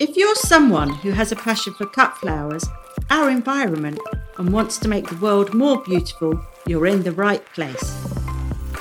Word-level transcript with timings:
If 0.00 0.16
you're 0.16 0.34
someone 0.34 0.88
who 0.88 1.10
has 1.10 1.30
a 1.30 1.36
passion 1.36 1.74
for 1.74 1.84
cut 1.84 2.16
flowers, 2.16 2.66
our 3.10 3.28
environment, 3.28 4.00
and 4.38 4.50
wants 4.50 4.78
to 4.78 4.88
make 4.88 5.06
the 5.06 5.16
world 5.16 5.52
more 5.52 5.82
beautiful, 5.82 6.42
you're 6.66 6.86
in 6.86 7.02
the 7.02 7.12
right 7.12 7.44
place. 7.52 7.92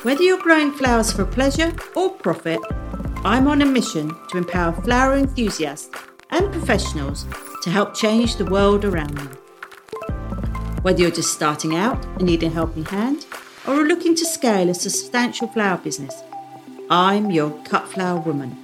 Whether 0.03 0.23
you're 0.23 0.41
growing 0.41 0.71
flowers 0.71 1.11
for 1.11 1.25
pleasure 1.25 1.75
or 1.93 2.11
profit, 2.11 2.61
I'm 3.25 3.49
on 3.49 3.61
a 3.61 3.65
mission 3.65 4.15
to 4.29 4.37
empower 4.37 4.71
flower 4.81 5.17
enthusiasts 5.17 5.89
and 6.29 6.53
professionals 6.53 7.25
to 7.63 7.69
help 7.69 7.95
change 7.95 8.37
the 8.37 8.45
world 8.45 8.85
around 8.85 9.17
them. 9.17 9.27
Whether 10.83 11.01
you're 11.01 11.11
just 11.11 11.33
starting 11.33 11.75
out 11.75 12.01
and 12.05 12.21
need 12.21 12.43
a 12.43 12.49
helping 12.49 12.85
hand, 12.85 13.25
or 13.67 13.81
are 13.81 13.87
looking 13.87 14.15
to 14.15 14.25
scale 14.25 14.69
a 14.69 14.73
substantial 14.73 15.49
flower 15.49 15.79
business, 15.79 16.23
I'm 16.89 17.29
your 17.29 17.51
cut 17.65 17.89
flower 17.89 18.21
woman. 18.21 18.55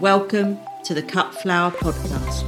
Welcome 0.00 0.58
to 0.84 0.92
the 0.92 1.02
Cut 1.02 1.34
Flower 1.34 1.70
Podcast. 1.70 2.42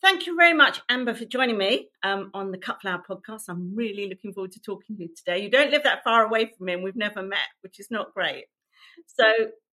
Thank 0.00 0.26
you 0.26 0.34
very 0.34 0.54
much, 0.54 0.80
Amber, 0.88 1.14
for 1.14 1.26
joining 1.26 1.58
me 1.58 1.88
um, 2.02 2.30
on 2.32 2.50
the 2.50 2.56
Cut 2.56 2.80
Flower 2.80 3.02
Podcast. 3.06 3.42
I'm 3.50 3.76
really 3.76 4.08
looking 4.08 4.32
forward 4.32 4.52
to 4.52 4.60
talking 4.60 4.96
to 4.96 5.02
you 5.02 5.08
today. 5.14 5.42
You 5.42 5.50
don't 5.50 5.70
live 5.70 5.82
that 5.82 6.04
far 6.04 6.24
away 6.24 6.50
from 6.56 6.66
me, 6.66 6.72
and 6.72 6.82
we've 6.82 6.96
never 6.96 7.22
met, 7.22 7.48
which 7.60 7.78
is 7.78 7.88
not 7.90 8.14
great. 8.14 8.46
So, 9.06 9.24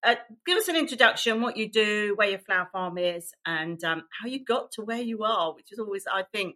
uh, 0.03 0.15
give 0.45 0.57
us 0.57 0.67
an 0.67 0.75
introduction, 0.75 1.41
what 1.41 1.55
you 1.55 1.71
do, 1.71 2.13
where 2.17 2.29
your 2.29 2.39
flower 2.39 2.67
farm 2.73 2.97
is, 2.97 3.31
and 3.45 3.81
um, 3.85 4.03
how 4.21 4.27
you 4.27 4.43
got 4.43 4.73
to 4.73 4.81
where 4.81 5.01
you 5.01 5.23
are, 5.23 5.53
which 5.55 5.71
is 5.71 5.79
always, 5.79 6.03
I 6.13 6.23
think, 6.33 6.55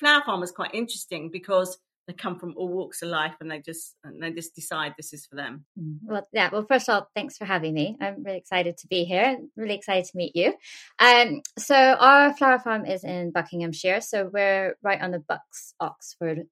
flower 0.00 0.22
farmers 0.26 0.50
quite 0.50 0.74
interesting 0.74 1.30
because 1.32 1.78
they 2.08 2.14
come 2.14 2.38
from 2.38 2.54
all 2.56 2.68
walks 2.68 3.02
of 3.02 3.10
life 3.10 3.34
and 3.40 3.50
they 3.50 3.60
just 3.60 3.94
and 4.02 4.20
they 4.20 4.32
just 4.32 4.54
decide 4.54 4.94
this 4.96 5.12
is 5.12 5.26
for 5.26 5.36
them. 5.36 5.66
Mm, 5.78 5.98
well, 6.02 6.26
yeah. 6.32 6.48
Well, 6.50 6.64
first 6.66 6.88
of 6.88 6.94
all, 6.94 7.10
thanks 7.14 7.36
for 7.36 7.44
having 7.44 7.74
me. 7.74 7.96
I'm 8.00 8.24
really 8.24 8.38
excited 8.38 8.78
to 8.78 8.88
be 8.88 9.04
here. 9.04 9.38
Really 9.56 9.74
excited 9.74 10.06
to 10.06 10.16
meet 10.16 10.34
you. 10.34 10.54
Um, 10.98 11.42
so 11.58 11.76
our 11.76 12.34
flower 12.34 12.58
farm 12.58 12.86
is 12.86 13.04
in 13.04 13.30
Buckinghamshire, 13.30 14.00
so 14.00 14.30
we're 14.32 14.76
right 14.82 15.00
on 15.00 15.10
the 15.10 15.20
Bucks 15.20 15.74
Oxford 15.78 16.46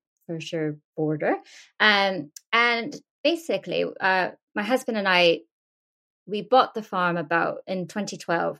border. 0.96 1.36
Um, 1.80 2.30
and 2.52 2.94
basically, 3.24 3.84
uh, 4.00 4.30
my 4.54 4.62
husband 4.62 4.98
and 4.98 5.08
I 5.08 5.40
we 6.28 6.42
bought 6.42 6.74
the 6.74 6.82
farm 6.82 7.16
about 7.16 7.58
in 7.68 7.86
2012 7.86 8.58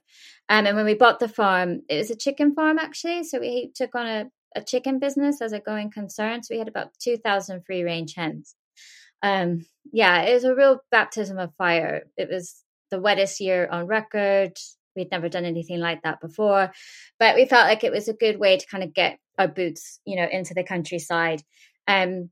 um, 0.48 0.66
and 0.66 0.76
when 0.76 0.84
we 0.84 0.94
bought 0.94 1.18
the 1.18 1.28
farm 1.28 1.82
it 1.88 1.96
was 1.96 2.10
a 2.10 2.16
chicken 2.16 2.54
farm 2.54 2.78
actually 2.78 3.24
so 3.24 3.40
we 3.40 3.72
took 3.74 3.94
on 3.96 4.06
a, 4.06 4.26
a 4.56 4.64
chicken 4.64 4.98
business 4.98 5.40
as 5.40 5.52
a 5.52 5.60
going 5.60 5.90
concern 5.90 6.42
so 6.42 6.54
we 6.54 6.58
had 6.58 6.68
about 6.68 6.92
2000 7.00 7.62
free 7.64 7.82
range 7.82 8.14
hens. 8.16 8.54
Um, 9.22 9.66
yeah 9.92 10.22
it 10.22 10.34
was 10.34 10.44
a 10.44 10.54
real 10.54 10.80
baptism 10.90 11.38
of 11.38 11.54
fire. 11.56 12.04
It 12.16 12.28
was 12.30 12.62
the 12.90 13.00
wettest 13.00 13.40
year 13.40 13.68
on 13.70 13.86
record. 13.86 14.52
We'd 14.94 15.10
never 15.10 15.28
done 15.28 15.44
anything 15.44 15.80
like 15.80 16.02
that 16.02 16.20
before 16.20 16.72
but 17.18 17.36
we 17.36 17.46
felt 17.46 17.66
like 17.66 17.84
it 17.84 17.92
was 17.92 18.08
a 18.08 18.14
good 18.14 18.38
way 18.38 18.56
to 18.56 18.66
kind 18.66 18.82
of 18.82 18.94
get 18.94 19.18
our 19.38 19.48
boots 19.48 20.00
you 20.04 20.16
know 20.16 20.26
into 20.30 20.54
the 20.54 20.64
countryside. 20.64 21.42
Um, 21.88 22.30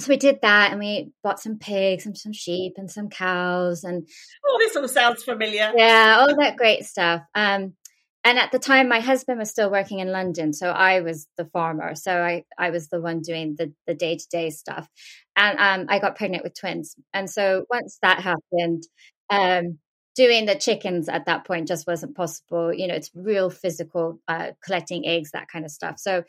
so 0.00 0.08
we 0.08 0.16
did 0.16 0.38
that 0.42 0.70
and 0.70 0.80
we 0.80 1.12
bought 1.22 1.40
some 1.40 1.58
pigs 1.58 2.06
and 2.06 2.16
some 2.16 2.32
sheep 2.32 2.74
and 2.76 2.90
some 2.90 3.08
cows 3.08 3.84
and 3.84 4.08
oh 4.44 4.58
this 4.58 4.76
all 4.76 4.88
sounds 4.88 5.22
familiar. 5.22 5.72
Yeah 5.76 6.16
all 6.18 6.36
that 6.36 6.56
great 6.56 6.84
stuff. 6.84 7.22
Um 7.34 7.74
and 8.24 8.38
at 8.38 8.52
the 8.52 8.58
time 8.58 8.88
my 8.88 9.00
husband 9.00 9.38
was 9.38 9.50
still 9.50 9.70
working 9.70 9.98
in 10.00 10.12
london 10.12 10.52
so 10.52 10.68
i 10.70 11.00
was 11.00 11.26
the 11.38 11.44
farmer. 11.46 11.94
So 11.94 12.12
i 12.22 12.44
i 12.58 12.70
was 12.70 12.88
the 12.88 13.00
one 13.00 13.20
doing 13.22 13.56
the 13.58 13.72
the 13.86 13.94
day-to-day 13.94 14.50
stuff. 14.50 14.88
And 15.36 15.58
um 15.58 15.86
i 15.88 15.98
got 15.98 16.16
pregnant 16.16 16.44
with 16.44 16.58
twins. 16.58 16.96
And 17.14 17.28
so 17.30 17.64
once 17.70 17.98
that 18.02 18.20
happened 18.20 18.84
um 19.30 19.78
doing 20.14 20.44
the 20.46 20.54
chickens 20.54 21.08
at 21.08 21.24
that 21.26 21.46
point 21.46 21.68
just 21.68 21.86
wasn't 21.86 22.16
possible. 22.16 22.72
You 22.72 22.86
know 22.88 22.94
it's 22.94 23.10
real 23.14 23.50
physical 23.50 24.20
uh 24.28 24.52
collecting 24.64 25.06
eggs 25.06 25.30
that 25.32 25.48
kind 25.48 25.64
of 25.64 25.70
stuff. 25.70 25.96
So 25.98 26.22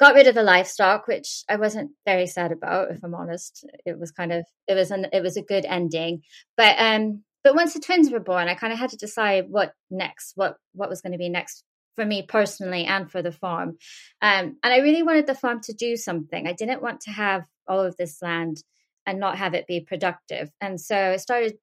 got 0.00 0.14
rid 0.14 0.28
of 0.28 0.34
the 0.34 0.42
livestock, 0.42 1.08
which 1.08 1.42
I 1.48 1.56
wasn't 1.56 1.90
very 2.06 2.26
sad 2.26 2.52
about, 2.52 2.90
if 2.92 3.00
I'm 3.04 3.14
honest. 3.14 3.64
It 3.84 3.98
was 3.98 4.12
kind 4.12 4.32
of 4.32 4.44
it 4.68 4.74
was 4.74 4.90
an 4.90 5.06
it 5.12 5.22
was 5.22 5.36
a 5.36 5.42
good 5.42 5.64
ending, 5.64 6.22
but 6.56 6.76
um, 6.78 7.24
but 7.44 7.54
once 7.54 7.74
the 7.74 7.80
twins 7.80 8.10
were 8.10 8.20
born, 8.20 8.48
I 8.48 8.54
kind 8.54 8.72
of 8.72 8.78
had 8.78 8.90
to 8.90 8.96
decide 8.96 9.46
what 9.48 9.72
next, 9.90 10.32
what 10.34 10.56
what 10.72 10.88
was 10.88 11.00
going 11.00 11.12
to 11.12 11.18
be 11.18 11.28
next 11.28 11.64
for 11.94 12.04
me 12.04 12.22
personally 12.22 12.84
and 12.84 13.10
for 13.10 13.22
the 13.22 13.32
farm. 13.32 13.76
Um, 14.22 14.56
and 14.62 14.72
I 14.72 14.78
really 14.78 15.02
wanted 15.02 15.26
the 15.26 15.34
farm 15.34 15.60
to 15.62 15.72
do 15.72 15.96
something. 15.96 16.46
I 16.46 16.52
didn't 16.52 16.82
want 16.82 17.00
to 17.02 17.10
have 17.10 17.44
all 17.66 17.80
of 17.80 17.96
this 17.96 18.22
land 18.22 18.62
and 19.04 19.18
not 19.18 19.38
have 19.38 19.54
it 19.54 19.66
be 19.66 19.80
productive. 19.80 20.50
And 20.60 20.80
so 20.80 20.96
I 20.96 21.16
started 21.16 21.54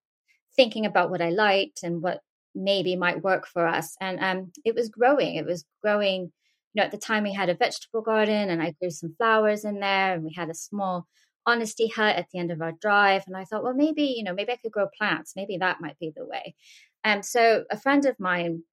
thinking 0.56 0.86
about 0.86 1.10
what 1.10 1.22
I 1.22 1.30
liked 1.30 1.84
and 1.84 2.02
what 2.02 2.20
maybe 2.54 2.96
might 2.96 3.24
work 3.24 3.48
for 3.48 3.66
us. 3.66 3.96
And 4.02 4.20
um, 4.20 4.52
it 4.66 4.76
was 4.76 4.90
growing. 4.90 5.36
It 5.36 5.46
was 5.46 5.64
growing 5.82 6.32
you 6.74 6.82
know, 6.82 6.84
at 6.84 6.92
the 6.92 6.98
time 6.98 7.24
we 7.24 7.34
had 7.34 7.50
a 7.50 7.56
vegetable 7.56 8.02
garden 8.02 8.50
and 8.50 8.62
I 8.62 8.74
grew 8.82 8.90
some 8.90 9.16
flowers 9.18 9.64
in 9.64 9.80
there 9.80 10.14
and 10.14 10.24
we 10.24 10.34
had 10.36 10.50
a 10.50 10.54
small 10.54 11.08
honesty 11.46 11.88
hut 11.88 12.16
at 12.16 12.28
the 12.32 12.40
end 12.40 12.52
of 12.52 12.62
our 12.62 12.74
drive. 12.74 13.24
And 13.28 13.38
I 13.38 13.44
thought, 13.44 13.64
well, 13.64 13.74
maybe, 13.74 14.16
you 14.18 14.24
know, 14.24 14.34
maybe 14.34 14.52
I 14.52 14.58
could 14.58 14.72
grow 14.72 14.88
plants. 14.98 15.34
Maybe 15.36 15.58
that 15.58 15.82
might 15.82 16.00
be 16.00 16.12
the 16.16 16.26
way. 16.26 16.56
And 17.04 17.20
um, 17.20 17.24
so 17.24 17.66
a 17.70 17.80
friend 17.80 18.06
of 18.06 18.20
mine, 18.20 18.64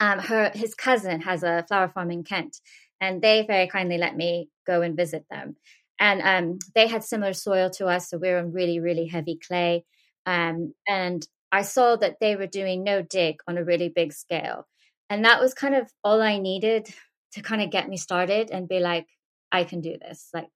um, 0.00 0.18
her 0.18 0.50
his 0.54 0.74
cousin 0.74 1.20
has 1.22 1.42
a 1.42 1.64
flower 1.68 1.88
farm 1.88 2.10
in 2.10 2.24
Kent, 2.24 2.60
and 3.00 3.22
they 3.22 3.44
very 3.46 3.68
kindly 3.68 3.98
let 3.98 4.16
me 4.16 4.50
go 4.66 4.82
and 4.82 4.96
visit 4.96 5.24
them. 5.30 5.56
And 5.98 6.20
um, 6.22 6.58
they 6.74 6.88
had 6.88 7.04
similar 7.04 7.32
soil 7.32 7.70
to 7.70 7.86
us, 7.86 8.10
so 8.10 8.18
we 8.18 8.28
are 8.28 8.38
on 8.38 8.52
really, 8.52 8.80
really 8.80 9.06
heavy 9.06 9.38
clay. 9.38 9.84
Um, 10.26 10.74
and 10.86 11.26
I 11.52 11.62
saw 11.62 11.96
that 11.96 12.16
they 12.20 12.36
were 12.36 12.46
doing 12.46 12.84
no 12.84 13.00
dig 13.00 13.36
on 13.48 13.56
a 13.56 13.64
really 13.64 13.88
big 13.88 14.12
scale. 14.12 14.66
And 15.08 15.24
that 15.24 15.40
was 15.40 15.54
kind 15.54 15.74
of 15.74 15.90
all 16.02 16.20
I 16.20 16.38
needed 16.38 16.92
to 17.32 17.42
kind 17.42 17.62
of 17.62 17.70
get 17.70 17.88
me 17.88 17.96
started 17.96 18.50
and 18.50 18.68
be 18.68 18.80
like, 18.80 19.06
I 19.52 19.64
can 19.64 19.80
do 19.80 19.96
this. 19.98 20.28
Like, 20.34 20.48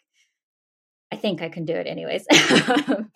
I 1.12 1.16
think 1.16 1.43
I 1.43 1.48
can 1.48 1.65
do 1.65 1.75
it 1.75 1.87
anyways. 1.87 2.26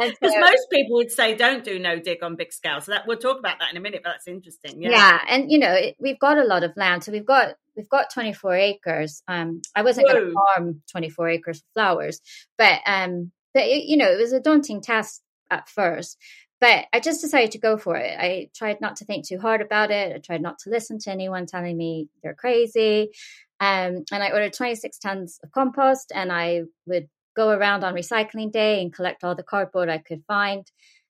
Because 0.00 0.32
so, 0.32 0.40
most 0.40 0.66
people 0.72 0.96
would 0.96 1.10
say 1.10 1.34
don't 1.34 1.62
do 1.62 1.78
no 1.78 1.98
dig 1.98 2.22
on 2.22 2.34
big 2.36 2.52
scale. 2.52 2.80
So 2.80 2.92
that 2.92 3.06
we'll 3.06 3.18
talk 3.18 3.38
about 3.38 3.58
that 3.58 3.70
in 3.70 3.76
a 3.76 3.80
minute. 3.80 4.00
But 4.02 4.12
that's 4.12 4.28
interesting. 4.28 4.82
Yeah, 4.82 4.90
yeah 4.90 5.20
and 5.28 5.50
you 5.52 5.58
know 5.58 5.72
it, 5.72 5.96
we've 6.00 6.18
got 6.18 6.38
a 6.38 6.44
lot 6.44 6.64
of 6.64 6.72
land, 6.76 7.04
so 7.04 7.12
we've 7.12 7.26
got 7.26 7.56
we've 7.76 7.88
got 7.88 8.12
24 8.12 8.54
acres. 8.54 9.22
Um, 9.28 9.60
I 9.74 9.82
wasn't 9.82 10.08
going 10.08 10.24
to 10.24 10.32
farm 10.32 10.82
24 10.90 11.28
acres 11.28 11.58
of 11.58 11.64
flowers, 11.74 12.20
but 12.56 12.80
um, 12.86 13.30
but 13.52 13.64
it, 13.64 13.84
you 13.84 13.96
know 13.96 14.10
it 14.10 14.18
was 14.18 14.32
a 14.32 14.40
daunting 14.40 14.80
task 14.80 15.20
at 15.50 15.68
first. 15.68 16.16
But 16.60 16.86
I 16.92 17.00
just 17.00 17.22
decided 17.22 17.52
to 17.52 17.58
go 17.58 17.78
for 17.78 17.96
it. 17.96 18.18
I 18.18 18.48
tried 18.54 18.80
not 18.82 18.96
to 18.96 19.06
think 19.06 19.26
too 19.26 19.38
hard 19.38 19.62
about 19.62 19.90
it. 19.90 20.14
I 20.14 20.18
tried 20.18 20.42
not 20.42 20.58
to 20.60 20.70
listen 20.70 20.98
to 21.00 21.10
anyone 21.10 21.46
telling 21.46 21.76
me 21.76 22.08
they're 22.22 22.34
crazy. 22.34 23.10
Um, 23.60 24.04
and 24.10 24.22
I 24.22 24.30
ordered 24.30 24.52
26 24.52 24.98
tons 24.98 25.40
of 25.42 25.52
compost 25.52 26.12
and 26.14 26.30
I 26.30 26.62
would 26.86 27.08
go 27.36 27.50
around 27.50 27.84
on 27.84 27.94
recycling 27.94 28.52
day 28.52 28.80
and 28.80 28.94
collect 28.94 29.24
all 29.24 29.34
the 29.34 29.42
cardboard 29.42 29.88
I 29.88 29.98
could 29.98 30.22
find. 30.26 30.66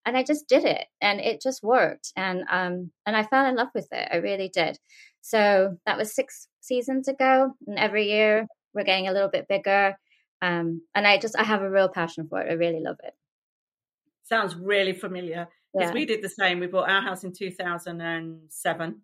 And 0.07 0.17
I 0.17 0.23
just 0.23 0.49
did 0.49 0.65
it 0.65 0.87
and 1.01 1.21
it 1.21 1.43
just 1.43 1.63
worked. 1.63 2.13
And, 2.17 2.45
um, 2.51 2.91
and 3.07 3.17
I 3.17 3.23
fell 3.25 3.47
in 3.47 3.57
love 3.57 3.69
with 3.75 3.89
it. 3.93 4.09
I 4.11 4.17
really 4.17 4.49
did. 4.49 4.79
So 5.21 5.77
that 5.87 5.99
was 5.99 6.15
six 6.15 6.49
seasons 6.61 7.09
ago. 7.09 7.53
And 7.67 7.79
every 7.79 8.09
year 8.09 8.47
we're 8.75 8.85
getting 8.85 9.09
a 9.09 9.13
little 9.13 9.29
bit 9.29 9.47
bigger. 9.49 9.97
Um, 10.43 10.83
and 10.95 11.07
I 11.07 11.19
just, 11.19 11.39
I 11.39 11.43
have 11.43 11.63
a 11.63 11.71
real 11.71 11.89
passion 11.89 12.27
for 12.29 12.41
it. 12.41 12.51
I 12.51 12.55
really 12.55 12.81
love 12.81 12.97
it. 13.05 13.13
Sounds 14.23 14.55
really 14.55 14.95
familiar 14.95 15.49
because 15.75 15.91
yeah. 15.91 15.95
we 15.95 16.07
did 16.07 16.23
the 16.23 16.29
same. 16.29 16.61
We 16.61 16.67
bought 16.67 16.89
our 16.89 17.03
house 17.03 17.25
in 17.25 17.33
2007 17.33 19.01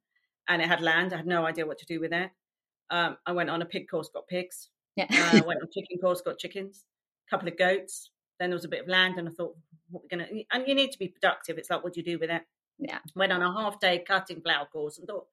and 0.49 0.63
it 0.63 0.69
had 0.69 0.81
land. 0.81 1.13
I 1.13 1.19
had 1.19 1.27
no 1.27 1.45
idea 1.45 1.67
what 1.67 1.79
to 1.79 1.87
do 1.87 2.01
with 2.01 2.13
it. 2.13 2.31
Um, 2.91 3.17
I 3.27 3.33
went 3.33 3.51
on 3.51 3.61
a 3.63 3.67
pig 3.67 3.89
course, 3.91 4.09
got 4.13 4.29
pigs. 4.29 4.71
Yeah. 4.97 5.07
uh, 5.11 5.43
went 5.47 5.61
on 5.61 5.69
chicken 5.73 5.99
course, 6.01 6.23
got 6.23 6.39
chickens, 6.39 6.85
a 7.27 7.31
couple 7.31 7.49
of 7.49 7.59
goats. 7.59 8.11
Then 8.39 8.51
there 8.51 8.57
was 8.57 8.65
a 8.65 8.69
bit 8.69 8.83
of 8.83 8.89
land, 8.89 9.19
and 9.19 9.29
I 9.29 9.33
thought, 9.33 9.57
what 9.91 10.03
we're 10.03 10.19
gonna. 10.19 10.29
And 10.53 10.69
you 10.69 10.75
need 10.75 10.93
to 10.93 10.99
be 10.99 11.09
productive. 11.09 11.59
It's 11.59 11.71
like, 11.71 11.83
what 11.83 11.95
do 11.95 12.01
you 12.01 12.07
do 12.07 12.19
with 12.19 12.31
it? 12.31 12.43
Yeah. 12.79 12.99
Went 13.15 13.33
on 13.33 13.43
a 13.43 13.53
half 13.53 13.81
day 13.81 14.05
cutting 14.07 14.43
flower 14.43 14.67
course 14.67 14.99
and 14.99 15.07
thought, 15.07 15.27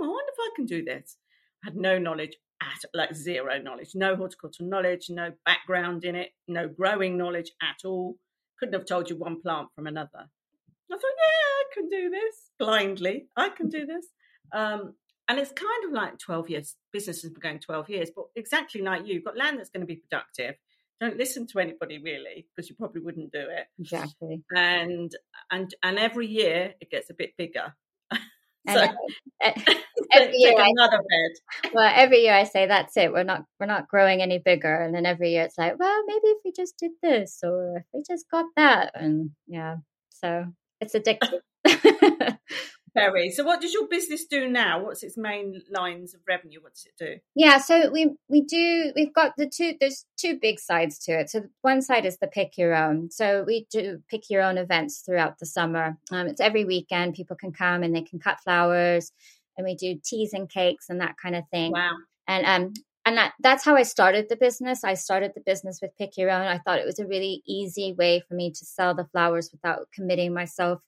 oh, 0.00 0.04
I 0.04 0.06
wonder 0.06 0.32
if 0.32 0.38
I 0.38 0.50
can 0.56 0.66
do 0.66 0.84
this. 0.84 1.16
I 1.64 1.68
had 1.68 1.76
no 1.76 1.98
knowledge 1.98 2.36
at 2.60 2.90
like 2.92 3.14
zero 3.14 3.58
knowledge, 3.58 3.92
no 3.94 4.16
horticultural 4.16 4.68
knowledge, 4.68 5.06
no 5.08 5.32
background 5.46 6.04
in 6.04 6.14
it, 6.14 6.30
no 6.46 6.68
growing 6.68 7.16
knowledge 7.16 7.52
at 7.62 7.86
all 7.86 8.16
couldn't 8.60 8.74
have 8.74 8.86
told 8.86 9.10
you 9.10 9.16
one 9.16 9.40
plant 9.40 9.68
from 9.74 9.86
another. 9.86 10.28
I 10.92 10.94
thought, 10.94 11.02
yeah, 11.02 11.50
I 11.50 11.64
can 11.72 11.88
do 11.88 12.10
this 12.10 12.50
blindly. 12.58 13.28
I 13.36 13.48
can 13.48 13.68
do 13.68 13.86
this. 13.86 14.06
Um, 14.52 14.94
and 15.28 15.38
it's 15.38 15.52
kind 15.52 15.84
of 15.86 15.92
like 15.92 16.18
12 16.18 16.50
years. 16.50 16.76
Business 16.92 17.22
has 17.22 17.30
been 17.30 17.40
going 17.40 17.58
12 17.60 17.88
years, 17.88 18.10
but 18.14 18.26
exactly 18.36 18.82
like 18.82 19.06
you, 19.06 19.14
you've 19.14 19.24
got 19.24 19.36
land 19.36 19.58
that's 19.58 19.70
going 19.70 19.80
to 19.80 19.86
be 19.86 20.02
productive. 20.10 20.56
Don't 21.00 21.16
listen 21.16 21.46
to 21.48 21.60
anybody 21.60 21.98
really, 21.98 22.46
because 22.54 22.68
you 22.68 22.76
probably 22.76 23.00
wouldn't 23.00 23.32
do 23.32 23.40
it. 23.40 23.66
Exactly. 23.78 24.42
And 24.54 25.10
and 25.50 25.74
and 25.82 25.98
every 25.98 26.26
year 26.26 26.74
it 26.80 26.90
gets 26.90 27.10
a 27.10 27.14
bit 27.14 27.36
bigger. 27.38 27.74
so, 28.68 28.86
every 30.12 30.36
year 30.36 30.54
I, 30.58 30.68
another 30.68 30.98
bed. 30.98 31.70
Well, 31.74 31.90
every 31.94 32.18
year 32.18 32.34
I 32.34 32.44
say 32.44 32.66
that's 32.66 32.96
it. 32.96 33.12
We're 33.12 33.24
not 33.24 33.44
we're 33.58 33.66
not 33.66 33.88
growing 33.88 34.20
any 34.20 34.38
bigger, 34.38 34.74
and 34.74 34.94
then 34.94 35.06
every 35.06 35.30
year 35.30 35.44
it's 35.44 35.56
like, 35.56 35.78
well, 35.78 36.02
maybe 36.06 36.26
if 36.26 36.38
we 36.44 36.52
just 36.52 36.76
did 36.78 36.90
this, 37.02 37.40
or 37.42 37.78
if 37.78 37.84
we 37.94 38.02
just 38.06 38.30
got 38.30 38.44
that, 38.56 38.92
and 38.94 39.30
yeah, 39.46 39.76
so 40.10 40.44
it's 40.80 40.94
addictive. 40.94 41.40
Very. 42.94 43.30
So, 43.30 43.44
what 43.44 43.60
does 43.60 43.72
your 43.72 43.86
business 43.88 44.24
do 44.24 44.48
now? 44.48 44.82
What's 44.82 45.02
its 45.02 45.16
main 45.16 45.62
lines 45.70 46.14
of 46.14 46.20
revenue? 46.26 46.60
What 46.62 46.74
does 46.74 46.86
it 46.86 46.94
do? 46.98 47.20
Yeah, 47.34 47.58
so 47.58 47.90
we 47.90 48.14
we 48.28 48.42
do. 48.42 48.92
We've 48.96 49.14
got 49.14 49.32
the 49.36 49.48
two. 49.48 49.74
There's 49.78 50.04
two 50.16 50.38
big 50.40 50.58
sides 50.58 50.98
to 51.00 51.12
it. 51.12 51.30
So 51.30 51.42
one 51.62 51.82
side 51.82 52.06
is 52.06 52.18
the 52.18 52.26
pick 52.26 52.58
your 52.58 52.74
own. 52.74 53.10
So 53.10 53.44
we 53.46 53.66
do 53.70 54.02
pick 54.08 54.30
your 54.30 54.42
own 54.42 54.58
events 54.58 55.02
throughout 55.04 55.38
the 55.38 55.46
summer. 55.46 55.98
Um, 56.10 56.26
it's 56.26 56.40
every 56.40 56.64
weekend. 56.64 57.14
People 57.14 57.36
can 57.36 57.52
come 57.52 57.82
and 57.82 57.94
they 57.94 58.02
can 58.02 58.18
cut 58.18 58.40
flowers, 58.40 59.12
and 59.56 59.64
we 59.64 59.74
do 59.74 60.00
teas 60.04 60.32
and 60.32 60.48
cakes 60.48 60.86
and 60.88 61.00
that 61.00 61.16
kind 61.22 61.36
of 61.36 61.44
thing. 61.50 61.72
Wow. 61.72 61.92
And 62.26 62.46
um, 62.46 62.72
and 63.06 63.16
that, 63.16 63.32
that's 63.40 63.64
how 63.64 63.76
I 63.76 63.82
started 63.82 64.28
the 64.28 64.36
business. 64.36 64.84
I 64.84 64.94
started 64.94 65.32
the 65.34 65.40
business 65.40 65.80
with 65.80 65.96
Pick 65.96 66.16
Your 66.16 66.30
Own. 66.30 66.46
I 66.46 66.58
thought 66.58 66.78
it 66.78 66.86
was 66.86 66.98
a 66.98 67.06
really 67.06 67.42
easy 67.46 67.94
way 67.94 68.22
for 68.28 68.34
me 68.34 68.50
to 68.50 68.64
sell 68.64 68.94
the 68.94 69.06
flowers 69.06 69.50
without 69.50 69.88
committing 69.94 70.34
myself 70.34 70.80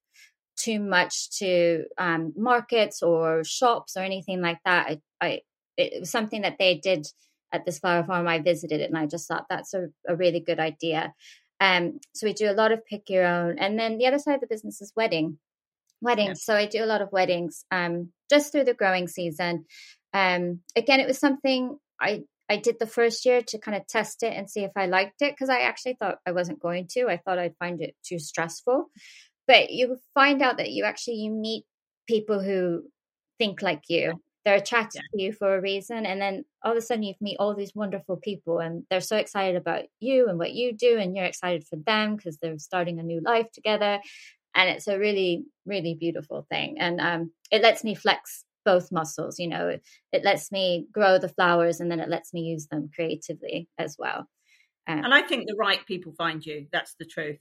too 0.63 0.81
much 0.81 1.31
to 1.39 1.85
um, 1.99 2.33
markets 2.37 3.03
or 3.03 3.45
shops 3.45 3.97
or 3.97 4.01
anything 4.01 4.41
like 4.41 4.59
that. 4.65 4.87
I, 4.87 5.01
I, 5.21 5.41
it 5.77 6.01
was 6.01 6.11
something 6.11 6.43
that 6.43 6.57
they 6.59 6.79
did 6.79 7.07
at 7.53 7.65
this 7.65 7.79
flower 7.79 8.05
farm. 8.05 8.29
I 8.29 8.41
visited 8.41 8.81
it 8.81 8.91
and 8.91 8.99
I 8.99 9.07
just 9.07 9.29
thought 9.29 9.47
that's 9.49 9.75
a, 9.75 9.89
a 10.09 10.17
really 10.17 10.41
good 10.41 10.61
idea. 10.61 11.13
Um, 11.61 12.01
so 12.15 12.27
we 12.27 12.33
do 12.33 12.51
a 12.51 12.55
lot 12.55 12.73
of 12.73 12.85
pick 12.85 13.09
your 13.09 13.25
own, 13.25 13.61
and 13.61 13.79
then 13.79 13.97
the 13.97 14.07
other 14.07 14.19
side 14.19 14.35
of 14.35 14.41
the 14.41 14.49
business 14.49 14.81
is 14.81 14.93
wedding, 14.97 15.39
weddings. 16.01 16.41
Yeah. 16.41 16.55
So 16.55 16.57
I 16.57 16.67
do 16.67 16.83
a 16.83 16.87
lot 16.87 17.03
of 17.03 17.13
weddings 17.13 17.65
um, 17.71 18.09
just 18.29 18.51
through 18.51 18.65
the 18.65 18.75
growing 18.75 19.07
season. 19.07 19.67
Um, 20.13 20.61
again, 20.75 20.99
it 20.99 21.07
was 21.07 21.21
something 21.21 21.79
I 22.01 22.25
I 22.49 22.57
did 22.57 22.81
the 22.81 22.87
first 22.87 23.25
year 23.25 23.43
to 23.43 23.59
kind 23.59 23.77
of 23.77 23.87
test 23.87 24.25
it 24.25 24.33
and 24.37 24.51
see 24.51 24.65
if 24.65 24.73
I 24.77 24.87
liked 24.87 25.23
it 25.23 25.33
because 25.33 25.49
I 25.49 25.61
actually 25.61 25.97
thought 26.01 26.19
I 26.27 26.33
wasn't 26.33 26.61
going 26.61 26.89
to. 26.95 27.07
I 27.09 27.17
thought 27.17 27.39
I'd 27.39 27.57
find 27.59 27.81
it 27.81 27.95
too 28.05 28.19
stressful 28.19 28.91
but 29.47 29.71
you 29.71 29.97
find 30.15 30.43
out 30.43 30.59
that 30.59 30.71
you 30.71 30.85
actually 30.85 31.17
you 31.17 31.31
meet 31.31 31.65
people 32.07 32.41
who 32.41 32.83
think 33.39 33.63
like 33.63 33.83
you 33.89 34.21
they're 34.45 34.57
attracted 34.57 35.03
yeah. 35.13 35.19
to 35.19 35.25
you 35.25 35.33
for 35.33 35.57
a 35.57 35.61
reason 35.61 36.05
and 36.05 36.21
then 36.21 36.45
all 36.65 36.73
of 36.73 36.79
a 36.79 36.81
sudden 36.81 37.03
you 37.03 37.15
meet 37.21 37.37
all 37.39 37.55
these 37.55 37.75
wonderful 37.75 38.17
people 38.17 38.59
and 38.59 38.85
they're 38.91 39.01
so 39.01 39.17
excited 39.17 39.57
about 39.57 39.85
you 40.01 40.29
and 40.29 40.39
what 40.39 40.53
you 40.53 40.73
do 40.73 40.99
and 40.99 41.17
you're 41.17 41.27
excited 41.27 41.65
for 41.67 41.77
them 41.77 42.17
because 42.17 42.39
they're 42.39 42.59
starting 42.59 42.99
a 42.99 43.03
new 43.03 43.21
life 43.21 43.51
together 43.53 44.01
and 44.55 44.71
it's 44.71 44.89
a 44.89 44.99
really 44.99 45.45
really 45.67 45.95
beautiful 45.95 46.47
thing 46.51 46.79
and 46.79 47.01
um, 47.01 47.31
it 47.51 47.63
lets 47.63 47.85
me 47.85 47.95
flex 47.95 48.45
both 48.65 48.93
muscles 48.93 49.39
you 49.39 49.49
know 49.49 49.69
it, 49.69 49.83
it, 50.13 50.25
lets 50.25 50.53
me 50.53 50.87
grow 50.93 51.19
the 51.19 51.29
flowers 51.29 51.81
and 51.81 51.91
then 51.91 52.01
it 52.01 52.09
lets 52.09 52.33
me 52.33 52.43
use 52.43 52.67
them 52.69 52.89
creatively 52.95 53.69
as 53.79 53.97
well 53.99 54.29
um, 54.87 55.05
and 55.05 55.15
i 55.15 55.23
think 55.23 55.47
the 55.47 55.57
right 55.57 55.85
people 55.87 56.13
find 56.17 56.45
you 56.47 56.67
that's 56.73 56.95
the 56.99 57.05
truth 57.05 57.39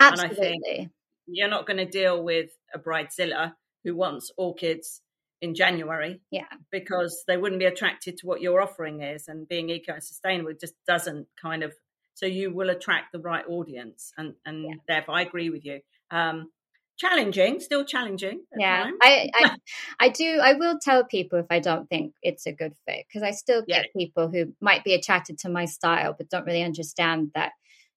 absolutely 0.00 0.90
you're 1.26 1.48
not 1.48 1.66
going 1.66 1.78
to 1.78 1.86
deal 1.86 2.22
with 2.22 2.50
a 2.74 2.78
bridezilla 2.78 3.54
who 3.84 3.96
wants 3.96 4.30
orchids 4.36 5.00
in 5.42 5.54
January. 5.54 6.20
Yeah. 6.30 6.46
Because 6.70 7.24
they 7.26 7.36
wouldn't 7.36 7.58
be 7.58 7.66
attracted 7.66 8.16
to 8.18 8.26
what 8.26 8.40
your 8.40 8.62
offering 8.62 9.02
is 9.02 9.28
and 9.28 9.48
being 9.48 9.68
eco 9.68 9.94
and 9.94 10.02
sustainable 10.02 10.52
just 10.58 10.74
doesn't 10.86 11.26
kind 11.40 11.62
of 11.62 11.72
so 12.14 12.26
you 12.26 12.54
will 12.54 12.70
attract 12.70 13.12
the 13.12 13.18
right 13.18 13.44
audience 13.48 14.12
and 14.16 14.34
and 14.46 14.64
yeah. 14.64 14.74
therefore 14.86 15.16
I 15.16 15.22
agree 15.22 15.50
with 15.50 15.64
you. 15.64 15.80
Um 16.10 16.50
challenging, 16.98 17.58
still 17.58 17.84
challenging. 17.84 18.44
Yeah. 18.56 18.90
I, 19.02 19.30
I 19.34 19.56
I 19.98 20.08
do 20.10 20.38
I 20.40 20.52
will 20.54 20.78
tell 20.80 21.04
people 21.04 21.40
if 21.40 21.46
I 21.50 21.58
don't 21.58 21.88
think 21.88 22.14
it's 22.22 22.46
a 22.46 22.52
good 22.52 22.74
fit 22.86 23.04
because 23.08 23.26
I 23.26 23.32
still 23.32 23.62
get 23.66 23.86
yeah. 23.86 24.00
people 24.00 24.30
who 24.30 24.54
might 24.60 24.84
be 24.84 24.94
attracted 24.94 25.38
to 25.40 25.48
my 25.48 25.64
style 25.64 26.14
but 26.16 26.30
don't 26.30 26.46
really 26.46 26.62
understand 26.62 27.32
that 27.34 27.52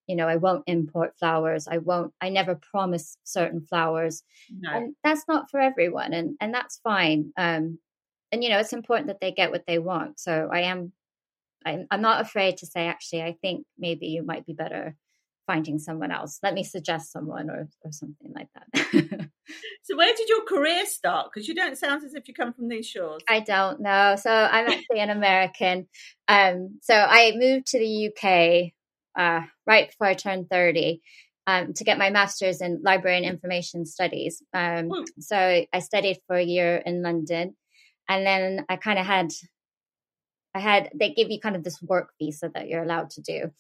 you 0.08 0.16
know 0.16 0.28
i 0.28 0.36
won't 0.36 0.64
import 0.68 1.14
flowers 1.18 1.68
i 1.68 1.78
won't 1.78 2.14
i 2.22 2.30
never 2.30 2.56
promise 2.56 3.18
certain 3.24 3.62
flowers. 3.62 4.24
No. 4.50 4.72
and 4.72 4.96
that's 5.04 5.28
not 5.28 5.50
for 5.50 5.60
everyone 5.60 6.14
and 6.14 6.36
and 6.40 6.54
that's 6.54 6.80
fine 6.84 7.32
um 7.38 7.80
and 8.32 8.44
you 8.44 8.50
know 8.50 8.60
it's 8.60 8.74
important 8.74 9.08
that 9.08 9.20
they 9.20 9.32
get 9.32 9.52
what 9.52 9.66
they 9.68 9.80
want 9.80 10.20
so 10.20 10.50
i 10.52 10.62
am 10.62 10.92
i'm, 11.66 11.88
I'm 11.92 12.02
not 12.02 12.22
afraid 12.22 12.58
to 12.58 12.66
say 12.66 12.88
actually 12.88 13.24
i 13.24 13.36
think 13.42 13.66
maybe 13.78 14.08
you 14.08 14.24
might 14.24 14.46
be 14.46 14.54
better 14.54 14.96
finding 15.48 15.78
someone 15.78 16.10
else. 16.10 16.40
Let 16.42 16.56
me 16.56 16.64
suggest 16.64 17.12
someone 17.12 17.52
or 17.52 17.70
or 17.84 17.92
something 17.92 18.34
like 18.34 18.48
that. 18.56 19.30
So 19.84 19.96
where 19.96 20.12
did 20.16 20.28
your 20.28 20.44
career 20.46 20.84
start? 20.88 21.28
Because 21.32 21.48
you 21.48 21.54
don't 21.54 21.78
sound 21.78 22.04
as 22.04 22.16
if 22.16 22.28
you 22.28 22.34
come 22.34 22.52
from 22.52 22.68
these 22.68 22.88
shores. 22.88 23.22
I 23.30 23.42
don't 23.42 23.80
know 23.80 24.16
so 24.16 24.32
i'm 24.32 24.68
actually 24.68 25.00
an 25.00 25.10
american 25.10 25.88
um 26.28 26.80
so 26.82 26.96
i 26.96 27.34
moved 27.36 27.68
to 27.68 27.80
the 27.80 28.08
uk 28.08 28.72
uh, 29.18 29.42
right 29.66 29.90
before 29.90 30.08
I 30.08 30.14
turned 30.14 30.50
30 30.50 31.02
um, 31.48 31.74
to 31.74 31.84
get 31.84 31.98
my 31.98 32.10
master's 32.10 32.62
in 32.62 32.82
library 32.84 33.18
and 33.18 33.26
information 33.26 33.86
studies. 33.86 34.42
Um, 34.54 34.90
hmm. 34.90 35.04
so 35.20 35.66
I 35.72 35.80
studied 35.80 36.18
for 36.28 36.36
a 36.36 36.44
year 36.44 36.78
in 36.78 37.02
London. 37.02 37.56
And 38.08 38.26
then 38.26 38.66
I 38.70 38.76
kind 38.76 39.00
of 39.00 39.06
had, 39.06 39.32
I 40.54 40.60
had, 40.60 40.90
they 40.94 41.12
give 41.12 41.30
you 41.30 41.40
kind 41.40 41.56
of 41.56 41.64
this 41.64 41.82
work 41.82 42.10
visa 42.20 42.52
that 42.54 42.68
you're 42.68 42.84
allowed 42.84 43.12
to 43.12 43.22
do. 43.22 43.52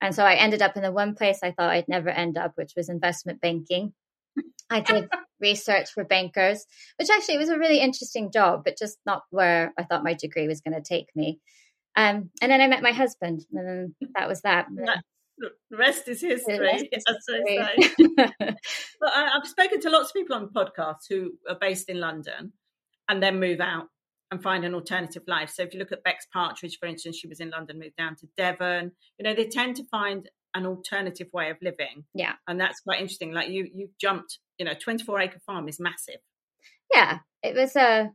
And 0.00 0.14
so 0.14 0.24
I 0.24 0.34
ended 0.34 0.62
up 0.62 0.76
in 0.76 0.82
the 0.82 0.92
one 0.92 1.14
place 1.14 1.38
I 1.42 1.52
thought 1.52 1.70
I'd 1.70 1.88
never 1.88 2.10
end 2.10 2.36
up, 2.36 2.52
which 2.56 2.72
was 2.76 2.88
investment 2.88 3.40
banking. 3.40 3.94
I 4.70 4.80
did 4.80 5.08
research 5.40 5.90
for 5.92 6.04
bankers, 6.04 6.64
which 6.98 7.08
actually 7.10 7.38
was 7.38 7.48
a 7.48 7.58
really 7.58 7.80
interesting 7.80 8.30
job, 8.30 8.62
but 8.64 8.78
just 8.78 8.98
not 9.06 9.22
where 9.30 9.72
I 9.78 9.84
thought 9.84 10.04
my 10.04 10.14
degree 10.14 10.48
was 10.48 10.60
going 10.60 10.74
to 10.74 10.82
take 10.82 11.08
me. 11.14 11.40
Um, 11.96 12.30
and 12.42 12.50
then 12.50 12.60
I 12.60 12.66
met 12.66 12.82
my 12.82 12.92
husband, 12.92 13.46
and 13.52 13.68
then 13.68 13.94
that 14.14 14.28
was 14.28 14.40
that. 14.42 14.66
The 15.36 15.76
rest 15.76 16.06
is 16.06 16.20
history. 16.20 16.60
Rest 16.60 16.86
is 16.92 17.04
history. 17.08 18.06
but 18.16 18.36
I, 19.02 19.30
I've 19.36 19.48
spoken 19.48 19.80
to 19.80 19.90
lots 19.90 20.10
of 20.10 20.14
people 20.14 20.36
on 20.36 20.48
podcasts 20.50 21.08
who 21.10 21.32
are 21.48 21.58
based 21.60 21.88
in 21.88 21.98
London 21.98 22.52
and 23.08 23.20
then 23.20 23.40
move 23.40 23.60
out 23.60 23.88
and 24.30 24.42
find 24.42 24.64
an 24.64 24.74
alternative 24.74 25.24
life. 25.26 25.50
So 25.50 25.62
if 25.62 25.74
you 25.74 25.80
look 25.80 25.92
at 25.92 26.04
Bex 26.04 26.26
Partridge, 26.32 26.78
for 26.78 26.86
instance, 26.86 27.18
she 27.18 27.26
was 27.26 27.40
in 27.40 27.50
London, 27.50 27.78
moved 27.78 27.96
down 27.96 28.16
to 28.16 28.28
Devon. 28.36 28.92
You 29.18 29.24
know, 29.24 29.34
they 29.34 29.48
tend 29.48 29.76
to 29.76 29.84
find 29.90 30.28
an 30.54 30.66
alternative 30.66 31.28
way 31.32 31.50
of 31.50 31.56
living. 31.60 32.04
Yeah. 32.14 32.34
And 32.46 32.60
that's 32.60 32.80
quite 32.80 33.00
interesting. 33.00 33.32
Like 33.32 33.48
you 33.48 33.68
you 33.74 33.90
jumped, 34.00 34.38
you 34.58 34.64
know, 34.64 34.74
24 34.74 35.20
acre 35.20 35.40
farm 35.44 35.68
is 35.68 35.80
massive. 35.80 36.20
Yeah. 36.92 37.18
It 37.42 37.54
was 37.54 37.76
a 37.76 38.10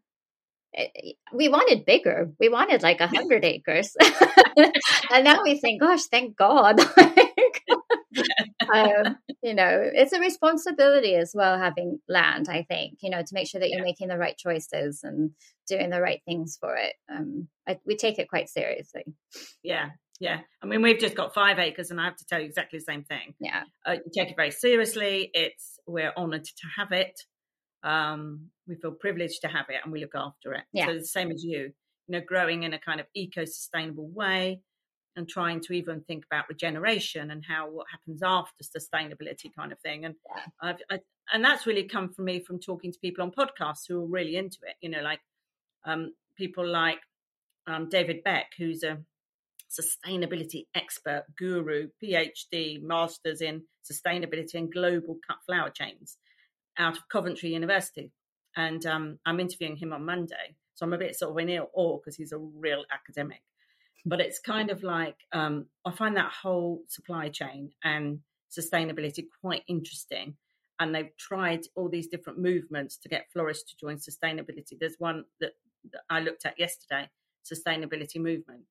we 1.33 1.49
wanted 1.49 1.85
bigger. 1.85 2.31
We 2.39 2.49
wanted 2.49 2.83
like 2.83 3.01
a 3.01 3.07
hundred 3.07 3.43
acres, 3.43 3.95
and 5.11 5.23
now 5.23 5.41
we 5.43 5.59
think, 5.59 5.81
gosh, 5.81 6.05
thank 6.05 6.37
God. 6.37 6.79
um, 8.73 9.17
you 9.41 9.53
know, 9.53 9.89
it's 9.93 10.13
a 10.13 10.19
responsibility 10.19 11.15
as 11.15 11.31
well 11.33 11.57
having 11.57 11.99
land. 12.07 12.47
I 12.49 12.63
think 12.63 12.99
you 13.01 13.09
know 13.09 13.21
to 13.21 13.33
make 13.33 13.47
sure 13.47 13.59
that 13.59 13.69
you're 13.69 13.79
yeah. 13.79 13.85
making 13.85 14.09
the 14.09 14.17
right 14.17 14.37
choices 14.37 15.01
and 15.03 15.31
doing 15.67 15.89
the 15.89 16.01
right 16.01 16.21
things 16.25 16.57
for 16.59 16.75
it. 16.75 16.93
Um, 17.11 17.47
I, 17.67 17.79
we 17.85 17.95
take 17.95 18.19
it 18.19 18.29
quite 18.29 18.49
seriously. 18.49 19.03
Yeah, 19.63 19.89
yeah. 20.19 20.41
I 20.61 20.65
mean, 20.65 20.81
we've 20.81 20.99
just 20.99 21.15
got 21.15 21.33
five 21.33 21.57
acres, 21.57 21.89
and 21.89 21.99
I 21.99 22.05
have 22.05 22.17
to 22.17 22.25
tell 22.25 22.39
you 22.39 22.45
exactly 22.45 22.79
the 22.79 22.85
same 22.85 23.03
thing. 23.03 23.33
Yeah, 23.39 23.63
uh, 23.87 23.93
you 23.93 24.11
take 24.15 24.29
it 24.29 24.35
very 24.35 24.51
seriously. 24.51 25.31
It's 25.33 25.79
we're 25.87 26.13
honoured 26.15 26.45
to 26.45 26.67
have 26.77 26.91
it 26.91 27.19
um, 27.83 28.49
we 28.67 28.75
feel 28.75 28.91
privileged 28.91 29.41
to 29.41 29.47
have 29.47 29.65
it 29.69 29.77
and 29.83 29.91
we 29.91 29.99
look 29.99 30.15
after 30.15 30.53
it. 30.53 30.63
Yeah. 30.73 30.87
So 30.87 30.93
the 30.95 31.05
same 31.05 31.31
as 31.31 31.43
you, 31.43 31.71
you 32.07 32.09
know, 32.09 32.21
growing 32.21 32.63
in 32.63 32.73
a 32.73 32.79
kind 32.79 32.99
of 32.99 33.05
eco-sustainable 33.13 34.07
way 34.07 34.61
and 35.15 35.27
trying 35.27 35.59
to 35.61 35.73
even 35.73 36.01
think 36.01 36.25
about 36.25 36.49
regeneration 36.49 37.31
and 37.31 37.43
how 37.47 37.69
what 37.69 37.87
happens 37.91 38.21
after 38.23 38.63
sustainability 38.63 39.53
kind 39.57 39.71
of 39.71 39.79
thing. 39.79 40.05
And 40.05 40.15
yeah. 40.35 40.43
I've, 40.61 40.77
I, 40.89 40.99
and 41.33 41.43
that's 41.43 41.65
really 41.65 41.83
come 41.83 42.09
from 42.09 42.25
me 42.25 42.39
from 42.39 42.59
talking 42.59 42.91
to 42.91 42.99
people 42.99 43.23
on 43.23 43.31
podcasts 43.31 43.87
who 43.87 44.01
are 44.01 44.07
really 44.07 44.35
into 44.35 44.59
it. 44.63 44.75
You 44.81 44.89
know, 44.89 45.01
like 45.01 45.19
um, 45.85 46.13
people 46.35 46.65
like 46.65 46.99
um, 47.67 47.89
David 47.89 48.23
Beck, 48.23 48.51
who's 48.57 48.83
a 48.83 48.99
sustainability 49.69 50.65
expert, 50.73 51.25
guru, 51.37 51.89
PhD, 52.03 52.81
masters 52.81 53.41
in 53.41 53.63
sustainability 53.89 54.55
and 54.55 54.71
global 54.71 55.17
cut 55.27 55.37
flower 55.45 55.69
chains 55.69 56.17
out 56.79 56.97
of 56.97 57.07
Coventry 57.09 57.49
University. 57.49 58.11
And 58.55 58.85
um, 58.85 59.19
I'm 59.25 59.39
interviewing 59.39 59.77
him 59.77 59.93
on 59.93 60.05
Monday. 60.05 60.55
So 60.73 60.85
I'm 60.85 60.93
a 60.93 60.97
bit 60.97 61.15
sort 61.15 61.31
of 61.31 61.37
in 61.37 61.59
awe 61.59 61.97
because 61.97 62.15
he's 62.15 62.31
a 62.31 62.37
real 62.37 62.83
academic. 62.91 63.41
But 64.05 64.21
it's 64.21 64.39
kind 64.39 64.71
of 64.71 64.81
like, 64.81 65.17
um, 65.33 65.65
I 65.85 65.91
find 65.91 66.15
that 66.15 66.31
whole 66.31 66.83
supply 66.87 67.29
chain 67.29 67.71
and 67.83 68.19
sustainability 68.49 69.25
quite 69.41 69.63
interesting. 69.67 70.35
And 70.79 70.95
they've 70.95 71.15
tried 71.17 71.61
all 71.75 71.89
these 71.89 72.07
different 72.07 72.39
movements 72.39 72.97
to 72.97 73.09
get 73.09 73.27
florists 73.31 73.69
to 73.71 73.77
join 73.77 73.97
sustainability. 73.97 74.79
There's 74.79 74.95
one 74.97 75.25
that, 75.41 75.51
that 75.91 76.01
I 76.09 76.21
looked 76.21 76.45
at 76.45 76.57
yesterday, 76.57 77.09
sustainability 77.45 78.15
movement 78.15 78.63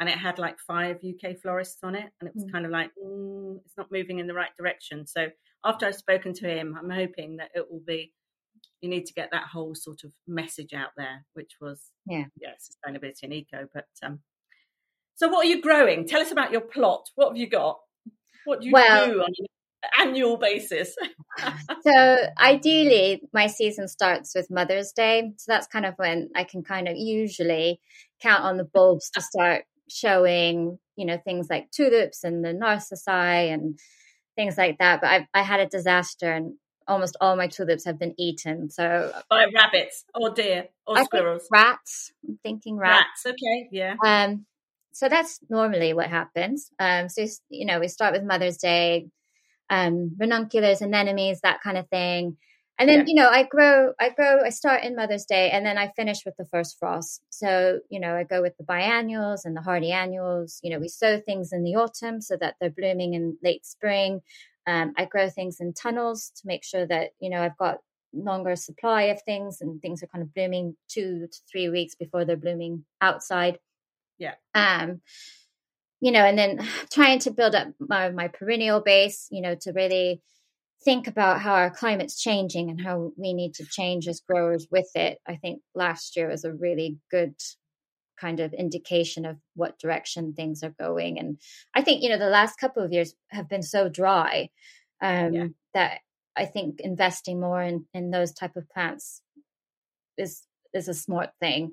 and 0.00 0.08
it 0.08 0.18
had 0.18 0.38
like 0.38 0.58
five 0.58 0.98
UK 1.04 1.36
florists 1.40 1.78
on 1.82 1.94
it, 1.94 2.10
and 2.20 2.28
it 2.28 2.34
was 2.34 2.44
mm. 2.44 2.52
kind 2.52 2.66
of 2.66 2.72
like 2.72 2.90
mm, 3.02 3.58
it's 3.64 3.76
not 3.76 3.92
moving 3.92 4.18
in 4.18 4.26
the 4.26 4.34
right 4.34 4.54
direction. 4.58 5.06
So 5.06 5.28
after 5.64 5.86
I've 5.86 5.94
spoken 5.94 6.32
to 6.34 6.48
him, 6.48 6.76
I'm 6.78 6.90
hoping 6.90 7.36
that 7.36 7.50
it 7.54 7.70
will 7.70 7.82
be. 7.86 8.12
You 8.80 8.90
need 8.90 9.06
to 9.06 9.14
get 9.14 9.30
that 9.32 9.46
whole 9.50 9.74
sort 9.74 10.04
of 10.04 10.12
message 10.26 10.74
out 10.74 10.90
there, 10.96 11.24
which 11.32 11.52
was 11.60 11.80
yeah, 12.06 12.24
yeah, 12.40 12.50
sustainability 12.60 13.22
and 13.22 13.32
eco. 13.32 13.66
But 13.72 13.86
um, 14.02 14.20
so 15.14 15.28
what 15.28 15.46
are 15.46 15.48
you 15.48 15.62
growing? 15.62 16.06
Tell 16.06 16.20
us 16.20 16.30
about 16.30 16.52
your 16.52 16.60
plot. 16.60 17.08
What 17.14 17.28
have 17.28 17.36
you 17.36 17.48
got? 17.48 17.78
What 18.44 18.60
do 18.60 18.66
you 18.66 18.72
well, 18.72 19.06
do 19.06 19.20
on 19.22 19.32
an 19.40 20.08
annual 20.08 20.36
basis? 20.36 20.94
so 21.82 22.16
ideally, 22.38 23.22
my 23.32 23.46
season 23.46 23.88
starts 23.88 24.34
with 24.34 24.50
Mother's 24.50 24.92
Day. 24.92 25.32
So 25.38 25.52
that's 25.52 25.66
kind 25.66 25.86
of 25.86 25.94
when 25.96 26.30
I 26.34 26.44
can 26.44 26.62
kind 26.62 26.88
of 26.88 26.96
usually 26.96 27.80
count 28.20 28.44
on 28.44 28.58
the 28.58 28.64
bulbs 28.64 29.10
to 29.10 29.22
start 29.22 29.64
showing, 29.88 30.78
you 30.96 31.06
know, 31.06 31.18
things 31.24 31.46
like 31.48 31.70
tulips 31.70 32.24
and 32.24 32.44
the 32.44 32.52
narcissi 32.52 33.10
and 33.10 33.78
things 34.36 34.56
like 34.58 34.78
that. 34.78 35.00
But 35.00 35.10
I, 35.10 35.28
I 35.34 35.42
had 35.42 35.60
a 35.60 35.66
disaster 35.66 36.32
and 36.32 36.54
almost 36.86 37.16
all 37.20 37.36
my 37.36 37.46
tulips 37.46 37.84
have 37.84 37.98
been 37.98 38.14
eaten. 38.18 38.70
So 38.70 39.12
by 39.30 39.46
rabbits 39.54 40.04
or 40.14 40.30
deer 40.30 40.68
or 40.86 40.98
I 40.98 41.04
squirrels. 41.04 41.46
rats. 41.50 42.12
I'm 42.26 42.38
thinking 42.42 42.76
rats. 42.76 43.24
Rats. 43.24 43.34
Okay. 43.34 43.68
Yeah. 43.70 43.96
Um. 44.04 44.46
So 44.92 45.08
that's 45.08 45.40
normally 45.48 45.92
what 45.92 46.08
happens. 46.08 46.70
Um. 46.78 47.08
So 47.08 47.24
you 47.48 47.66
know, 47.66 47.80
we 47.80 47.88
start 47.88 48.12
with 48.12 48.22
Mother's 48.24 48.58
Day, 48.58 49.08
um, 49.70 50.16
ranunculus, 50.18 50.82
anemones, 50.82 51.40
that 51.40 51.62
kind 51.62 51.78
of 51.78 51.88
thing. 51.88 52.36
And 52.78 52.88
then, 52.88 53.00
yeah. 53.00 53.04
you 53.06 53.14
know, 53.14 53.28
I 53.28 53.44
grow, 53.44 53.92
I 54.00 54.10
grow, 54.10 54.40
I 54.44 54.50
start 54.50 54.82
in 54.82 54.96
Mother's 54.96 55.24
Day 55.24 55.50
and 55.50 55.64
then 55.64 55.78
I 55.78 55.92
finish 55.94 56.24
with 56.24 56.36
the 56.36 56.44
first 56.46 56.76
frost. 56.78 57.22
So, 57.30 57.78
you 57.88 58.00
know, 58.00 58.16
I 58.16 58.24
go 58.24 58.42
with 58.42 58.56
the 58.56 58.64
biennials 58.64 59.44
and 59.44 59.56
the 59.56 59.60
hardy 59.60 59.92
annuals. 59.92 60.58
You 60.62 60.72
know, 60.72 60.80
we 60.80 60.88
sow 60.88 61.20
things 61.20 61.52
in 61.52 61.62
the 61.62 61.76
autumn 61.76 62.20
so 62.20 62.36
that 62.40 62.56
they're 62.60 62.70
blooming 62.70 63.14
in 63.14 63.38
late 63.44 63.64
spring. 63.64 64.22
Um, 64.66 64.92
I 64.96 65.04
grow 65.04 65.30
things 65.30 65.60
in 65.60 65.72
tunnels 65.72 66.32
to 66.36 66.42
make 66.46 66.64
sure 66.64 66.84
that, 66.86 67.10
you 67.20 67.30
know, 67.30 67.42
I've 67.42 67.56
got 67.56 67.78
longer 68.12 68.56
supply 68.56 69.02
of 69.04 69.22
things 69.22 69.60
and 69.60 69.80
things 69.80 70.02
are 70.02 70.08
kind 70.08 70.22
of 70.22 70.34
blooming 70.34 70.76
two 70.88 71.28
to 71.30 71.38
three 71.50 71.68
weeks 71.68 71.94
before 71.94 72.24
they're 72.24 72.36
blooming 72.36 72.84
outside. 73.00 73.58
Yeah. 74.18 74.34
Um, 74.54 75.00
you 76.00 76.12
know, 76.12 76.24
and 76.24 76.36
then 76.36 76.66
trying 76.92 77.20
to 77.20 77.30
build 77.30 77.54
up 77.54 77.68
my, 77.78 78.10
my 78.10 78.28
perennial 78.28 78.80
base, 78.80 79.28
you 79.30 79.42
know, 79.42 79.54
to 79.62 79.72
really 79.72 80.22
think 80.84 81.06
about 81.06 81.40
how 81.40 81.54
our 81.54 81.70
climate's 81.70 82.20
changing 82.20 82.70
and 82.70 82.80
how 82.80 83.12
we 83.16 83.32
need 83.32 83.54
to 83.54 83.64
change 83.64 84.06
as 84.06 84.20
growers 84.20 84.66
with 84.70 84.90
it. 84.94 85.18
I 85.26 85.36
think 85.36 85.60
last 85.74 86.16
year 86.16 86.28
was 86.28 86.44
a 86.44 86.52
really 86.52 86.98
good 87.10 87.34
kind 88.20 88.40
of 88.40 88.52
indication 88.52 89.24
of 89.24 89.36
what 89.54 89.78
direction 89.78 90.34
things 90.34 90.62
are 90.62 90.74
going. 90.78 91.18
And 91.18 91.38
I 91.74 91.82
think, 91.82 92.02
you 92.02 92.08
know, 92.08 92.18
the 92.18 92.26
last 92.26 92.58
couple 92.58 92.82
of 92.82 92.92
years 92.92 93.14
have 93.30 93.48
been 93.48 93.62
so 93.62 93.88
dry 93.88 94.50
um, 95.02 95.32
yeah. 95.32 95.46
that 95.74 95.98
I 96.36 96.44
think 96.46 96.80
investing 96.80 97.40
more 97.40 97.62
in, 97.62 97.86
in 97.94 98.10
those 98.10 98.32
type 98.32 98.56
of 98.56 98.68
plants 98.68 99.22
is 100.16 100.42
is 100.72 100.88
a 100.88 100.94
smart 100.94 101.30
thing. 101.40 101.72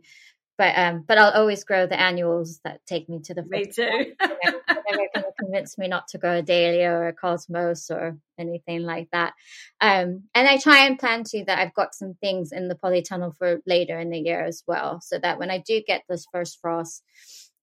But 0.57 0.77
um, 0.77 1.03
but 1.07 1.17
I'll 1.17 1.31
always 1.31 1.63
grow 1.63 1.87
the 1.87 1.99
annuals 1.99 2.59
that 2.63 2.81
take 2.85 3.09
me 3.09 3.19
to 3.23 3.33
the. 3.33 3.43
Me 3.43 3.65
too. 3.65 4.13
never 4.91 5.09
going 5.13 5.25
to 5.25 5.43
convince 5.43 5.77
me 5.77 5.87
not 5.87 6.07
to 6.09 6.17
go 6.17 6.31
a 6.33 6.41
dahlia 6.41 6.91
or 6.91 7.07
a 7.07 7.13
cosmos 7.13 7.89
or 7.89 8.17
anything 8.37 8.83
like 8.83 9.09
that. 9.11 9.33
Um, 9.79 10.23
and 10.35 10.47
I 10.47 10.57
try 10.57 10.85
and 10.85 10.99
plan 10.99 11.23
to 11.25 11.43
that 11.45 11.59
I've 11.59 11.73
got 11.73 11.95
some 11.95 12.15
things 12.21 12.51
in 12.51 12.67
the 12.67 12.75
polytunnel 12.75 13.35
for 13.37 13.61
later 13.65 13.99
in 13.99 14.09
the 14.09 14.19
year 14.19 14.43
as 14.43 14.63
well, 14.67 15.01
so 15.01 15.17
that 15.19 15.39
when 15.39 15.51
I 15.51 15.59
do 15.59 15.81
get 15.85 16.03
those 16.07 16.25
first 16.31 16.59
frosts, 16.61 17.01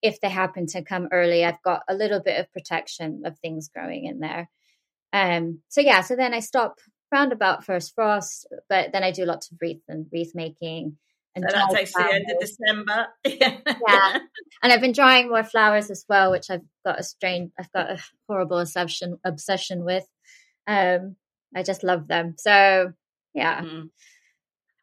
if 0.03 0.21
they 0.21 0.29
happen 0.29 0.67
to 0.69 0.83
come 0.83 1.09
early, 1.11 1.45
I've 1.45 1.63
got 1.63 1.83
a 1.89 1.95
little 1.95 2.21
bit 2.21 2.39
of 2.39 2.53
protection 2.53 3.23
of 3.25 3.39
things 3.39 3.69
growing 3.69 4.05
in 4.05 4.21
there. 4.21 4.49
Um, 5.13 5.61
so 5.69 5.81
yeah, 5.81 6.03
so 6.03 6.17
then 6.17 6.35
I 6.35 6.41
stop 6.41 6.79
round 7.11 7.33
about 7.33 7.65
first 7.65 7.95
frost, 7.95 8.47
but 8.69 8.93
then 8.93 9.03
I 9.03 9.11
do 9.11 9.25
lots 9.25 9.51
of 9.51 9.59
wreath 9.61 9.83
and 9.89 10.07
wreath 10.13 10.33
making 10.35 10.99
and 11.45 11.51
so 11.51 11.57
that 11.57 11.71
takes 11.71 11.93
the 11.93 12.13
end 12.13 12.27
of 12.31 12.41
December. 12.41 13.07
yeah. 13.25 14.19
And 14.63 14.73
I've 14.73 14.81
been 14.81 14.93
drying 14.93 15.29
more 15.29 15.45
flowers 15.45 15.91
as 15.91 16.05
well, 16.09 16.31
which 16.31 16.51
I've 16.51 16.65
got 16.85 17.01
a 17.01 17.03
strange, 17.03 17.53
I've 17.59 17.73
got 17.73 17.91
a 17.91 18.03
horrible 18.29 18.59
obsession 18.59 19.19
obsession 19.25 19.85
with. 19.85 20.05
Um, 20.67 21.17
I 21.55 21.63
just 21.63 21.83
love 21.83 22.09
them. 22.09 22.35
So 22.39 22.93
yeah. 23.35 23.61
Mm-hmm. 23.63 23.87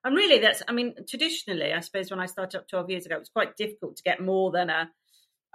And 0.03 0.15
really, 0.15 0.39
that's, 0.39 0.62
I 0.67 0.71
mean, 0.71 0.93
traditionally, 1.09 1.74
I 1.74 1.79
suppose 1.79 2.12
when 2.12 2.19
I 2.19 2.27
started 2.27 2.59
up 2.59 2.67
12 2.67 2.89
years 2.91 3.05
ago, 3.07 3.15
it 3.15 3.19
was 3.19 3.29
quite 3.29 3.57
difficult 3.57 3.97
to 3.97 4.03
get 4.03 4.21
more 4.21 4.51
than 4.51 4.69
a 4.69 4.91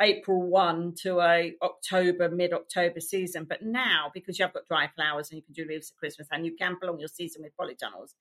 April 0.00 0.42
1 0.42 0.95
to 1.02 1.21
a 1.21 1.54
October, 1.62 2.28
mid 2.28 2.52
October 2.52 3.00
season. 3.00 3.47
But 3.49 3.62
now, 3.62 4.11
because 4.12 4.38
you've 4.38 4.52
got 4.52 4.66
dry 4.66 4.88
flowers 4.97 5.30
and 5.30 5.37
you 5.37 5.42
can 5.42 5.52
do 5.52 5.71
leaves 5.71 5.92
at 5.92 5.99
Christmas 5.99 6.26
and 6.33 6.45
you 6.45 6.57
can 6.57 6.76
prolong 6.76 6.99
your 6.99 7.09
season 7.09 7.42
with 7.42 7.57
polytunnels, 7.57 8.14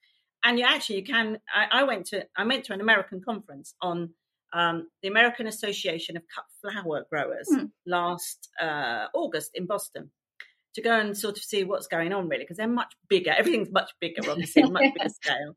and 0.44 0.60
you 0.60 0.66
actually 0.66 0.98
you 0.98 1.04
can. 1.04 1.40
I, 1.54 1.82
I, 1.82 1.84
went 1.84 2.08
to 2.08 2.26
I 2.38 2.46
went 2.46 2.66
to 2.66 2.74
an 2.74 2.82
American 2.82 3.22
conference 3.22 3.74
on 3.82 4.12
um, 4.54 4.88
the 5.02 5.10
American 5.10 5.48
Association 5.48 6.18
of 6.18 6.24
Cut 6.34 6.46
Flower 6.62 7.06
Growers 7.10 7.48
mm. 7.52 7.70
last 7.86 8.50
uh, 8.62 9.08
August 9.14 9.52
in 9.54 9.66
Boston 9.66 10.12
to 10.76 10.82
go 10.82 11.00
and 11.00 11.18
sort 11.18 11.38
of 11.38 11.44
see 11.44 11.64
what's 11.64 11.88
going 11.88 12.14
on 12.14 12.30
really 12.30 12.44
because 12.44 12.58
they're 12.58 12.68
much 12.68 12.94
bigger. 13.08 13.32
Everything's 13.32 13.72
much 13.72 13.92
bigger, 14.00 14.30
obviously, 14.30 14.64
much 14.64 14.94
bigger 14.94 15.10
scale. 15.22 15.56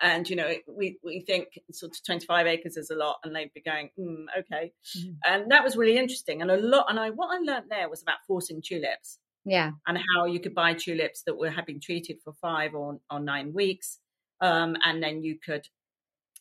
And 0.00 0.28
you 0.28 0.36
know, 0.36 0.52
we 0.68 0.98
we 1.02 1.24
think 1.26 1.48
sort 1.72 1.92
of 1.92 2.04
twenty 2.04 2.26
five 2.26 2.46
acres 2.46 2.76
is 2.76 2.90
a 2.90 2.94
lot, 2.94 3.16
and 3.24 3.34
they'd 3.34 3.52
be 3.52 3.62
going, 3.62 3.90
mm, 3.98 4.26
okay. 4.38 4.72
Mm. 4.96 5.16
And 5.26 5.50
that 5.50 5.64
was 5.64 5.76
really 5.76 5.96
interesting. 5.96 6.42
And 6.42 6.50
a 6.50 6.56
lot. 6.56 6.86
And 6.88 7.00
I 7.00 7.10
what 7.10 7.34
I 7.34 7.38
learned 7.38 7.66
there 7.70 7.88
was 7.88 8.02
about 8.02 8.18
forcing 8.26 8.62
tulips. 8.64 9.18
Yeah. 9.44 9.70
And 9.86 9.98
how 10.14 10.26
you 10.26 10.40
could 10.40 10.54
buy 10.54 10.74
tulips 10.74 11.22
that 11.24 11.38
were 11.38 11.48
had 11.48 11.64
been 11.64 11.80
treated 11.80 12.18
for 12.22 12.34
five 12.34 12.74
or, 12.74 12.98
or 13.10 13.18
nine 13.18 13.54
weeks 13.54 13.98
um, 14.40 14.76
and 14.84 15.02
then 15.02 15.22
you 15.22 15.38
could 15.44 15.66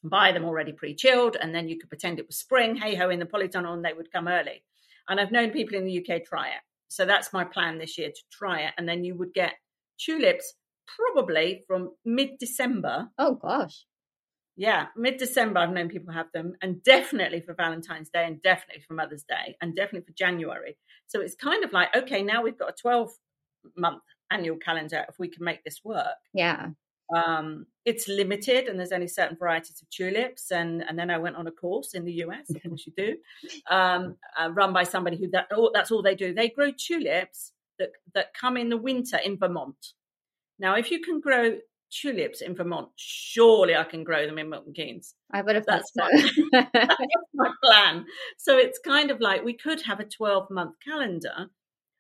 buy 0.03 0.31
them 0.31 0.45
already 0.45 0.73
pre-chilled, 0.73 1.37
and 1.39 1.53
then 1.53 1.67
you 1.67 1.77
could 1.77 1.89
pretend 1.89 2.19
it 2.19 2.27
was 2.27 2.37
spring. 2.37 2.75
Hey 2.75 2.95
ho, 2.95 3.09
in 3.09 3.19
the 3.19 3.25
polytunnel, 3.25 3.73
and 3.73 3.83
they 3.83 3.93
would 3.93 4.11
come 4.11 4.27
early. 4.27 4.63
And 5.09 5.19
I've 5.19 5.31
known 5.31 5.51
people 5.51 5.77
in 5.77 5.85
the 5.85 5.99
UK 5.99 6.23
try 6.25 6.47
it, 6.47 6.61
so 6.87 7.05
that's 7.05 7.33
my 7.33 7.43
plan 7.43 7.77
this 7.77 7.97
year 7.97 8.09
to 8.09 8.21
try 8.31 8.61
it. 8.61 8.73
And 8.77 8.87
then 8.87 9.03
you 9.03 9.15
would 9.15 9.33
get 9.33 9.53
tulips 9.99 10.53
probably 10.95 11.63
from 11.67 11.91
mid-December. 12.05 13.09
Oh 13.17 13.35
gosh. 13.35 13.85
Yeah, 14.55 14.87
mid 14.95 15.17
December, 15.17 15.59
I've 15.59 15.69
known 15.71 15.89
people 15.89 16.13
have 16.13 16.31
them, 16.33 16.53
and 16.61 16.83
definitely 16.83 17.41
for 17.41 17.53
Valentine's 17.53 18.09
Day, 18.09 18.25
and 18.25 18.41
definitely 18.41 18.83
for 18.87 18.95
Mother's 18.95 19.23
Day, 19.23 19.55
and 19.61 19.75
definitely 19.75 20.07
for 20.07 20.17
January. 20.17 20.77
So 21.05 21.21
it's 21.21 21.35
kind 21.35 21.63
of 21.63 21.73
like, 21.73 21.95
okay, 21.95 22.23
now 22.23 22.41
we've 22.41 22.57
got 22.57 22.71
a 22.71 22.81
12 22.81 23.11
month 23.75 24.01
annual 24.31 24.57
calendar 24.57 25.05
if 25.07 25.15
we 25.19 25.27
can 25.27 25.43
make 25.43 25.63
this 25.63 25.81
work. 25.83 26.15
Yeah 26.33 26.69
um, 27.15 27.65
it's 27.85 28.07
limited 28.07 28.67
and 28.67 28.77
there's 28.77 28.91
only 28.91 29.07
certain 29.07 29.37
varieties 29.37 29.81
of 29.81 29.89
tulips 29.89 30.51
and 30.51 30.83
and 30.87 30.99
then 30.99 31.09
i 31.09 31.17
went 31.17 31.35
on 31.35 31.47
a 31.47 31.51
course 31.51 31.93
in 31.93 32.03
the 32.03 32.11
us 32.11 32.49
of 32.49 32.61
course 32.61 32.85
you 32.85 32.93
do 32.97 33.15
um, 33.69 34.15
uh, 34.39 34.49
run 34.51 34.73
by 34.73 34.83
somebody 34.83 35.17
who 35.17 35.29
that 35.29 35.47
oh, 35.51 35.71
that's 35.73 35.91
all 35.91 36.01
they 36.01 36.15
do. 36.15 36.33
They 36.33 36.49
grow 36.49 36.71
tulips 36.71 37.53
that 37.79 37.91
that 38.13 38.33
come 38.33 38.57
in 38.57 38.69
the 38.69 38.77
winter 38.77 39.17
in 39.17 39.37
vermont. 39.37 39.93
Now 40.59 40.75
if 40.75 40.91
you 40.91 41.01
can 41.01 41.19
grow 41.19 41.57
tulips 41.89 42.41
in 42.41 42.53
vermont 42.53 42.89
surely 42.97 43.73
i 43.73 43.81
can 43.81 44.03
grow 44.03 44.25
them 44.25 44.37
in 44.37 44.49
milton 44.49 44.73
keynes. 44.73 45.15
I 45.31 45.41
would 45.41 45.55
have 45.55 45.65
that's 45.65 45.93
so. 45.93 46.03
my, 46.03 46.67
that's 46.73 46.95
my 47.33 47.49
plan. 47.63 48.05
So 48.37 48.57
it's 48.57 48.79
kind 48.79 49.09
of 49.09 49.21
like 49.21 49.43
we 49.43 49.53
could 49.53 49.81
have 49.83 50.01
a 50.01 50.05
12 50.05 50.51
month 50.51 50.75
calendar 50.83 51.49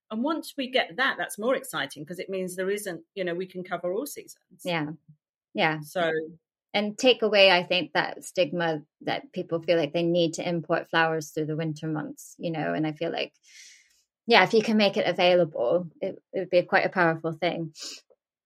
and 0.09 0.23
once 0.23 0.53
we 0.57 0.69
get 0.69 0.97
that, 0.97 1.15
that's 1.17 1.37
more 1.37 1.55
exciting 1.55 2.03
because 2.03 2.19
it 2.19 2.29
means 2.29 2.55
there 2.55 2.69
isn't, 2.69 3.01
you 3.15 3.23
know, 3.23 3.33
we 3.33 3.45
can 3.45 3.63
cover 3.63 3.91
all 3.91 4.05
seasons. 4.05 4.61
Yeah. 4.63 4.87
Yeah. 5.53 5.79
So, 5.81 6.11
and 6.73 6.97
take 6.97 7.21
away, 7.21 7.51
I 7.51 7.63
think, 7.63 7.93
that 7.93 8.23
stigma 8.23 8.83
that 9.01 9.31
people 9.33 9.61
feel 9.61 9.77
like 9.77 9.93
they 9.93 10.03
need 10.03 10.35
to 10.35 10.47
import 10.47 10.89
flowers 10.89 11.31
through 11.31 11.47
the 11.47 11.55
winter 11.55 11.87
months, 11.87 12.35
you 12.37 12.51
know, 12.51 12.73
and 12.73 12.85
I 12.85 12.91
feel 12.91 13.11
like, 13.11 13.33
yeah, 14.27 14.43
if 14.43 14.53
you 14.53 14.61
can 14.61 14.77
make 14.77 14.97
it 14.97 15.07
available, 15.07 15.87
it, 16.01 16.21
it 16.33 16.39
would 16.39 16.49
be 16.49 16.61
quite 16.63 16.85
a 16.85 16.89
powerful 16.89 17.31
thing. 17.31 17.73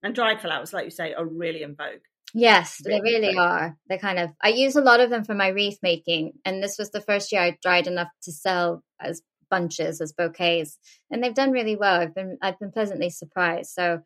And 0.04 0.16
dried 0.16 0.42
flowers, 0.42 0.74
like 0.74 0.86
you 0.86 0.92
say, 0.92 1.14
are 1.14 1.26
really 1.26 1.64
in 1.64 1.76
vogue. 1.76 2.02
Yes, 2.34 2.82
they 2.84 3.02
really 3.02 3.36
are. 3.36 3.76
They 3.90 3.98
kind 3.98 4.18
of, 4.18 4.30
I 4.42 4.50
use 4.50 4.76
a 4.76 4.82
lot 4.82 5.02
of 5.02 5.10
them 5.10 5.26
for 5.26 5.34
my 5.34 5.50
wreath 5.50 5.80
making. 5.84 6.34
And 6.46 6.64
this 6.64 6.78
was 6.78 6.92
the 6.92 7.02
first 7.02 7.32
year 7.32 7.42
I 7.42 7.58
dried 7.62 7.88
enough 7.88 8.08
to 8.24 8.32
sell 8.32 8.84
as 9.00 9.22
bunches 9.52 10.02
as 10.02 10.14
bouquets, 10.14 10.80
and 11.12 11.24
they've 11.24 11.36
done 11.36 11.52
really 11.52 11.76
well. 11.76 12.02
I've 12.02 12.16
been 12.16 12.38
I've 12.42 12.58
been 12.58 12.72
pleasantly 12.72 13.12
surprised. 13.12 13.72
So, 13.72 14.02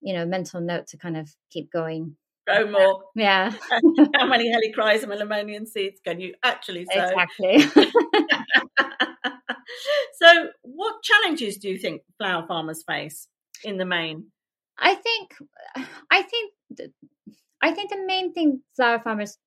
you 0.00 0.14
know, 0.14 0.24
mental 0.26 0.60
note 0.60 0.86
to 0.88 0.98
kind 0.98 1.16
of 1.16 1.28
keep 1.50 1.72
going. 1.72 2.16
Grow 2.46 2.70
more. 2.70 3.04
Yeah. 3.16 3.50
How 4.16 4.26
many 4.26 4.52
helichrysum 4.54 5.10
and 5.10 5.28
limonium 5.28 5.66
seeds 5.66 6.00
can 6.04 6.20
you 6.20 6.34
actually 6.44 6.86
sow? 6.92 7.02
Exactly. 7.02 7.60
so, 10.14 10.48
what 10.62 11.02
challenges 11.02 11.56
do 11.56 11.68
you 11.68 11.78
think 11.78 12.02
flower 12.18 12.46
farmers 12.46 12.84
face 12.86 13.26
in 13.64 13.78
the 13.78 13.86
main? 13.86 14.26
I 14.78 14.94
think, 14.94 15.34
I 16.10 16.22
think, 16.22 16.52
I 17.62 17.72
think 17.72 17.90
the 17.90 18.04
main 18.04 18.32
thing 18.32 18.60
flower 18.74 18.98
farmers 18.98 19.38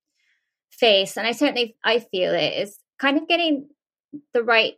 face, 0.72 1.18
and 1.18 1.28
I 1.28 1.32
certainly 1.34 1.76
I 1.84 2.00
feel 2.00 2.34
it, 2.34 2.62
is 2.62 2.80
kind 2.98 3.18
of 3.18 3.28
getting 3.28 3.68
the 4.34 4.44
right 4.44 4.74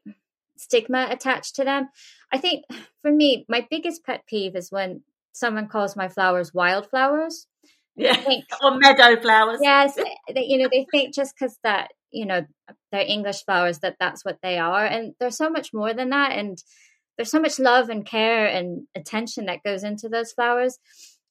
stigma 0.59 1.07
attached 1.09 1.55
to 1.55 1.63
them. 1.63 1.89
I 2.31 2.37
think 2.37 2.65
for 3.01 3.11
me, 3.11 3.45
my 3.47 3.67
biggest 3.69 4.05
pet 4.05 4.23
peeve 4.27 4.55
is 4.55 4.71
when 4.71 5.01
someone 5.31 5.67
calls 5.67 5.95
my 5.95 6.07
flowers 6.07 6.53
wildflowers. 6.53 7.47
Yeah, 7.95 8.15
think, 8.15 8.45
or 8.63 8.77
meadow 8.77 9.19
flowers. 9.21 9.59
Yes, 9.61 9.97
eh, 9.97 10.03
they, 10.33 10.45
you 10.45 10.57
know 10.57 10.69
they 10.71 10.85
think 10.91 11.13
just 11.13 11.33
because 11.37 11.57
that 11.63 11.91
you 12.11 12.25
know 12.25 12.45
they're 12.91 13.05
English 13.05 13.43
flowers 13.45 13.79
that 13.79 13.95
that's 13.99 14.23
what 14.23 14.37
they 14.43 14.57
are, 14.57 14.85
and 14.85 15.13
there's 15.19 15.37
so 15.37 15.49
much 15.49 15.73
more 15.73 15.93
than 15.93 16.09
that. 16.09 16.33
And 16.33 16.61
there's 17.19 17.31
so 17.31 17.41
much 17.41 17.59
love 17.59 17.89
and 17.89 18.05
care 18.05 18.45
and 18.45 18.87
attention 18.95 19.47
that 19.47 19.61
goes 19.61 19.83
into 19.83 20.07
those 20.07 20.31
flowers. 20.31 20.79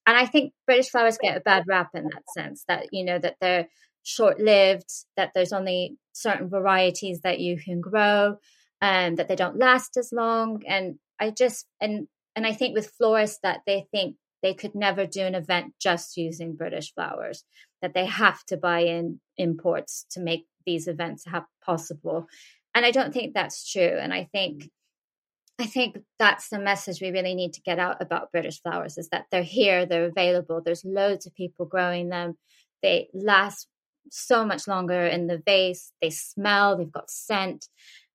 And 0.07 0.19
I 0.19 0.27
think 0.27 0.53
British 0.67 0.91
flowers 0.91 1.17
get 1.17 1.39
a 1.39 1.41
bad 1.41 1.65
rap 1.67 1.89
in 1.95 2.05
that 2.05 2.25
sense 2.35 2.65
that, 2.69 2.89
you 2.93 3.05
know, 3.07 3.19
that 3.19 3.37
they're 3.41 3.69
short 4.03 4.39
lived, 4.39 4.91
that 5.17 5.31
there's 5.35 5.53
only 5.55 5.97
certain 6.13 6.51
varieties 6.51 7.21
that 7.23 7.41
you 7.41 7.59
can 7.59 7.81
grow, 7.81 8.37
and 8.81 9.19
that 9.19 9.29
they 9.29 9.37
don't 9.37 9.59
last 9.59 9.97
as 9.97 10.13
long. 10.13 10.63
And 10.67 10.99
I 11.21 11.31
just, 11.31 11.67
and, 11.81 12.09
and 12.37 12.47
I 12.47 12.53
think 12.53 12.75
with 12.75 12.93
florists 12.97 13.41
that 13.43 13.61
they 13.67 13.87
think 13.91 14.17
they 14.43 14.55
could 14.55 14.75
never 14.75 15.07
do 15.07 15.23
an 15.23 15.35
event 15.35 15.75
just 15.81 16.17
using 16.17 16.55
British 16.55 16.95
flowers, 16.95 17.45
that 17.83 17.95
they 17.95 18.07
have 18.07 18.45
to 18.47 18.57
buy 18.57 18.81
in 18.81 19.21
imports 19.37 20.07
to 20.11 20.21
make 20.21 20.47
these 20.65 20.87
events 20.87 21.25
possible. 21.65 22.29
And 22.75 22.87
I 22.87 22.91
don't 22.91 23.13
think 23.13 23.35
that's 23.35 23.71
true. 23.71 23.99
And 24.01 24.13
I 24.13 24.29
think 24.33 24.71
I 25.61 25.67
think 25.67 25.99
that's 26.21 26.51
the 26.51 26.61
message 26.61 27.01
we 27.01 27.11
really 27.11 27.35
need 27.35 27.53
to 27.55 27.63
get 27.63 27.81
out 27.81 28.01
about 28.01 28.31
British 28.31 28.63
flowers 28.63 28.97
is 28.97 29.09
that 29.09 29.27
they're 29.31 29.43
here, 29.43 29.87
they're 29.87 30.07
available. 30.07 30.63
There's 30.65 30.85
loads 30.85 31.27
of 31.27 31.35
people 31.35 31.67
growing 31.67 32.11
them. 32.11 32.39
They 32.81 33.09
last 33.13 33.67
so 34.11 34.45
much 34.45 34.69
longer 34.69 35.05
in 35.05 35.27
the 35.27 35.43
vase. 35.45 35.91
They 36.01 36.11
smell, 36.11 36.77
they've 36.77 36.93
got 36.93 37.11
scent. 37.11 37.67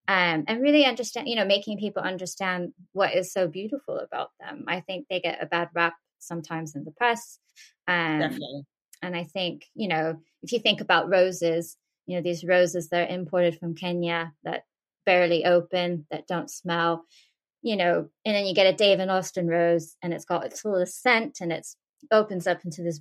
Um, 0.07 0.43
and 0.47 0.61
really 0.61 0.85
understand, 0.85 1.29
you 1.29 1.35
know, 1.35 1.45
making 1.45 1.77
people 1.77 2.03
understand 2.03 2.73
what 2.91 3.15
is 3.15 3.31
so 3.31 3.47
beautiful 3.47 3.99
about 3.99 4.31
them. 4.39 4.65
I 4.67 4.81
think 4.81 5.07
they 5.09 5.21
get 5.21 5.41
a 5.41 5.45
bad 5.45 5.69
rap 5.73 5.95
sometimes 6.19 6.75
in 6.75 6.83
the 6.83 6.91
press. 6.91 7.39
Um, 7.87 8.19
Definitely. 8.19 8.65
And 9.01 9.15
I 9.15 9.23
think, 9.23 9.65
you 9.75 9.87
know, 9.87 10.17
if 10.41 10.51
you 10.51 10.59
think 10.59 10.81
about 10.81 11.09
roses, 11.09 11.77
you 12.05 12.15
know, 12.15 12.21
these 12.21 12.43
roses 12.43 12.89
that 12.89 13.09
are 13.09 13.13
imported 13.13 13.59
from 13.59 13.75
Kenya 13.75 14.33
that 14.43 14.63
barely 15.05 15.45
open, 15.45 16.05
that 16.11 16.27
don't 16.27 16.49
smell, 16.49 17.05
you 17.61 17.75
know, 17.75 18.09
and 18.25 18.35
then 18.35 18.45
you 18.45 18.53
get 18.53 18.73
a 18.73 18.75
David 18.75 19.09
Austin 19.09 19.47
rose 19.47 19.95
and 20.01 20.13
it's 20.13 20.25
got 20.25 20.45
it's 20.45 20.61
full 20.61 20.75
of 20.75 20.89
scent 20.89 21.39
and 21.41 21.51
it's 21.51 21.75
opens 22.11 22.47
up 22.47 22.65
into 22.65 22.81
this 22.81 22.99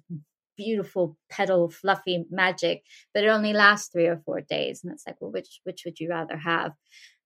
beautiful 0.56 1.16
petal 1.30 1.70
fluffy 1.70 2.24
magic, 2.30 2.82
but 3.14 3.24
it 3.24 3.28
only 3.28 3.52
lasts 3.52 3.88
three 3.92 4.06
or 4.06 4.20
four 4.24 4.40
days. 4.40 4.82
And 4.82 4.92
it's 4.92 5.06
like, 5.06 5.16
well, 5.20 5.32
which 5.32 5.60
which 5.64 5.82
would 5.84 6.00
you 6.00 6.10
rather 6.10 6.36
have? 6.36 6.72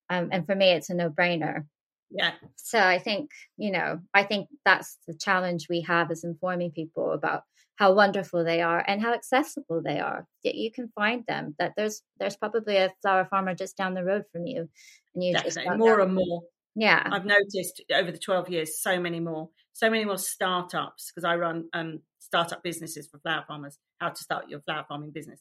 Um, 0.08 0.28
and 0.32 0.46
for 0.46 0.54
me, 0.54 0.70
it's 0.70 0.90
a 0.90 0.94
no 0.94 1.10
brainer. 1.10 1.64
Yeah. 2.10 2.32
So 2.54 2.78
I 2.78 2.98
think, 2.98 3.30
you 3.56 3.72
know, 3.72 4.00
I 4.14 4.22
think 4.22 4.48
that's 4.64 4.98
the 5.06 5.14
challenge 5.14 5.66
we 5.68 5.80
have 5.82 6.10
is 6.10 6.24
informing 6.24 6.70
people 6.70 7.12
about 7.12 7.42
how 7.76 7.92
wonderful 7.92 8.44
they 8.44 8.62
are 8.62 8.82
and 8.86 9.02
how 9.02 9.12
accessible 9.12 9.82
they 9.84 9.98
are. 9.98 10.26
Yet 10.42 10.54
you 10.54 10.70
can 10.72 10.88
find 10.94 11.24
them. 11.26 11.54
That 11.58 11.72
there's 11.76 12.02
there's 12.18 12.36
probably 12.36 12.76
a 12.76 12.92
flower 13.02 13.26
farmer 13.26 13.54
just 13.54 13.76
down 13.76 13.94
the 13.94 14.04
road 14.04 14.24
from 14.32 14.46
you, 14.46 14.68
and 15.14 15.24
you 15.24 15.32
Definitely. 15.32 15.64
just 15.64 15.78
more 15.78 16.00
and 16.00 16.14
more. 16.14 16.42
Yeah, 16.76 17.02
I've 17.10 17.24
noticed 17.24 17.82
over 17.92 18.12
the 18.12 18.18
twelve 18.18 18.48
years 18.48 18.80
so 18.80 19.00
many 19.00 19.18
more, 19.18 19.48
so 19.72 19.90
many 19.90 20.04
more 20.04 20.18
startups 20.18 21.10
because 21.10 21.24
I 21.24 21.36
run 21.36 21.68
um, 21.72 22.00
startup 22.18 22.62
businesses 22.62 23.08
for 23.08 23.18
flower 23.18 23.44
farmers. 23.48 23.78
How 23.98 24.10
to 24.10 24.22
start 24.22 24.48
your 24.48 24.60
flower 24.60 24.84
farming 24.86 25.12
business, 25.12 25.40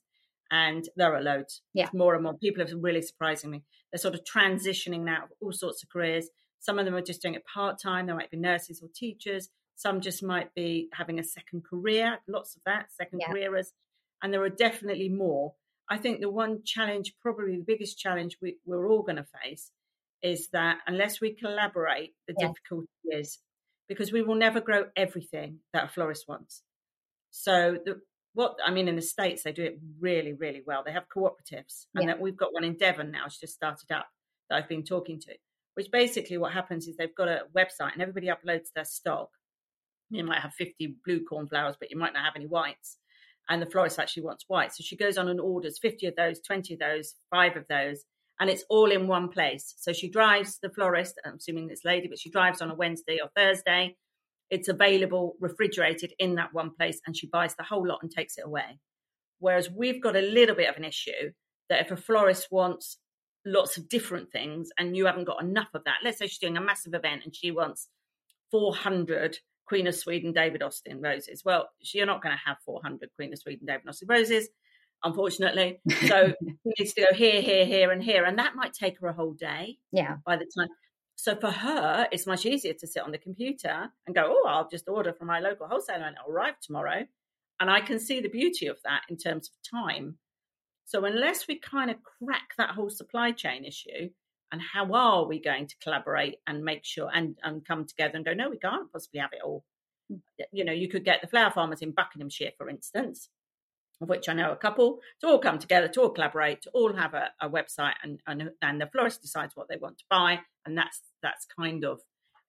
and 0.49 0.87
there 0.95 1.13
are 1.13 1.21
loads. 1.21 1.61
Yeah, 1.73 1.89
more 1.93 2.15
and 2.15 2.23
more 2.23 2.37
people 2.37 2.63
are 2.63 2.77
really 2.77 3.01
surprising 3.01 3.51
me. 3.51 3.63
They're 3.91 3.99
sort 3.99 4.15
of 4.15 4.21
transitioning 4.23 5.01
now 5.01 5.25
of 5.25 5.29
all 5.41 5.51
sorts 5.51 5.83
of 5.83 5.89
careers. 5.89 6.29
Some 6.59 6.79
of 6.79 6.85
them 6.85 6.95
are 6.95 7.01
just 7.01 7.21
doing 7.21 7.35
it 7.35 7.43
part 7.53 7.79
time. 7.79 8.07
They 8.07 8.13
might 8.13 8.31
be 8.31 8.37
nurses 8.37 8.81
or 8.81 8.89
teachers. 8.95 9.49
Some 9.75 9.99
just 9.99 10.23
might 10.23 10.53
be 10.55 10.87
having 10.93 11.19
a 11.19 11.23
second 11.23 11.65
career, 11.69 12.17
lots 12.27 12.55
of 12.55 12.61
that, 12.65 12.85
second 12.93 13.19
yeah. 13.21 13.27
careers. 13.27 13.73
And 14.23 14.33
there 14.33 14.41
are 14.41 14.49
definitely 14.49 15.09
more. 15.09 15.53
I 15.89 15.97
think 15.97 16.21
the 16.21 16.29
one 16.31 16.61
challenge, 16.65 17.13
probably 17.21 17.57
the 17.57 17.65
biggest 17.67 17.99
challenge 17.99 18.37
we, 18.41 18.57
we're 18.65 18.89
all 18.89 19.03
going 19.03 19.17
to 19.17 19.25
face, 19.43 19.69
is 20.25 20.49
that 20.53 20.79
unless 20.87 21.21
we 21.21 21.35
collaborate, 21.35 22.15
the 22.27 22.33
yeah. 22.39 22.47
difficulty 22.47 22.87
is 23.11 23.39
because 23.87 24.11
we 24.11 24.23
will 24.23 24.35
never 24.35 24.59
grow 24.59 24.85
everything 24.95 25.59
that 25.71 25.85
a 25.85 25.87
florist 25.87 26.25
wants. 26.27 26.63
So 27.29 27.77
the, 27.85 28.01
what 28.33 28.57
I 28.65 28.71
mean 28.71 28.87
in 28.87 28.95
the 28.95 29.01
states, 29.01 29.43
they 29.43 29.51
do 29.51 29.63
it 29.63 29.79
really, 29.99 30.33
really 30.33 30.63
well. 30.65 30.83
They 30.83 30.91
have 30.93 31.05
cooperatives, 31.15 31.85
and 31.93 32.05
yeah. 32.05 32.07
that 32.07 32.21
we've 32.21 32.35
got 32.35 32.53
one 32.53 32.63
in 32.63 32.75
Devon 32.75 33.11
now. 33.11 33.25
It's 33.27 33.39
just 33.39 33.53
started 33.53 33.91
up 33.91 34.07
that 34.49 34.55
I've 34.55 34.69
been 34.69 34.83
talking 34.83 35.19
to. 35.21 35.33
Which 35.75 35.91
basically 35.91 36.37
what 36.37 36.53
happens 36.53 36.87
is 36.87 36.95
they've 36.97 37.15
got 37.15 37.27
a 37.27 37.43
website 37.55 37.93
and 37.93 38.01
everybody 38.01 38.27
uploads 38.27 38.71
their 38.73 38.85
stock, 38.85 39.29
you 40.09 40.23
might 40.23 40.41
have 40.41 40.53
50 40.53 40.95
blue 41.05 41.25
cornflowers, 41.25 41.75
but 41.79 41.91
you 41.91 41.97
might 41.97 42.13
not 42.13 42.23
have 42.23 42.35
any 42.35 42.47
whites. 42.47 42.97
And 43.49 43.61
the 43.61 43.65
florist 43.65 43.99
actually 43.99 44.23
wants 44.23 44.45
whites. 44.47 44.77
So 44.77 44.83
she 44.83 44.95
goes 44.95 45.17
on 45.17 45.27
and 45.27 45.39
orders 45.39 45.77
50 45.79 46.07
of 46.07 46.15
those, 46.15 46.39
20 46.39 46.75
of 46.75 46.79
those, 46.79 47.15
five 47.29 47.57
of 47.57 47.65
those, 47.67 48.05
and 48.39 48.49
it's 48.49 48.65
all 48.69 48.91
in 48.91 49.07
one 49.07 49.29
place. 49.29 49.75
So 49.77 49.93
she 49.93 50.09
drives 50.09 50.59
the 50.61 50.69
florist, 50.69 51.19
I'm 51.25 51.35
assuming 51.35 51.67
this 51.67 51.85
lady, 51.85 52.07
but 52.07 52.19
she 52.19 52.29
drives 52.29 52.61
on 52.61 52.71
a 52.71 52.75
Wednesday 52.75 53.19
or 53.21 53.29
Thursday. 53.35 53.95
It's 54.49 54.67
available 54.67 55.35
refrigerated 55.39 56.13
in 56.19 56.35
that 56.35 56.53
one 56.53 56.71
place, 56.77 56.99
and 57.05 57.15
she 57.15 57.27
buys 57.27 57.55
the 57.55 57.63
whole 57.63 57.87
lot 57.87 57.99
and 58.01 58.11
takes 58.11 58.37
it 58.37 58.45
away. 58.45 58.79
Whereas 59.39 59.69
we've 59.69 60.01
got 60.01 60.15
a 60.15 60.21
little 60.21 60.55
bit 60.55 60.69
of 60.69 60.77
an 60.77 60.83
issue 60.83 61.31
that 61.69 61.81
if 61.81 61.91
a 61.91 61.97
florist 61.97 62.47
wants 62.51 62.97
lots 63.45 63.77
of 63.77 63.87
different 63.87 64.31
things 64.31 64.69
and 64.77 64.95
you 64.95 65.05
haven't 65.05 65.25
got 65.25 65.41
enough 65.41 65.69
of 65.73 65.83
that, 65.85 65.97
let's 66.03 66.17
say 66.17 66.27
she's 66.27 66.39
doing 66.39 66.57
a 66.57 66.61
massive 66.61 66.93
event 66.93 67.21
and 67.23 67.35
she 67.35 67.51
wants 67.51 67.87
400 68.51 69.37
Queen 69.67 69.87
of 69.87 69.95
Sweden 69.95 70.31
David 70.31 70.61
Austin 70.61 71.01
roses. 71.01 71.41
Well, 71.43 71.69
you're 71.79 72.05
not 72.05 72.21
going 72.21 72.35
to 72.35 72.41
have 72.45 72.57
400 72.65 73.09
Queen 73.15 73.33
of 73.33 73.39
Sweden 73.39 73.65
David 73.67 73.87
Austin 73.87 74.07
roses, 74.09 74.47
unfortunately. 75.05 75.79
So 76.07 76.33
she 76.41 76.73
needs 76.77 76.93
to 76.93 77.01
go 77.09 77.15
here, 77.15 77.41
here, 77.41 77.65
here, 77.65 77.91
and 77.91 78.03
here. 78.03 78.25
And 78.25 78.37
that 78.39 78.55
might 78.55 78.73
take 78.73 78.99
her 78.99 79.07
a 79.07 79.13
whole 79.13 79.33
day. 79.33 79.77
Yeah. 79.91 80.17
By 80.25 80.35
the 80.35 80.45
time. 80.57 80.67
So 81.15 81.35
for 81.35 81.49
her, 81.49 82.07
it's 82.11 82.27
much 82.27 82.45
easier 82.45 82.73
to 82.73 82.87
sit 82.87 83.01
on 83.01 83.11
the 83.11 83.17
computer 83.17 83.89
and 84.05 84.15
go, 84.15 84.23
oh, 84.27 84.47
I'll 84.47 84.67
just 84.67 84.89
order 84.89 85.13
from 85.13 85.27
my 85.27 85.39
local 85.39 85.67
wholesaler 85.67 86.03
and 86.03 86.17
it'll 86.17 86.33
arrive 86.33 86.59
tomorrow. 86.59 87.05
And 87.59 87.71
I 87.71 87.79
can 87.79 87.99
see 87.99 88.19
the 88.19 88.29
beauty 88.29 88.67
of 88.67 88.77
that 88.83 89.03
in 89.09 89.15
terms 89.15 89.49
of 89.49 89.79
time. 89.79 90.17
So 90.83 91.05
unless 91.05 91.47
we 91.47 91.57
kind 91.57 91.89
of 91.89 91.97
crack 92.03 92.49
that 92.57 92.71
whole 92.71 92.89
supply 92.89 93.31
chain 93.31 93.63
issue, 93.63 94.09
and 94.51 94.61
how 94.61 94.93
are 94.93 95.25
we 95.25 95.41
going 95.41 95.67
to 95.67 95.75
collaborate 95.81 96.37
and 96.47 96.63
make 96.63 96.85
sure 96.85 97.09
and, 97.13 97.37
and 97.43 97.65
come 97.65 97.85
together 97.85 98.15
and 98.15 98.25
go, 98.25 98.33
no, 98.33 98.49
we 98.49 98.57
can't 98.57 98.91
possibly 98.91 99.19
have 99.19 99.33
it 99.33 99.43
all. 99.43 99.63
Hmm. 100.09 100.17
You 100.51 100.63
know, 100.65 100.73
you 100.73 100.87
could 100.87 101.03
get 101.03 101.21
the 101.21 101.27
flower 101.27 101.51
farmers 101.51 101.81
in 101.81 101.91
Buckinghamshire, 101.91 102.51
for 102.57 102.69
instance, 102.69 103.29
of 104.01 104.09
which 104.09 104.27
I 104.27 104.33
know 104.33 104.51
a 104.51 104.57
couple, 104.57 104.99
to 105.21 105.27
all 105.27 105.39
come 105.39 105.59
together, 105.59 105.87
to 105.87 106.01
all 106.01 106.09
collaborate, 106.09 106.61
to 106.63 106.69
all 106.71 106.93
have 106.93 107.13
a, 107.13 107.29
a 107.41 107.49
website, 107.49 107.95
and, 108.03 108.19
and 108.27 108.51
and 108.61 108.81
the 108.81 108.87
florist 108.87 109.21
decides 109.21 109.55
what 109.55 109.67
they 109.69 109.77
want 109.77 109.97
to 109.99 110.05
buy, 110.09 110.39
and 110.65 110.77
that's 110.77 111.01
that's 111.21 111.45
kind 111.57 111.85
of 111.85 111.99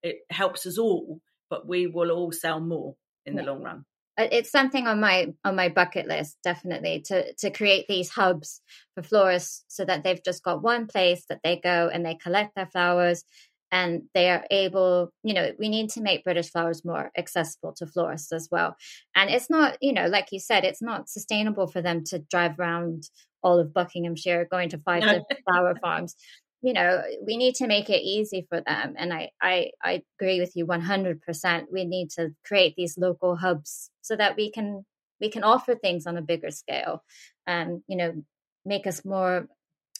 it 0.03 0.17
helps 0.29 0.65
us 0.65 0.77
all, 0.77 1.21
but 1.49 1.67
we 1.67 1.87
will 1.87 2.11
all 2.11 2.31
sell 2.31 2.59
more 2.59 2.95
in 3.25 3.35
the 3.35 3.43
long 3.43 3.63
run. 3.63 3.85
It's 4.17 4.49
something 4.49 4.87
on 4.87 4.99
my 4.99 5.33
on 5.43 5.55
my 5.55 5.69
bucket 5.69 6.07
list 6.07 6.37
definitely 6.43 7.01
to 7.07 7.33
to 7.35 7.51
create 7.51 7.85
these 7.87 8.09
hubs 8.09 8.61
for 8.95 9.03
florists 9.03 9.63
so 9.67 9.85
that 9.85 10.03
they've 10.03 10.23
just 10.23 10.43
got 10.43 10.63
one 10.63 10.87
place 10.87 11.25
that 11.29 11.41
they 11.43 11.59
go 11.63 11.89
and 11.93 12.03
they 12.03 12.15
collect 12.15 12.55
their 12.55 12.65
flowers 12.65 13.23
and 13.71 14.03
they 14.13 14.29
are 14.29 14.45
able 14.49 15.11
you 15.23 15.33
know 15.33 15.51
we 15.59 15.69
need 15.69 15.89
to 15.89 16.01
make 16.01 16.23
british 16.23 16.49
flowers 16.51 16.85
more 16.85 17.11
accessible 17.17 17.73
to 17.73 17.85
florists 17.85 18.31
as 18.31 18.47
well. 18.51 18.75
And 19.15 19.29
it's 19.29 19.49
not 19.49 19.77
you 19.81 19.93
know 19.93 20.07
like 20.07 20.31
you 20.31 20.39
said 20.39 20.63
it's 20.63 20.81
not 20.81 21.09
sustainable 21.09 21.67
for 21.67 21.81
them 21.81 22.03
to 22.05 22.19
drive 22.19 22.59
around 22.59 23.03
all 23.43 23.59
of 23.59 23.73
buckinghamshire 23.73 24.47
going 24.49 24.69
to 24.69 24.79
five 24.79 25.03
different 25.03 25.43
flower 25.49 25.75
farms. 25.81 26.15
You 26.61 26.73
know 26.73 27.03
we 27.25 27.37
need 27.37 27.55
to 27.55 27.67
make 27.67 27.89
it 27.89 28.01
easy 28.01 28.45
for 28.49 28.61
them 28.61 28.95
and 28.97 29.13
i 29.13 29.29
i, 29.41 29.71
I 29.83 30.03
agree 30.19 30.39
with 30.39 30.55
you 30.55 30.65
100% 30.65 31.65
we 31.71 31.85
need 31.85 32.09
to 32.11 32.29
create 32.45 32.75
these 32.75 32.97
local 32.97 33.35
hubs 33.35 33.91
so 34.01 34.15
that 34.15 34.35
we 34.35 34.51
can 34.51 34.85
we 35.21 35.29
can 35.29 35.43
offer 35.43 35.75
things 35.75 36.07
on 36.07 36.17
a 36.17 36.21
bigger 36.21 36.51
scale 36.51 37.03
and 37.45 37.81
you 37.87 37.97
know 37.97 38.23
make 38.65 38.87
us 38.87 39.05
more 39.05 39.47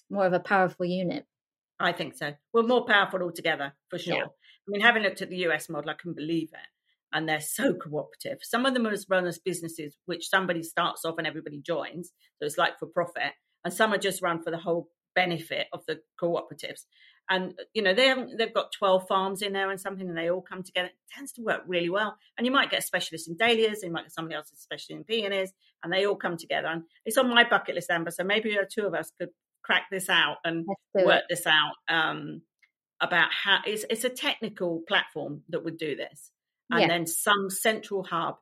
more 0.10 0.25
of 0.25 0.34
a 0.34 0.39
powerful 0.39 0.86
unit 0.86 1.25
i 1.80 1.92
think 1.92 2.16
so 2.16 2.34
we're 2.54 2.63
more 2.63 2.86
powerful 2.86 3.22
altogether 3.22 3.74
for 3.90 3.98
sure 3.98 4.16
yeah. 4.16 4.24
i 4.24 4.68
mean 4.68 4.82
having 4.82 5.04
looked 5.04 5.22
at 5.22 5.30
the 5.30 5.38
us 5.38 5.70
model 5.70 5.90
i 5.90 5.94
can 5.94 6.13
believe 6.13 6.50
it 6.54 6.70
and 7.13 7.28
they're 7.28 7.40
so 7.40 7.74
cooperative 7.74 8.40
some 8.42 8.66
of 8.66 8.74
them 8.74 8.86
are 8.86 8.96
run 9.10 9.26
as 9.26 9.40
businesses 9.40 9.98
which 10.06 10.30
somebody 10.30 10.63
starts 10.63 11.06
off 11.06 11.18
and 11.18 11.28
everybody 11.28 11.60
joins 11.60 12.10
so 12.40 12.46
it's 12.46 12.58
like 12.58 12.78
for 12.80 12.88
profit 12.88 13.34
and 13.63 13.74
some 13.74 13.94
are 13.94 13.98
just 13.98 14.22
run 14.22 14.42
for 14.42 14.52
the 14.52 14.58
whole 14.58 14.90
benefit 15.18 15.68
of 15.74 15.84
the 15.88 16.00
cooperatives. 16.22 16.86
And 17.30 17.52
uh, 17.60 17.63
you 17.74 17.82
know 17.82 17.94
they 17.94 18.08
haven't 18.08 18.38
they've 18.38 18.54
got 18.54 18.72
twelve 18.72 19.08
farms 19.08 19.42
in 19.42 19.52
there 19.52 19.70
and 19.70 19.82
something, 19.82 20.08
and 20.08 20.18
they 20.18 20.30
all 20.30 20.42
come 20.42 20.63
together. 20.63 20.88
It 20.88 21.13
tends 21.13 21.34
to 21.34 21.42
work 21.42 21.63
really 21.68 21.90
well. 21.90 22.16
And 22.38 22.46
you 22.46 22.54
might 22.54 22.72
get 22.72 22.80
a 22.80 22.84
specialist 22.84 23.28
in 23.28 23.36
dahlias, 23.36 23.84
you 23.84 23.92
might 23.92 24.04
get 24.04 24.13
somebody 24.13 24.36
else 24.36 24.52
specialist 24.56 24.92
in 24.92 25.04
peonies, 25.04 25.52
and 25.84 25.92
they 25.92 26.06
all 26.06 26.16
come 26.16 26.38
together. 26.38 26.68
And 26.68 26.84
it's 27.04 27.18
on 27.18 27.30
my 27.30 27.44
bucket 27.44 27.76
list, 27.76 27.90
Amber. 27.90 28.12
So 28.12 28.24
maybe 28.24 28.52
the 28.52 28.66
two 28.72 28.88
of 28.88 28.94
us 28.94 29.12
could 29.20 29.30
crack 29.67 29.84
this 29.91 30.10
out 30.10 30.38
and 30.45 30.65
work 30.95 31.23
this 31.30 31.45
out 31.45 31.73
um, 31.89 32.41
about 33.01 33.30
how 33.32 33.60
it's 33.65 33.86
it's 33.89 34.06
a 34.06 34.10
technical 34.10 34.82
platform 34.88 35.41
that 35.49 35.63
would 35.63 35.77
do 35.77 35.95
this, 35.95 36.32
and 36.71 36.82
yeah. 36.82 36.88
then 36.88 37.06
some 37.06 37.49
central 37.49 38.03
hub 38.03 38.38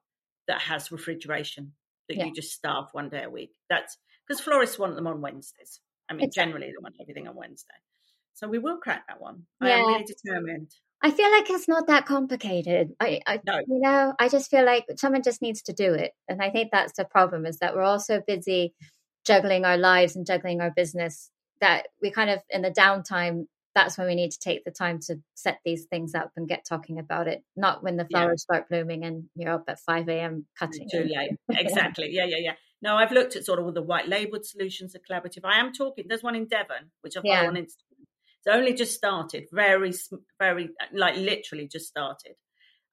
that 0.47 0.61
has 0.61 0.91
refrigeration 0.91 1.73
that 2.07 2.17
yeah. 2.17 2.25
you 2.25 2.33
just 2.33 2.53
staff 2.53 2.89
one 2.93 3.09
day 3.09 3.23
a 3.23 3.29
week. 3.29 3.51
That's 3.69 3.97
because 4.27 4.39
florists 4.39 4.77
want 4.77 4.95
them 4.95 5.07
on 5.07 5.19
Wednesdays. 5.19 5.81
I 6.09 6.13
mean, 6.13 6.29
generally 6.33 6.67
they 6.67 6.73
want 6.79 6.95
everything 7.01 7.27
on 7.27 7.35
Wednesday. 7.35 7.73
So 8.35 8.47
we 8.47 8.59
will 8.59 8.77
crack 8.77 9.07
that 9.07 9.19
one. 9.19 9.43
Yeah. 9.61 9.67
I 9.67 9.71
am 9.71 9.88
really 9.88 10.03
determined. 10.03 10.71
I 11.01 11.11
feel 11.11 11.31
like 11.31 11.49
it's 11.49 11.67
not 11.67 11.88
that 11.88 12.05
complicated. 12.05 12.91
I, 12.99 13.21
I 13.25 13.39
no. 13.45 13.59
you 13.59 13.79
know, 13.79 14.13
I 14.19 14.29
just 14.29 14.51
feel 14.51 14.65
like 14.65 14.85
someone 14.97 15.23
just 15.23 15.41
needs 15.41 15.63
to 15.63 15.73
do 15.73 15.93
it, 15.93 16.11
and 16.27 16.41
I 16.41 16.51
think 16.51 16.69
that's 16.71 16.93
the 16.93 17.05
problem 17.05 17.45
is 17.45 17.57
that 17.59 17.75
we're 17.75 17.81
all 17.81 17.99
so 17.99 18.21
busy 18.25 18.73
juggling 19.25 19.65
our 19.65 19.77
lives 19.77 20.15
and 20.15 20.25
juggling 20.25 20.61
our 20.61 20.71
business 20.71 21.29
that 21.61 21.88
we 22.01 22.11
kind 22.11 22.29
of 22.29 22.39
in 22.49 22.61
the 22.61 22.71
downtime 22.71 23.45
that's 23.75 23.97
when 23.97 24.07
we 24.07 24.15
need 24.15 24.31
to 24.31 24.39
take 24.39 24.63
the 24.63 24.71
time 24.71 24.99
to 24.99 25.17
set 25.35 25.59
these 25.65 25.85
things 25.85 26.15
up 26.15 26.31
and 26.38 26.47
get 26.47 26.65
talking 26.65 26.97
about 26.97 27.27
it, 27.27 27.43
not 27.57 27.83
when 27.83 27.97
the 27.97 28.05
flowers 28.05 28.45
yeah. 28.49 28.55
start 28.55 28.69
blooming 28.69 29.03
and 29.03 29.25
you're 29.35 29.53
up 29.53 29.65
at 29.67 29.79
5 29.81 30.07
a.m. 30.07 30.45
cutting. 30.57 30.88
Too 30.89 31.03
late. 31.03 31.31
Exactly. 31.49 32.07
yeah, 32.09 32.25
yeah, 32.25 32.38
yeah. 32.39 32.53
No, 32.81 32.95
I've 32.95 33.11
looked 33.11 33.35
at 33.35 33.45
sort 33.45 33.59
of 33.59 33.65
all 33.65 33.73
the 33.73 33.81
white 33.81 34.07
labeled 34.07 34.45
solutions, 34.45 34.95
of 34.95 35.01
collaborative. 35.09 35.43
I 35.43 35.59
am 35.59 35.73
talking, 35.73 36.05
there's 36.07 36.23
one 36.23 36.35
in 36.35 36.47
Devon, 36.47 36.91
which 37.01 37.17
I 37.17 37.21
follow 37.21 37.33
yeah. 37.33 37.47
on 37.47 37.55
Instagram. 37.55 38.05
It's 38.38 38.47
only 38.49 38.73
just 38.73 38.95
started, 38.95 39.47
very, 39.51 39.91
very, 40.39 40.69
like 40.93 41.17
literally 41.17 41.67
just 41.67 41.88
started. 41.88 42.35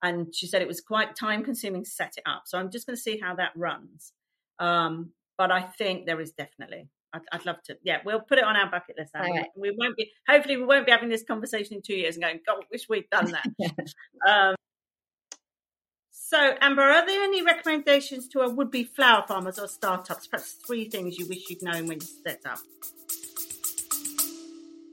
And 0.03 0.35
she 0.35 0.49
said 0.49 0.63
it 0.63 0.69
was 0.69 0.81
quite 0.81 1.15
time 1.15 1.45
consuming 1.45 1.85
to 1.85 1.91
set 1.91 2.15
it 2.17 2.25
up. 2.27 2.43
So 2.47 2.59
I'm 2.59 2.73
just 2.73 2.87
going 2.87 2.97
to 2.97 3.03
see 3.03 3.21
how 3.23 3.37
that 3.37 3.53
runs. 3.55 4.13
Um, 4.59 5.13
but 5.39 5.51
I 5.51 5.63
think 5.63 6.07
there 6.07 6.21
is 6.21 6.33
definitely 6.33 6.89
I'd, 7.15 7.23
I'd, 7.33 7.47
love 7.47 7.63
to. 7.65 7.77
Yeah, 7.83 7.99
we'll 8.05 8.21
put 8.21 8.39
it 8.39 8.45
on 8.45 8.57
our 8.57 8.71
bucket 8.71 8.97
list. 8.99 9.13
Right. 9.15 9.45
We 9.57 9.75
won't 9.77 9.97
be. 9.97 10.11
Hopefully, 10.29 10.57
we 10.57 10.65
won't 10.65 10.87
be 10.87 10.93
having 10.93 11.11
this 11.11 11.25
conversation 11.25 11.77
in 11.77 11.83
two 11.83 11.95
years 11.95 12.17
and 12.17 12.25
going, 12.25 12.41
"God, 12.47 12.65
wish 12.71 12.89
we'd 12.89 13.11
done 13.11 13.33
that." 13.33 13.47
um, 14.29 14.55
so, 16.11 16.55
Amber, 16.63 16.81
are 16.81 17.05
there 17.05 17.23
any 17.23 17.43
recommendations 17.43 18.27
to 18.29 18.41
our 18.41 18.49
would-be 18.49 18.85
flower 18.85 19.23
farmers 19.29 19.59
or 19.59 19.69
startups? 19.69 20.27
Perhaps 20.27 20.57
three 20.67 20.89
things 20.89 21.19
you 21.19 21.29
wish 21.29 21.51
you'd 21.51 21.63
known 21.63 21.87
when 21.87 22.01
you 22.01 22.07
set 22.25 22.41
up. 22.47 22.59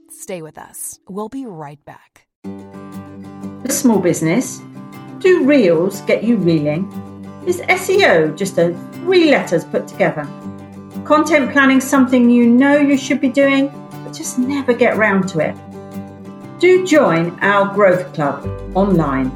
Stay 0.10 0.41
with 0.41 0.58
us. 0.58 0.99
We'll 1.08 1.30
be 1.30 1.45
right 1.45 1.80
back. 1.86 2.28
A 2.43 3.71
small 3.71 3.99
business. 3.99 4.62
Do 5.19 5.45
reels 5.45 6.02
get 6.02 6.25
you 6.25 6.36
reeling? 6.36 7.09
Is 7.50 7.62
SEO 7.62 8.38
just 8.38 8.60
a 8.60 8.76
three 8.92 9.32
letters 9.32 9.66
put 9.66 9.88
together? 9.88 10.22
Content 11.04 11.52
planning 11.52 11.82
something 11.82 12.30
you 12.30 12.46
know 12.46 12.78
you 12.78 12.96
should 12.96 13.20
be 13.20 13.28
doing, 13.28 13.70
but 14.04 14.14
just 14.14 14.38
never 14.38 14.72
get 14.72 14.98
round 14.98 15.28
to 15.30 15.40
it. 15.40 15.56
Do 16.60 16.86
join 16.86 17.40
our 17.40 17.74
Growth 17.74 18.14
Club 18.14 18.46
online. 18.76 19.30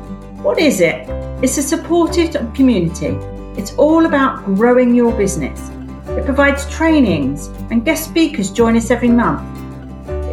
What 0.44 0.60
is 0.60 0.80
it? 0.80 1.10
It's 1.42 1.58
a 1.58 1.64
supportive 1.64 2.36
community. 2.54 3.18
It's 3.60 3.74
all 3.78 4.06
about 4.06 4.46
growing 4.46 4.94
your 4.94 5.12
business. 5.18 5.72
It 6.10 6.24
provides 6.24 6.70
trainings 6.70 7.48
and 7.72 7.84
guest 7.84 8.04
speakers 8.04 8.52
join 8.52 8.78
us 8.78 8.92
every 8.92 9.10
month. 9.10 9.42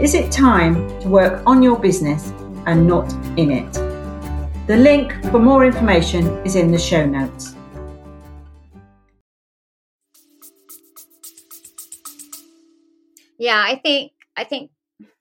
Is 0.03 0.13
it 0.13 0.31
time 0.31 0.75
to 1.01 1.09
work 1.09 1.43
on 1.47 1.63
your 1.63 1.79
business 1.79 2.29
and 2.67 2.87
not 2.87 3.11
in 3.39 3.51
it? 3.51 3.73
The 4.67 4.77
link 4.77 5.15
for 5.31 5.39
more 5.39 5.65
information 5.65 6.27
is 6.45 6.57
in 6.57 6.71
the 6.73 6.79
show 6.79 7.07
notes. 7.07 7.57
Yeah, 13.41 13.65
I 13.67 13.77
think 13.77 14.13
I 14.37 14.45
think 14.45 14.71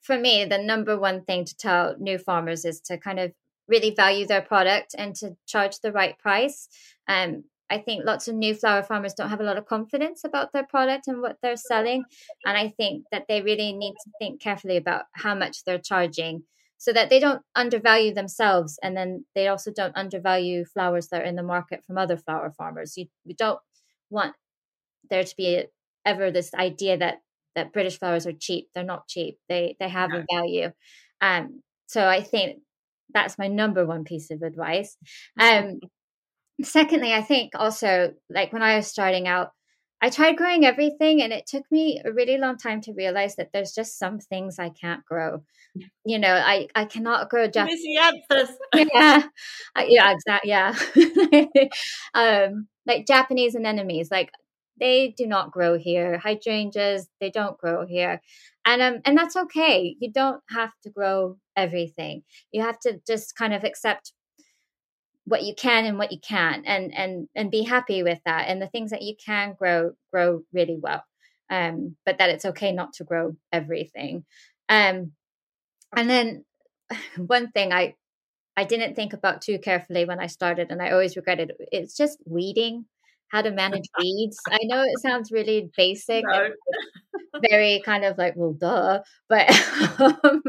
for 0.01 0.19
me 0.19 0.43
the 0.43 0.58
number 0.58 0.99
one 0.99 1.23
thing 1.23 1.45
to 1.45 1.55
tell 1.55 1.95
new 1.97 2.17
farmers 2.17 2.65
is 2.65 2.82
to 2.82 2.97
kind 2.97 3.17
of 3.17 3.32
really 3.69 3.91
value 3.95 4.27
their 4.27 4.41
product 4.41 4.93
and 4.97 5.15
to 5.15 5.38
charge 5.47 5.79
the 5.79 5.93
right 5.93 6.19
price. 6.19 6.67
Um, 7.08 7.45
I 7.69 7.77
think 7.77 8.03
lots 8.03 8.27
of 8.27 8.36
new 8.36 8.55
flower 8.55 8.84
farmers 8.84 9.13
don't 9.13 9.29
have 9.29 9.39
a 9.39 9.43
lot 9.43 9.58
of 9.58 9.67
confidence 9.67 10.25
about 10.25 10.51
their 10.51 10.65
product 10.65 11.08
and 11.08 11.21
what 11.21 11.38
they're 11.41 11.55
selling. 11.55 12.03
And 12.45 12.58
I 12.58 12.73
think 12.75 13.05
that 13.13 13.25
they 13.29 13.41
really 13.41 13.71
need 13.71 13.93
to 13.93 14.12
think 14.19 14.41
carefully 14.41 14.75
about 14.75 15.03
how 15.13 15.34
much 15.34 15.63
they're 15.63 15.77
charging 15.77 16.43
so 16.77 16.91
that 16.91 17.10
they 17.10 17.19
don't 17.19 17.43
undervalue 17.55 18.13
themselves 18.13 18.79
and 18.84 18.97
then 18.97 19.23
they 19.34 19.47
also 19.47 19.71
don't 19.71 19.95
undervalue 19.95 20.65
flowers 20.65 21.08
that 21.10 21.21
are 21.21 21.25
in 21.25 21.36
the 21.36 21.43
market 21.43 21.86
from 21.86 21.97
other 21.97 22.17
flower 22.17 22.51
farmers. 22.51 22.97
You, 22.97 23.05
you 23.23 23.36
don't 23.36 23.60
want 24.10 24.36
there 25.10 25.23
to 25.23 25.36
be 25.38 25.63
ever 26.05 26.32
this 26.32 26.53
idea 26.55 26.97
that 26.97 27.21
that 27.55 27.73
British 27.73 27.99
flowers 27.99 28.27
are 28.27 28.33
cheap. 28.33 28.67
They're 28.73 28.83
not 28.83 29.07
cheap. 29.07 29.38
They 29.49 29.75
they 29.79 29.89
have 29.89 30.13
a 30.13 30.25
value. 30.31 30.71
Um, 31.21 31.62
so 31.88 32.07
I 32.07 32.21
think 32.21 32.59
that's 33.13 33.38
my 33.38 33.47
number 33.47 33.85
one 33.85 34.03
piece 34.03 34.31
of 34.31 34.41
advice. 34.41 34.95
Um, 35.39 35.79
secondly, 36.63 37.13
I 37.13 37.21
think 37.21 37.51
also 37.55 38.13
like 38.29 38.53
when 38.53 38.62
I 38.63 38.77
was 38.77 38.88
starting 38.88 39.27
out, 39.27 39.51
I 40.01 40.09
tried 40.09 40.38
growing 40.38 40.65
everything, 40.65 41.21
and 41.21 41.33
it 41.33 41.45
took 41.45 41.63
me 41.71 42.01
a 42.05 42.13
really 42.13 42.38
long 42.38 42.57
time 42.57 42.79
to 42.81 42.93
realize 42.93 43.35
that 43.35 43.49
there's 43.53 43.73
just 43.73 43.99
some 43.99 44.19
things 44.19 44.57
I 44.57 44.69
can't 44.69 45.03
grow. 45.05 45.43
You 46.05 46.19
know, 46.19 46.33
I 46.33 46.67
I 46.75 46.85
cannot 46.85 47.29
grow 47.29 47.47
Japanese. 47.47 47.81
yeah, 48.75 49.23
yeah, 49.88 50.13
exactly. 50.13 50.49
Yeah, 50.49 50.75
um, 52.13 52.67
like 52.85 53.07
Japanese 53.07 53.55
anemones. 53.55 54.09
Like 54.12 54.31
they 54.79 55.13
do 55.17 55.27
not 55.27 55.51
grow 55.51 55.77
here. 55.77 56.17
Hydrangeas, 56.17 57.07
they 57.19 57.29
don't 57.29 57.57
grow 57.57 57.85
here. 57.85 58.21
And 58.65 58.81
um 58.81 59.01
and 59.05 59.17
that's 59.17 59.35
okay. 59.35 59.95
You 59.99 60.11
don't 60.11 60.41
have 60.49 60.71
to 60.83 60.89
grow 60.89 61.37
everything. 61.55 62.23
You 62.51 62.61
have 62.61 62.79
to 62.81 62.99
just 63.07 63.35
kind 63.35 63.53
of 63.53 63.63
accept 63.63 64.13
what 65.29 65.43
you 65.43 65.53
can 65.55 65.85
and 65.85 65.97
what 65.97 66.11
you 66.11 66.19
can't 66.19 66.65
and 66.65 66.93
and 66.93 67.27
and 67.35 67.51
be 67.51 67.63
happy 67.63 68.01
with 68.01 68.19
that 68.25 68.47
and 68.47 68.59
the 68.59 68.67
things 68.67 68.89
that 68.89 69.03
you 69.03 69.15
can 69.23 69.53
grow 69.53 69.91
grow 70.11 70.41
really 70.51 70.77
well 70.81 71.03
um 71.51 71.95
but 72.03 72.17
that 72.17 72.31
it's 72.31 72.45
okay 72.45 72.71
not 72.71 72.93
to 72.93 73.03
grow 73.03 73.35
everything 73.51 74.25
um 74.69 75.11
and 75.95 76.09
then 76.09 76.43
one 77.17 77.51
thing 77.51 77.71
i 77.71 77.93
i 78.57 78.63
didn't 78.63 78.95
think 78.95 79.13
about 79.13 79.41
too 79.41 79.59
carefully 79.59 80.03
when 80.03 80.19
i 80.19 80.25
started 80.25 80.71
and 80.71 80.81
i 80.81 80.89
always 80.89 81.15
regretted 81.15 81.51
it's 81.71 81.95
just 81.95 82.17
weeding 82.25 82.85
how 83.29 83.41
to 83.41 83.51
manage 83.51 83.87
weeds. 83.97 84.37
I 84.49 84.59
know 84.63 84.83
it 84.83 84.99
sounds 84.99 85.31
really 85.31 85.69
basic, 85.77 86.23
no. 86.27 86.49
very 87.49 87.81
kind 87.85 88.05
of 88.05 88.17
like, 88.17 88.33
well, 88.35 88.53
duh, 88.53 88.99
but 89.27 89.49
um, 89.99 90.41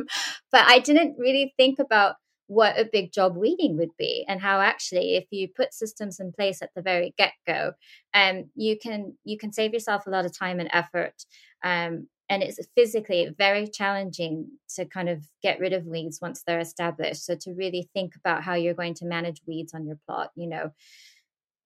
but 0.51 0.67
I 0.67 0.79
didn't 0.81 1.17
really 1.19 1.55
think 1.57 1.79
about 1.79 2.17
what 2.51 2.77
a 2.77 2.89
big 2.93 3.13
job 3.13 3.37
weeding 3.37 3.77
would 3.77 3.97
be 3.97 4.25
and 4.27 4.41
how 4.41 4.61
actually 4.61 5.15
if 5.15 5.25
you 5.31 5.47
put 5.47 5.73
systems 5.73 6.19
in 6.19 6.33
place 6.33 6.61
at 6.61 6.71
the 6.75 6.83
very 6.83 7.15
get-go 7.17 7.71
um, 8.13 8.51
you 8.57 8.77
can 8.77 9.17
you 9.23 9.39
can 9.39 9.53
save 9.53 9.73
yourself 9.73 10.05
a 10.05 10.11
lot 10.11 10.25
of 10.25 10.37
time 10.37 10.59
and 10.59 10.69
effort 10.73 11.15
um, 11.63 12.09
and 12.29 12.43
it's 12.43 12.59
physically 12.75 13.33
very 13.39 13.69
challenging 13.69 14.49
to 14.75 14.85
kind 14.85 15.09
of 15.09 15.25
get 15.45 15.61
rid 15.61 15.73
of 15.73 15.87
weeds 15.87 16.19
once 16.21 16.43
they're 16.45 16.59
established 16.59 17.25
so 17.25 17.37
to 17.37 17.53
really 17.53 17.89
think 17.95 18.17
about 18.17 18.43
how 18.43 18.55
you're 18.55 18.75
going 18.75 18.95
to 18.95 19.07
manage 19.07 19.41
weeds 19.47 19.73
on 19.73 19.87
your 19.87 20.01
plot 20.05 20.31
you 20.35 20.49
know 20.49 20.73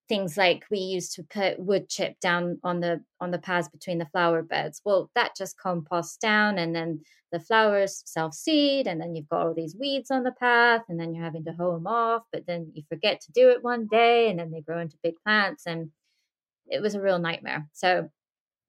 things 0.08 0.36
like 0.36 0.64
we 0.70 0.78
used 0.78 1.14
to 1.14 1.22
put 1.22 1.58
wood 1.58 1.88
chip 1.88 2.18
down 2.20 2.58
on 2.62 2.80
the 2.80 3.02
on 3.20 3.30
the 3.30 3.38
paths 3.38 3.68
between 3.68 3.98
the 3.98 4.06
flower 4.06 4.42
beds. 4.42 4.80
Well 4.84 5.10
that 5.14 5.36
just 5.36 5.58
composts 5.58 6.16
down 6.16 6.58
and 6.58 6.74
then 6.74 7.00
the 7.32 7.40
flowers 7.40 8.02
self 8.04 8.34
seed 8.34 8.86
and 8.86 9.00
then 9.00 9.14
you've 9.14 9.28
got 9.28 9.46
all 9.46 9.54
these 9.54 9.76
weeds 9.78 10.10
on 10.10 10.22
the 10.22 10.32
path 10.32 10.82
and 10.88 11.00
then 11.00 11.14
you're 11.14 11.24
having 11.24 11.44
to 11.44 11.52
hoe 11.52 11.74
them 11.74 11.86
off 11.86 12.22
but 12.32 12.46
then 12.46 12.70
you 12.74 12.82
forget 12.88 13.20
to 13.22 13.32
do 13.32 13.50
it 13.50 13.62
one 13.62 13.86
day 13.86 14.28
and 14.28 14.38
then 14.38 14.50
they 14.50 14.60
grow 14.60 14.78
into 14.78 14.96
big 15.02 15.14
plants 15.24 15.64
and 15.66 15.90
it 16.66 16.80
was 16.80 16.94
a 16.94 17.00
real 17.00 17.18
nightmare. 17.18 17.66
So 17.72 18.10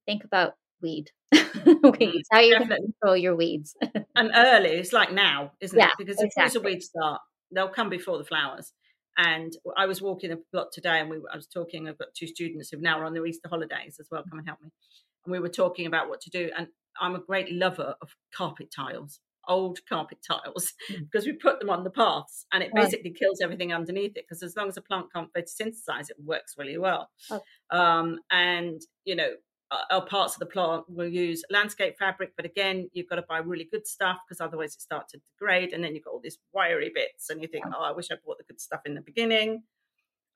think 0.05 0.23
about 0.23 0.53
weed. 0.81 1.11
Mm, 1.65 1.97
weeds 1.97 2.27
how 2.31 2.41
you 2.41 2.57
control 2.57 3.15
your 3.17 3.35
weeds. 3.35 3.75
And 4.15 4.29
early 4.35 4.71
it's 4.71 4.93
like 4.93 5.11
now 5.11 5.53
isn't 5.61 5.79
yeah, 5.79 5.87
it 5.87 5.93
because 5.97 6.21
as 6.21 6.29
soon 6.35 6.43
as 6.43 6.53
the 6.53 6.61
weeds 6.61 6.87
start 6.87 7.21
they'll 7.51 7.69
come 7.69 7.89
before 7.89 8.17
the 8.17 8.25
flowers 8.25 8.73
and 9.17 9.53
I 9.77 9.85
was 9.85 10.01
walking 10.01 10.31
a 10.31 10.37
lot 10.53 10.71
today, 10.71 10.99
and 10.99 11.09
we 11.09 11.17
I 11.31 11.35
was 11.35 11.47
talking. 11.47 11.87
I've 11.87 11.97
got 11.97 12.13
two 12.13 12.27
students 12.27 12.69
who 12.69 12.77
now 12.77 12.99
are 12.99 13.05
on 13.05 13.13
their 13.13 13.25
Easter 13.25 13.47
holidays 13.49 13.97
as 13.99 14.07
well. 14.11 14.23
Come 14.29 14.39
and 14.39 14.47
help 14.47 14.61
me. 14.61 14.69
And 15.25 15.31
we 15.31 15.39
were 15.39 15.49
talking 15.49 15.85
about 15.85 16.09
what 16.09 16.21
to 16.21 16.29
do. 16.29 16.49
And 16.57 16.67
I'm 16.99 17.15
a 17.15 17.19
great 17.19 17.51
lover 17.51 17.95
of 18.01 18.09
carpet 18.35 18.71
tiles, 18.75 19.19
old 19.47 19.79
carpet 19.87 20.19
tiles, 20.25 20.73
mm. 20.91 20.99
because 20.99 21.25
we 21.25 21.33
put 21.33 21.59
them 21.59 21.69
on 21.69 21.83
the 21.83 21.89
paths, 21.89 22.45
and 22.51 22.61
it 22.61 22.71
basically 22.73 23.11
right. 23.11 23.19
kills 23.19 23.39
everything 23.41 23.73
underneath 23.73 24.17
it. 24.17 24.25
Because 24.27 24.43
as 24.43 24.55
long 24.55 24.67
as 24.67 24.77
a 24.77 24.81
plant 24.81 25.07
can't 25.13 25.31
photosynthesize, 25.33 26.09
it 26.09 26.17
works 26.23 26.55
really 26.57 26.77
well. 26.77 27.09
Oh. 27.31 27.41
Um, 27.71 28.19
and 28.31 28.81
you 29.05 29.15
know, 29.15 29.29
are 29.71 30.05
parts 30.05 30.35
of 30.35 30.39
the 30.39 30.45
plant 30.45 30.83
will 30.87 31.07
use 31.07 31.43
landscape 31.49 31.97
fabric, 31.97 32.33
but 32.35 32.45
again, 32.45 32.89
you've 32.93 33.09
got 33.09 33.15
to 33.15 33.23
buy 33.27 33.39
really 33.39 33.67
good 33.71 33.87
stuff 33.87 34.17
because 34.27 34.39
otherwise 34.39 34.75
it 34.75 34.81
starts 34.81 35.11
to 35.13 35.19
degrade, 35.33 35.73
and 35.73 35.83
then 35.83 35.95
you've 35.95 36.03
got 36.03 36.11
all 36.11 36.21
these 36.21 36.37
wiry 36.53 36.91
bits, 36.93 37.29
and 37.29 37.41
you 37.41 37.47
think, 37.47 37.65
oh, 37.67 37.83
I 37.83 37.91
wish 37.91 38.07
I 38.11 38.15
bought 38.23 38.37
the 38.37 38.43
good 38.43 38.61
stuff 38.61 38.81
in 38.85 38.93
the 38.93 39.01
beginning. 39.01 39.63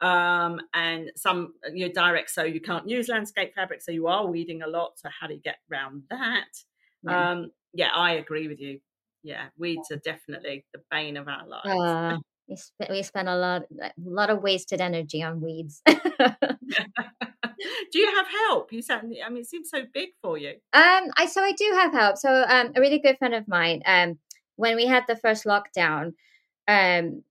Um, 0.01 0.61
and 0.73 1.11
some 1.15 1.53
you're 1.73 1.89
direct, 1.89 2.31
so 2.31 2.43
you 2.43 2.61
can't 2.61 2.87
use 2.87 3.09
landscape 3.09 3.53
fabric, 3.53 3.81
so 3.81 3.91
you 3.91 4.07
are 4.07 4.25
weeding 4.25 4.61
a 4.61 4.67
lot. 4.67 4.93
So 4.97 5.09
how 5.09 5.27
do 5.27 5.33
you 5.33 5.41
get 5.41 5.57
around 5.71 6.03
that? 6.09 6.47
Yeah, 7.03 7.31
um, 7.31 7.51
yeah 7.73 7.89
I 7.93 8.13
agree 8.13 8.47
with 8.47 8.59
you. 8.59 8.79
Yeah, 9.23 9.47
weeds 9.57 9.91
are 9.91 9.97
definitely 9.97 10.65
the 10.73 10.81
bane 10.89 11.17
of 11.17 11.27
our 11.27 11.45
lives. 11.45 11.69
Uh, 11.69 12.17
we, 12.49 12.55
sp- 12.57 12.89
we 12.89 13.03
spend 13.03 13.29
a 13.29 13.35
lot, 13.35 13.63
a 13.81 13.91
lot 14.03 14.29
of 14.29 14.41
wasted 14.41 14.81
energy 14.81 15.21
on 15.21 15.39
weeds. 15.41 15.81
do 15.85 15.95
you 17.93 18.15
have 18.15 18.27
help? 18.47 18.73
You 18.73 18.81
sound, 18.81 19.13
I 19.23 19.29
mean, 19.29 19.41
it 19.41 19.47
seems 19.47 19.69
so 19.69 19.83
big 19.93 20.09
for 20.21 20.38
you. 20.38 20.55
Um, 20.73 21.12
I 21.15 21.27
so 21.29 21.41
I 21.41 21.51
do 21.53 21.71
have 21.75 21.93
help. 21.93 22.17
So, 22.17 22.29
um, 22.47 22.71
a 22.75 22.81
really 22.81 22.99
good 22.99 23.17
friend 23.17 23.33
of 23.33 23.47
mine, 23.47 23.81
um, 23.85 24.17
when 24.55 24.75
we 24.75 24.88
had 24.88 25.03
the 25.07 25.15
first 25.15 25.45
lockdown, 25.45 26.13
um, 26.67 27.23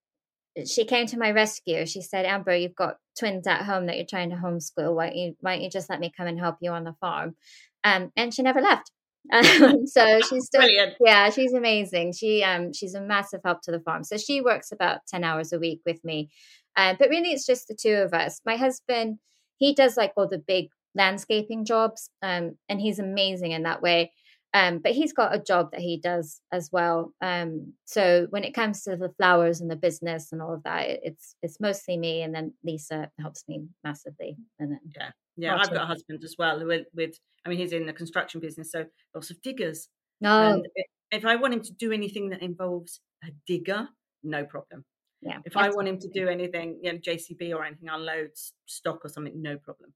she 0.67 0.85
came 0.85 1.07
to 1.07 1.19
my 1.19 1.31
rescue. 1.31 1.87
She 1.87 2.01
said, 2.01 2.25
Amber, 2.25 2.57
you've 2.57 2.75
got 2.75 2.97
twins 3.19 3.47
at 3.47 3.63
home 3.63 3.87
that 3.87 3.97
you're 3.97 4.07
trying 4.07 4.31
to 4.31 4.37
homeschool. 4.37 4.95
Why 4.95 5.09
don't 5.09 5.17
you, 5.17 5.37
why 5.41 5.55
don't 5.55 5.63
you 5.63 5.71
just 5.71 5.91
let 5.91 6.01
me 6.01 6.13
come 6.17 6.27
and 6.27 6.39
help 6.39 6.57
you 6.61 6.71
on 6.73 6.85
the 6.85 6.95
farm? 7.01 7.37
Um, 7.85 8.11
and 8.17 8.35
she 8.35 8.43
never 8.43 8.61
left. 8.61 8.91
Um, 9.33 9.87
so 9.87 10.21
she's 10.29 10.47
still, 10.47 10.63
Brilliant. 10.63 10.95
yeah, 11.01 11.31
she's 11.31 11.53
amazing. 11.53 12.13
She, 12.13 12.43
um, 12.43 12.73
she's 12.73 12.95
a 12.95 13.01
massive 13.01 13.41
help 13.45 13.63
to 13.63 13.71
the 13.71 13.81
farm. 13.81 14.05
So 14.05 14.17
she 14.17 14.41
works 14.41 14.73
about 14.73 15.01
10 15.09 15.25
hours 15.25 15.53
a 15.53 15.59
week 15.59 15.81
with 15.85 16.03
me. 16.05 16.31
Uh, 16.77 16.95
but 16.99 17.09
really, 17.09 17.33
it's 17.33 17.47
just 17.47 17.69
the 17.69 17.75
two 17.75 17.95
of 17.95 18.15
us. 18.15 18.41
My 18.47 18.57
husband, 18.57 19.19
he 19.57 19.75
does 19.75 19.97
like 19.97 20.13
all 20.17 20.29
the 20.29 20.39
big 20.39 20.69
landscaping 20.95 21.65
jobs, 21.65 22.11
um, 22.23 22.57
and 22.69 22.81
he's 22.81 22.99
amazing 22.99 23.53
in 23.53 23.65
that 23.65 23.83
way. 23.83 24.13
Um, 24.55 24.79
but 24.79 24.93
he's 24.93 25.13
got 25.13 25.35
a 25.35 25.39
job 25.39 25.73
that 25.73 25.81
he 25.81 25.99
does 25.99 26.41
as 26.53 26.71
well. 26.73 27.13
Um, 27.21 27.75
so 27.85 28.27
when 28.31 28.45
it 28.45 28.55
comes 28.55 28.83
to 28.85 28.97
the 28.97 29.11
flowers 29.19 29.61
and 29.61 29.71
the 29.71 29.77
business 29.77 30.33
and 30.33 30.41
all 30.41 30.55
of 30.55 30.63
that, 30.63 30.89
it, 30.89 31.01
it's 31.03 31.37
it's 31.43 31.61
mostly 31.61 31.97
me, 31.99 32.23
and 32.23 32.35
then 32.35 32.55
Lisa 32.65 33.11
helps 33.21 33.45
me 33.47 33.67
massively. 33.85 34.37
And 34.59 34.73
then 34.73 34.81
Yeah. 34.97 35.11
Yeah, 35.37 35.57
I've 35.57 35.71
got 35.71 35.85
a 35.85 35.87
husband 35.87 36.25
as 36.25 36.35
well 36.37 36.67
with, 36.67 36.87
with 36.95 37.15
I 37.47 37.49
mean, 37.49 37.59
he's 37.59 37.73
in 37.73 37.87
the 37.87 37.93
construction 37.93 38.41
business, 38.41 38.73
so 38.73 38.87
lots 39.15 39.31
of 39.31 39.41
diggers. 39.41 39.89
no, 40.21 40.55
And 40.55 40.67
if 41.13 41.25
I 41.25 41.37
want 41.37 41.55
him 41.55 41.63
to 41.63 41.73
do 41.73 41.93
anything 41.93 42.31
that 42.31 42.43
involves 42.43 43.01
a 43.23 43.29
digger, 43.47 43.89
no 44.25 44.45
problem. 44.45 44.85
yeah. 45.23 45.39
If 45.45 45.57
I 45.57 45.69
want 45.71 45.87
him 45.87 45.99
to 46.01 46.09
do 46.09 46.29
anything, 46.29 46.81
you 46.83 46.93
know, 46.93 46.99
JCB 46.99 47.55
or 47.55 47.65
anything, 47.65 47.89
unload 47.89 48.31
stock 48.67 49.05
or 49.05 49.09
something, 49.09 49.41
no 49.41 49.59
problem. 49.59 49.95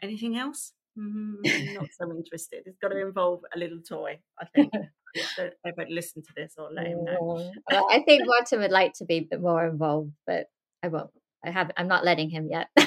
Anything 0.00 0.38
else? 0.38 0.72
Mm, 0.98 1.74
not 1.74 1.88
so 1.92 2.10
interested. 2.10 2.62
It's 2.66 2.78
got 2.78 2.88
to 2.88 3.00
involve 3.00 3.42
a 3.54 3.58
little 3.58 3.80
toy, 3.80 4.18
I 4.38 4.46
think. 4.54 4.72
Don't 5.36 5.54
ever 5.64 5.86
listen 5.88 6.22
to 6.22 6.32
this 6.36 6.54
or 6.58 6.70
let 6.72 6.86
him 6.86 7.04
know. 7.04 7.52
Well, 7.70 7.86
I 7.90 8.00
think 8.00 8.24
Martin 8.26 8.60
would 8.60 8.70
like 8.70 8.94
to 8.94 9.04
be 9.04 9.18
a 9.18 9.26
bit 9.30 9.40
more 9.40 9.66
involved, 9.66 10.12
but 10.26 10.46
I 10.82 10.88
won't. 10.88 11.10
I 11.44 11.50
have. 11.50 11.70
I'm 11.76 11.88
not 11.88 12.04
letting 12.04 12.30
him 12.30 12.48
yet. 12.50 12.68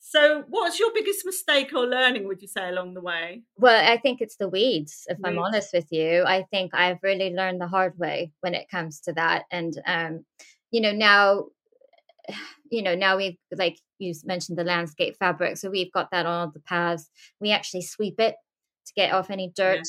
so, 0.00 0.44
what's 0.48 0.80
your 0.80 0.92
biggest 0.92 1.24
mistake 1.24 1.72
or 1.72 1.86
learning, 1.86 2.26
would 2.26 2.42
you 2.42 2.48
say, 2.48 2.68
along 2.68 2.94
the 2.94 3.00
way? 3.00 3.42
Well, 3.56 3.80
I 3.88 3.96
think 3.98 4.20
it's 4.20 4.36
the 4.36 4.48
weeds, 4.48 5.04
if 5.08 5.18
I'm 5.24 5.38
honest 5.38 5.72
with 5.72 5.86
you. 5.92 6.24
I 6.26 6.44
think 6.50 6.74
I've 6.74 6.98
really 7.02 7.30
learned 7.32 7.60
the 7.60 7.68
hard 7.68 7.96
way 7.96 8.32
when 8.40 8.54
it 8.54 8.68
comes 8.68 9.00
to 9.02 9.12
that. 9.12 9.44
And 9.52 9.72
um, 9.86 10.24
you 10.72 10.80
know, 10.80 10.92
now 10.92 11.46
you 12.70 12.82
know, 12.82 12.94
now 12.94 13.16
we've 13.16 13.36
like 13.56 13.78
you 13.98 14.14
mentioned 14.24 14.58
the 14.58 14.64
landscape 14.64 15.16
fabric. 15.18 15.56
So 15.56 15.70
we've 15.70 15.92
got 15.92 16.10
that 16.10 16.26
on 16.26 16.32
all 16.32 16.50
the 16.52 16.60
paths. 16.60 17.10
We 17.40 17.50
actually 17.52 17.82
sweep 17.82 18.20
it 18.20 18.34
to 18.86 18.92
get 18.94 19.12
off 19.12 19.30
any 19.30 19.52
dirt, 19.54 19.86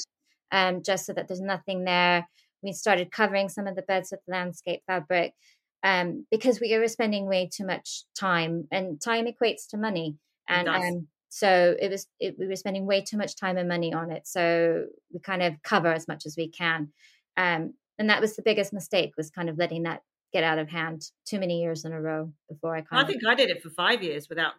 um, 0.51 0.81
just 0.83 1.05
so 1.05 1.13
that 1.13 1.27
there's 1.27 1.41
nothing 1.41 1.83
there. 1.83 2.27
We 2.61 2.73
started 2.73 3.11
covering 3.11 3.49
some 3.49 3.67
of 3.67 3.75
the 3.75 3.81
beds 3.83 4.11
with 4.11 4.21
landscape 4.27 4.81
fabric. 4.87 5.33
Um, 5.81 6.25
because 6.29 6.59
we 6.59 6.77
were 6.77 6.89
spending 6.89 7.25
way 7.25 7.49
too 7.49 7.65
much 7.65 8.03
time 8.13 8.67
and 8.69 8.99
time 8.99 9.27
equates 9.27 9.65
to 9.69 9.77
money. 9.77 10.17
And 10.47 10.67
um 10.67 11.07
so 11.29 11.75
it 11.79 11.89
was 11.89 12.07
it, 12.19 12.35
we 12.37 12.47
were 12.47 12.55
spending 12.55 12.85
way 12.85 13.01
too 13.01 13.17
much 13.17 13.35
time 13.35 13.57
and 13.57 13.69
money 13.69 13.93
on 13.93 14.11
it 14.11 14.27
so 14.27 14.87
we 15.13 15.19
kind 15.19 15.43
of 15.43 15.53
cover 15.63 15.93
as 15.93 16.07
much 16.07 16.25
as 16.25 16.35
we 16.35 16.49
can 16.49 16.89
um 17.37 17.73
and 17.99 18.09
that 18.09 18.19
was 18.19 18.35
the 18.35 18.41
biggest 18.41 18.73
mistake 18.73 19.13
was 19.15 19.29
kind 19.29 19.49
of 19.49 19.57
letting 19.57 19.83
that 19.83 20.01
get 20.33 20.43
out 20.43 20.59
of 20.59 20.69
hand 20.69 21.01
too 21.25 21.39
many 21.39 21.61
years 21.61 21.85
in 21.85 21.91
a 21.91 22.01
row 22.01 22.31
before 22.49 22.75
i 22.75 22.81
kind 22.81 23.03
I 23.03 23.07
think 23.07 23.21
I 23.27 23.35
did 23.35 23.49
it 23.49 23.61
for 23.63 23.69
five 23.69 24.03
years 24.03 24.27
without 24.29 24.53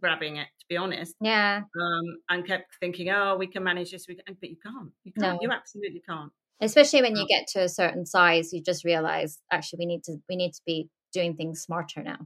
grabbing 0.00 0.36
it, 0.36 0.48
to 0.60 0.66
be 0.70 0.76
honest. 0.76 1.14
yeah 1.20 1.62
Um, 1.80 2.04
and 2.30 2.46
kept 2.46 2.64
thinking, 2.80 3.10
oh, 3.10 3.36
we 3.36 3.46
can 3.46 3.62
manage 3.62 3.90
this, 3.92 4.06
we 4.08 4.14
can, 4.16 4.36
but 4.40 4.48
you 4.48 4.56
can't. 4.56 4.90
You 5.04 5.12
can't. 5.12 5.34
No. 5.34 5.38
You 5.42 5.50
absolutely 5.50 6.02
can't. 6.08 6.32
especially 6.62 7.02
when 7.02 7.14
you 7.14 7.22
Um, 7.22 7.28
get 7.28 7.46
to 7.48 7.60
a 7.62 7.68
certain 7.68 8.06
size 8.06 8.52
you 8.54 8.62
just 8.62 8.84
realize 8.84 9.38
actually 9.50 9.80
we 9.80 9.86
need 9.86 10.02
to 10.04 10.16
we 10.30 10.36
need 10.36 10.52
to 10.54 10.62
be 10.64 10.88
doing 11.12 11.36
things 11.36 11.60
smarter 11.60 12.02
now 12.02 12.20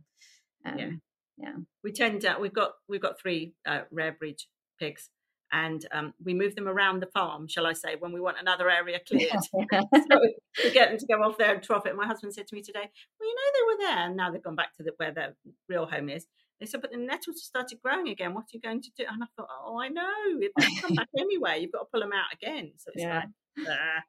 um, 0.65 1.01
Yeah. 1.39 1.57
We 1.85 1.93
tend 1.93 2.21
to. 2.23 2.37
We've 2.41 2.55
got 2.55 2.73
we've 2.89 3.03
got 3.03 3.21
three 3.21 3.53
uh, 3.67 3.83
rare 3.91 4.13
breed 4.13 4.37
pigs, 4.81 5.11
and 5.53 5.87
um, 5.93 6.15
we 6.23 6.35
move 6.35 6.55
them 6.55 6.69
around 6.69 7.01
the 7.01 7.07
farm, 7.07 7.47
shall 7.49 7.67
I 7.67 7.73
say, 7.73 7.97
when 7.99 8.13
we 8.13 8.21
want 8.21 8.37
another 8.41 8.69
area 8.71 8.99
cleared. 9.09 9.31
so 9.43 10.21
we 10.65 10.71
get 10.73 10.89
them 10.91 10.99
to 10.99 11.07
go 11.07 11.23
off 11.23 11.39
there 11.39 11.55
and 11.55 11.63
trough 11.63 11.87
it. 11.87 11.97
My 11.97 12.07
husband 12.07 12.35
said 12.35 12.47
to 12.49 12.55
me 12.55 12.63
today, 12.63 12.91
"Well, 13.21 13.29
you 13.29 13.35
know 13.35 13.51
they 13.55 13.67
were 13.85 13.89
there, 13.91 14.07
and 14.07 14.17
now 14.17 14.31
they've 14.31 14.43
gone 14.43 14.57
back 14.57 14.75
to 14.77 14.83
the, 14.83 14.93
where 14.97 15.13
their 15.13 15.37
real 15.69 15.87
home 15.87 16.09
is." 16.09 16.27
They 16.61 16.67
said, 16.67 16.81
"But 16.81 16.91
the 16.93 16.97
nettles 16.99 17.45
started 17.45 17.79
growing 17.83 18.09
again. 18.09 18.35
What 18.35 18.43
are 18.45 18.55
you 18.55 18.61
going 18.61 18.83
to 18.83 18.91
do?" 18.97 19.05
And 19.11 19.23
I 19.23 19.27
thought, 19.37 19.49
"Oh, 19.65 19.79
I 19.81 19.89
know. 19.89 20.41
They'll 20.41 20.81
come 20.81 20.95
back 20.95 21.09
anyway. 21.19 21.61
You've 21.61 21.73
got 21.73 21.81
to 21.81 21.87
pull 21.93 22.01
them 22.01 22.13
out 22.13 22.33
again." 22.33 22.73
So 22.77 22.91
it's 22.95 23.03
Yeah. 23.03 23.23
like, 23.59 23.67
ah. 23.69 24.03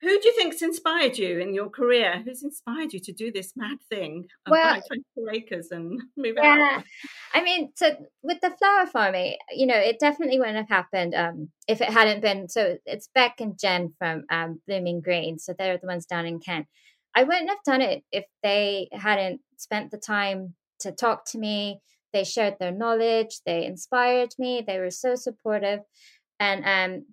Who 0.00 0.08
do 0.20 0.28
you 0.28 0.34
think's 0.36 0.62
inspired 0.62 1.18
you 1.18 1.38
in 1.40 1.54
your 1.54 1.68
career? 1.68 2.22
Who's 2.24 2.44
inspired 2.44 2.92
you 2.92 3.00
to 3.00 3.12
do 3.12 3.32
this 3.32 3.52
mad 3.56 3.78
thing? 3.90 4.26
Well- 4.48 4.62
buying 4.62 4.82
24 5.16 5.34
acres 5.34 5.68
and 5.70 6.00
move 6.16 6.34
yeah 6.36 6.76
out. 6.78 6.84
i 7.34 7.42
mean 7.42 7.70
so 7.76 7.96
with 8.22 8.40
the 8.40 8.50
flower 8.50 8.86
farming 8.86 9.36
you 9.50 9.66
know 9.66 9.76
it 9.76 9.98
definitely 9.98 10.38
wouldn't 10.38 10.56
have 10.56 10.68
happened 10.68 11.14
um 11.14 11.48
if 11.66 11.80
it 11.80 11.90
hadn't 11.90 12.20
been 12.22 12.48
so 12.48 12.76
it's 12.86 13.08
beck 13.14 13.40
and 13.40 13.58
jen 13.58 13.92
from 13.98 14.24
um 14.30 14.60
blooming 14.66 15.00
green 15.00 15.38
so 15.38 15.52
they're 15.58 15.78
the 15.78 15.86
ones 15.86 16.06
down 16.06 16.26
in 16.26 16.38
kent 16.38 16.66
i 17.14 17.22
wouldn't 17.24 17.48
have 17.48 17.62
done 17.64 17.80
it 17.82 18.02
if 18.12 18.24
they 18.42 18.88
hadn't 18.92 19.40
spent 19.56 19.90
the 19.90 19.98
time 19.98 20.54
to 20.80 20.92
talk 20.92 21.24
to 21.24 21.38
me 21.38 21.80
they 22.12 22.24
shared 22.24 22.54
their 22.58 22.72
knowledge 22.72 23.40
they 23.44 23.64
inspired 23.66 24.30
me 24.38 24.62
they 24.66 24.78
were 24.78 24.90
so 24.90 25.14
supportive 25.14 25.80
and 26.40 26.64
um 26.64 27.04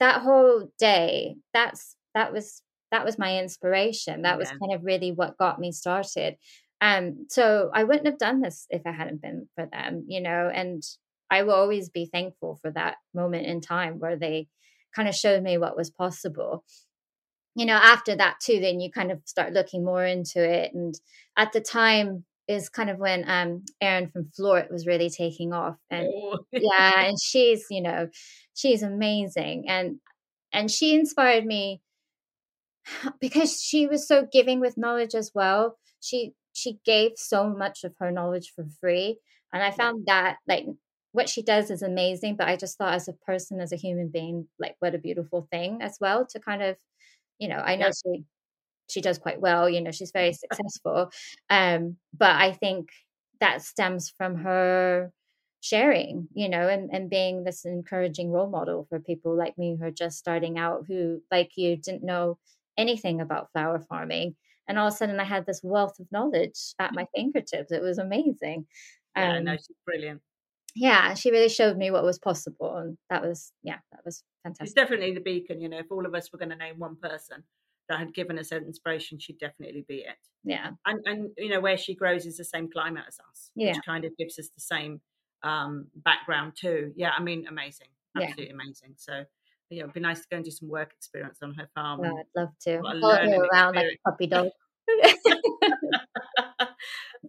that 0.00 0.20
whole 0.22 0.70
day 0.78 1.36
that's 1.52 1.96
that 2.14 2.32
was 2.32 2.62
that 2.90 3.04
was 3.04 3.18
my 3.18 3.38
inspiration. 3.38 4.22
That 4.22 4.38
was 4.38 4.48
kind 4.50 4.72
of 4.72 4.84
really 4.84 5.10
what 5.12 5.36
got 5.38 5.58
me 5.58 5.72
started. 5.72 6.36
Um 6.80 7.26
so 7.28 7.70
i 7.72 7.84
wouldn't 7.84 8.06
have 8.06 8.18
done 8.18 8.40
this 8.40 8.66
if 8.70 8.82
it 8.84 8.92
hadn't 8.92 9.22
been 9.22 9.48
for 9.54 9.66
them 9.72 10.04
you 10.08 10.20
know 10.20 10.50
and 10.52 10.82
i 11.30 11.42
will 11.44 11.54
always 11.54 11.88
be 11.88 12.06
thankful 12.12 12.58
for 12.60 12.70
that 12.72 12.96
moment 13.14 13.46
in 13.46 13.60
time 13.60 13.98
where 14.00 14.16
they 14.16 14.48
kind 14.94 15.08
of 15.08 15.14
showed 15.14 15.42
me 15.42 15.56
what 15.58 15.76
was 15.76 15.90
possible. 15.90 16.64
You 17.54 17.66
know 17.66 17.74
after 17.74 18.16
that 18.16 18.36
too 18.42 18.58
then 18.60 18.80
you 18.80 18.90
kind 18.90 19.12
of 19.12 19.20
start 19.24 19.52
looking 19.52 19.84
more 19.84 20.04
into 20.04 20.42
it 20.44 20.74
and 20.74 20.94
at 21.36 21.52
the 21.52 21.60
time 21.60 22.24
is 22.48 22.68
kind 22.68 22.90
of 22.90 22.98
when 22.98 23.24
um 23.30 23.62
Erin 23.80 24.10
from 24.10 24.24
Floret 24.38 24.70
was 24.70 24.86
really 24.86 25.08
taking 25.10 25.52
off 25.52 25.76
and 25.90 26.08
Oh. 26.12 26.38
yeah 26.52 27.04
and 27.06 27.16
she's 27.20 27.66
you 27.70 27.80
know 27.82 28.08
she's 28.54 28.82
amazing 28.82 29.66
and 29.68 30.00
and 30.52 30.70
she 30.70 30.94
inspired 30.94 31.46
me 31.46 31.80
because 33.20 33.60
she 33.60 33.86
was 33.86 34.06
so 34.06 34.26
giving 34.30 34.60
with 34.60 34.76
knowledge 34.76 35.14
as 35.14 35.30
well 35.34 35.76
she 36.00 36.32
she 36.52 36.78
gave 36.84 37.12
so 37.16 37.48
much 37.48 37.84
of 37.84 37.94
her 37.98 38.10
knowledge 38.10 38.52
for 38.54 38.64
free 38.80 39.18
and 39.52 39.62
i 39.62 39.70
found 39.70 40.04
that 40.06 40.36
like 40.48 40.66
what 41.12 41.28
she 41.28 41.42
does 41.42 41.70
is 41.70 41.82
amazing 41.82 42.36
but 42.36 42.48
i 42.48 42.56
just 42.56 42.76
thought 42.78 42.94
as 42.94 43.08
a 43.08 43.12
person 43.12 43.60
as 43.60 43.72
a 43.72 43.76
human 43.76 44.08
being 44.08 44.46
like 44.58 44.76
what 44.80 44.94
a 44.94 44.98
beautiful 44.98 45.46
thing 45.50 45.78
as 45.80 45.96
well 46.00 46.26
to 46.26 46.38
kind 46.40 46.62
of 46.62 46.76
you 47.38 47.48
know 47.48 47.56
i 47.58 47.76
know 47.76 47.86
Yeah. 47.86 47.92
she 47.92 48.24
she 48.88 49.00
does 49.00 49.18
quite 49.18 49.40
well 49.40 49.68
you 49.68 49.80
know 49.80 49.90
she's 49.90 50.12
very 50.12 50.32
successful 50.44 51.10
um 51.50 51.96
but 52.16 52.36
i 52.36 52.52
think 52.52 52.90
that 53.40 53.62
stems 53.62 54.10
from 54.10 54.36
her 54.36 55.12
sharing 55.60 56.28
you 56.34 56.48
know 56.48 56.68
and, 56.68 56.90
and 56.92 57.08
being 57.10 57.44
this 57.44 57.64
encouraging 57.64 58.30
role 58.30 58.50
model 58.50 58.86
for 58.88 59.00
people 59.00 59.34
like 59.36 59.56
me 59.56 59.76
who 59.78 59.86
are 59.86 59.90
just 59.90 60.18
starting 60.18 60.58
out 60.58 60.84
who 60.86 61.22
like 61.30 61.52
you 61.56 61.76
didn't 61.76 62.02
know 62.04 62.38
anything 62.78 63.20
about 63.20 63.50
flower 63.52 63.78
farming 63.80 64.34
and 64.68 64.78
all 64.78 64.88
of 64.88 64.94
a 64.94 64.96
sudden 64.96 65.20
i 65.20 65.24
had 65.24 65.46
this 65.46 65.60
wealth 65.62 65.98
of 66.00 66.06
knowledge 66.12 66.74
at 66.78 66.94
my 66.94 67.06
fingertips 67.14 67.72
it 67.72 67.82
was 67.82 67.98
amazing 67.98 68.66
yeah, 69.16 69.38
um, 69.38 69.44
no, 69.44 69.56
she's 69.56 69.76
brilliant. 69.86 70.20
yeah 70.74 71.14
she 71.14 71.30
really 71.30 71.48
showed 71.48 71.76
me 71.76 71.90
what 71.90 72.04
was 72.04 72.18
possible 72.18 72.76
and 72.76 72.98
that 73.10 73.22
was 73.22 73.52
yeah 73.62 73.78
that 73.92 74.04
was 74.04 74.22
She's 74.60 74.72
fantastic 74.74 74.74
definitely 74.74 75.14
the 75.14 75.20
beacon. 75.20 75.60
You 75.60 75.68
know, 75.70 75.78
if 75.78 75.90
all 75.90 76.04
of 76.04 76.14
us 76.14 76.30
were 76.30 76.38
going 76.38 76.50
to 76.50 76.56
name 76.56 76.78
one 76.78 76.96
person 76.96 77.42
that 77.88 77.98
had 77.98 78.12
given 78.14 78.38
us 78.38 78.52
an 78.52 78.64
inspiration, 78.64 79.18
she'd 79.18 79.38
definitely 79.38 79.84
be 79.88 79.98
it. 80.00 80.16
yeah 80.44 80.70
And 80.86 81.00
and 81.06 81.30
you 81.38 81.48
know 81.48 81.60
where 81.60 81.78
she 81.78 81.94
grows 81.94 82.26
is 82.26 82.36
the 82.36 82.44
same 82.44 82.70
climate 82.70 83.04
as 83.08 83.18
us, 83.30 83.50
Yeah. 83.56 83.76
which 83.76 83.82
kind 83.84 84.04
of 84.04 84.16
gives 84.18 84.38
us 84.38 84.50
the 84.50 84.60
same 84.60 85.00
um, 85.42 85.88
background 85.96 86.56
too. 86.56 86.92
Yeah, 86.96 87.12
I 87.16 87.22
mean, 87.22 87.46
amazing, 87.46 87.88
Yeah. 88.14 88.26
absolutely 88.28 88.52
amazing. 88.54 88.94
So 88.96 89.24
yeah, 89.70 89.82
it'd 89.82 89.94
be 89.94 90.00
nice 90.00 90.20
to 90.20 90.26
go 90.30 90.36
and 90.36 90.44
do 90.44 90.50
some 90.50 90.68
work 90.68 90.92
experience 90.96 91.38
on 91.42 91.54
her 91.54 91.68
farm. 91.74 92.02
I'd 92.04 92.24
love 92.36 92.50
to 92.62 92.80
follow 92.80 93.22
you 93.22 93.48
around 93.52 93.76
like 93.76 93.86
a 93.86 94.10
puppy 94.10 94.26
dog 94.26 94.48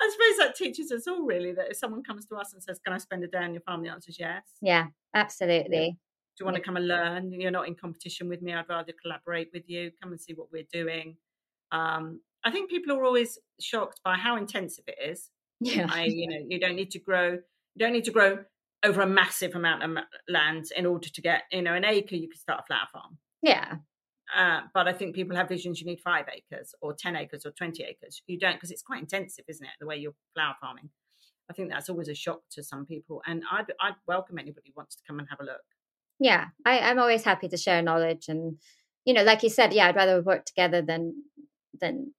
I 0.02 0.12
suppose 0.12 0.38
that 0.40 0.56
teaches 0.56 0.92
us 0.92 1.08
all 1.08 1.24
really 1.26 1.54
that 1.54 1.72
if 1.72 1.78
someone 1.78 2.04
comes 2.04 2.26
to 2.28 2.36
us 2.36 2.54
and 2.54 2.62
says, 2.62 2.80
"Can 2.84 2.94
I 2.94 2.98
spend 2.98 3.24
a 3.24 3.28
day 3.28 3.38
on 3.40 3.54
your 3.54 3.62
farm?" 3.62 3.82
the 3.82 3.90
answer 3.90 4.10
is 4.10 4.20
yes. 4.20 4.44
yeah 4.62 4.88
absolutely 5.14 5.98
Do 6.38 6.42
you 6.42 6.46
want 6.46 6.58
to 6.58 6.62
come 6.62 6.76
and 6.76 6.88
learn? 6.88 7.32
You're 7.32 7.52
not 7.52 7.68
in 7.68 7.76
competition 7.76 8.28
with 8.28 8.42
me. 8.42 8.54
I'd 8.54 8.68
rather 8.68 8.94
collaborate 9.02 9.50
with 9.54 9.64
you. 9.68 9.92
Come 10.02 10.12
and 10.12 10.20
see 10.20 10.34
what 10.34 10.52
we're 10.52 10.68
doing. 10.72 11.16
Um, 11.72 12.20
I 12.44 12.52
think 12.52 12.70
people 12.70 12.96
are 12.96 13.06
always 13.06 13.40
shocked 13.62 14.02
by 14.04 14.16
how 14.16 14.36
intensive 14.36 14.84
it 14.88 14.98
is. 15.10 15.30
yeah 15.62 15.88
I, 15.90 16.04
you 16.06 16.28
know, 16.28 16.46
you 16.48 16.60
don't 16.60 16.76
need 16.76 16.92
to 16.92 17.00
grow. 17.00 17.32
You 17.32 17.80
don't 17.80 17.94
need 17.94 18.06
to 18.06 18.12
grow 18.12 18.40
over 18.86 19.02
a 19.02 19.08
massive 19.08 19.56
amount 19.56 19.84
of 19.84 20.04
land 20.30 20.66
in 20.76 20.86
order 20.86 21.10
to 21.10 21.22
get, 21.22 21.44
you 21.52 21.62
know, 21.62 21.74
an 21.74 21.86
acre. 21.86 22.16
You 22.16 22.30
could 22.30 22.40
start 22.40 22.62
a 22.62 22.66
flower 22.68 22.88
farm. 22.94 23.18
yeah 23.42 23.76
Uh, 24.36 24.62
but 24.74 24.88
I 24.88 24.94
think 24.94 25.16
people 25.16 25.36
have 25.36 25.50
visions 25.50 25.80
you 25.80 25.88
need 25.88 26.00
five 26.02 26.26
acres 26.34 26.74
or 26.82 26.94
10 26.94 27.16
acres 27.16 27.46
or 27.46 27.52
20 27.52 27.84
acres. 27.84 28.22
You 28.28 28.40
don't 28.40 28.56
because 28.56 28.72
it's 28.72 28.82
quite 28.82 29.02
intensive, 29.02 29.46
isn't 29.48 29.66
it? 29.66 29.74
The 29.80 29.88
way 29.88 29.98
you're 29.98 30.14
flower 30.34 30.56
farming. 30.62 30.90
I 31.50 31.54
think 31.54 31.70
that's 31.70 31.90
always 31.90 32.08
a 32.08 32.16
shock 32.16 32.42
to 32.52 32.64
some 32.64 32.86
people. 32.86 33.22
And 33.26 33.44
I'd, 33.52 33.72
I'd 33.80 33.96
welcome 34.08 34.40
anybody 34.40 34.72
who 34.74 34.80
wants 34.80 34.96
to 34.96 35.04
come 35.08 35.20
and 35.20 35.28
have 35.30 35.40
a 35.40 35.44
look. 35.44 35.62
Yeah, 36.20 36.46
I, 36.66 36.80
I'm 36.80 37.00
always 37.00 37.24
happy 37.24 37.48
to 37.50 37.58
share 37.58 37.82
knowledge. 37.82 38.26
And, 38.30 38.58
you 39.04 39.14
know, 39.14 39.24
like 39.24 39.44
you 39.44 39.50
said, 39.50 39.74
yeah, 39.74 39.88
I'd 39.88 39.96
rather 39.96 40.22
work 40.22 40.46
together 40.46 40.82
than, 40.82 41.24
than, 41.80 42.14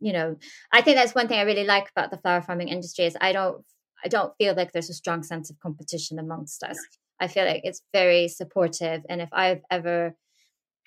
you 0.00 0.12
know, 0.12 0.36
I 0.72 0.80
think 0.80 0.96
that's 0.96 1.14
one 1.14 1.28
thing 1.28 1.38
I 1.38 1.42
really 1.42 1.64
like 1.64 1.90
about 1.90 2.10
the 2.10 2.18
flower 2.18 2.42
farming 2.42 2.68
industry 2.68 3.04
is 3.04 3.16
I 3.20 3.32
don't, 3.32 3.64
I 4.04 4.08
don't 4.08 4.32
feel 4.38 4.54
like 4.54 4.72
there's 4.72 4.90
a 4.90 4.94
strong 4.94 5.22
sense 5.22 5.50
of 5.50 5.58
competition 5.60 6.18
amongst 6.18 6.62
us. 6.62 6.78
I 7.20 7.28
feel 7.28 7.44
like 7.44 7.62
it's 7.64 7.82
very 7.92 8.28
supportive. 8.28 9.02
And 9.08 9.20
if 9.20 9.28
I've 9.32 9.60
ever 9.70 10.14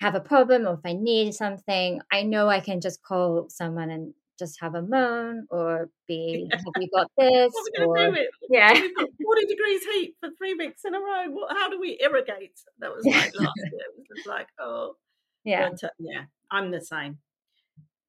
have 0.00 0.14
a 0.14 0.20
problem 0.20 0.66
or 0.66 0.74
if 0.74 0.80
I 0.84 0.92
need 0.92 1.34
something, 1.34 2.00
I 2.12 2.22
know 2.22 2.48
I 2.48 2.60
can 2.60 2.80
just 2.80 3.02
call 3.02 3.46
someone 3.48 3.90
and 3.90 4.14
just 4.38 4.60
have 4.60 4.74
a 4.74 4.82
moan 4.82 5.46
or 5.50 5.88
be, 6.08 6.48
have 6.52 6.60
you 6.78 6.88
got 6.92 7.08
this? 7.16 7.52
or, 7.80 8.16
yeah. 8.50 8.72
We've 8.72 8.96
got 8.96 9.08
40 9.22 9.46
degrees 9.46 9.84
heat 9.84 10.14
for 10.20 10.30
three 10.36 10.54
weeks 10.54 10.82
in 10.84 10.94
a 10.94 10.98
row. 10.98 11.26
What, 11.28 11.56
how 11.56 11.70
do 11.70 11.80
we 11.80 11.98
irrigate? 12.00 12.58
That 12.80 12.92
was 12.94 13.04
like 13.04 13.32
last 13.38 13.52
year. 13.56 13.80
It 13.80 13.94
was 13.96 14.06
just 14.16 14.26
like, 14.26 14.48
oh. 14.58 14.96
Yeah. 15.44 15.70
Uh, 15.82 15.88
yeah, 15.98 16.24
I'm 16.50 16.70
the 16.70 16.80
same. 16.80 17.18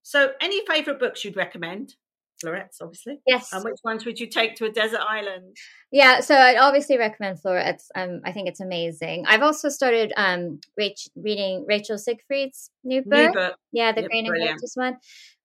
So, 0.04 0.32
any 0.40 0.66
favourite 0.68 1.00
books 1.00 1.26
you'd 1.26 1.36
recommend? 1.36 1.96
Florets, 2.42 2.80
obviously. 2.82 3.20
Yes. 3.26 3.52
And 3.54 3.64
which 3.64 3.80
ones 3.84 4.06
would 4.06 4.20
you 4.20 4.28
take 4.28 4.56
to 4.56 4.66
a 4.66 4.72
desert 4.72 5.02
island? 5.02 5.56
Yeah, 5.92 6.20
so 6.20 6.36
I'd 6.36 6.58
obviously 6.58 6.98
recommend 6.98 7.42
Florets. 7.42 7.90
Um, 7.96 8.22
I 8.26 8.32
think 8.32 8.48
it's 8.50 8.60
amazing. 8.60 9.26
I've 9.28 9.42
also 9.42 9.70
started 9.70 10.12
um 10.18 10.60
Rach- 10.80 11.10
reading 11.16 11.66
Rachel 11.68 11.98
Siegfried's 11.98 12.70
new 12.84 13.02
book. 13.02 13.14
New 13.14 13.34
book. 13.34 13.56
Yeah, 13.72 13.92
the 13.94 14.02
Yep, 14.02 14.10
Green 14.12 14.26
and. 14.28 14.48
Cactus 14.48 14.74
one 14.76 14.98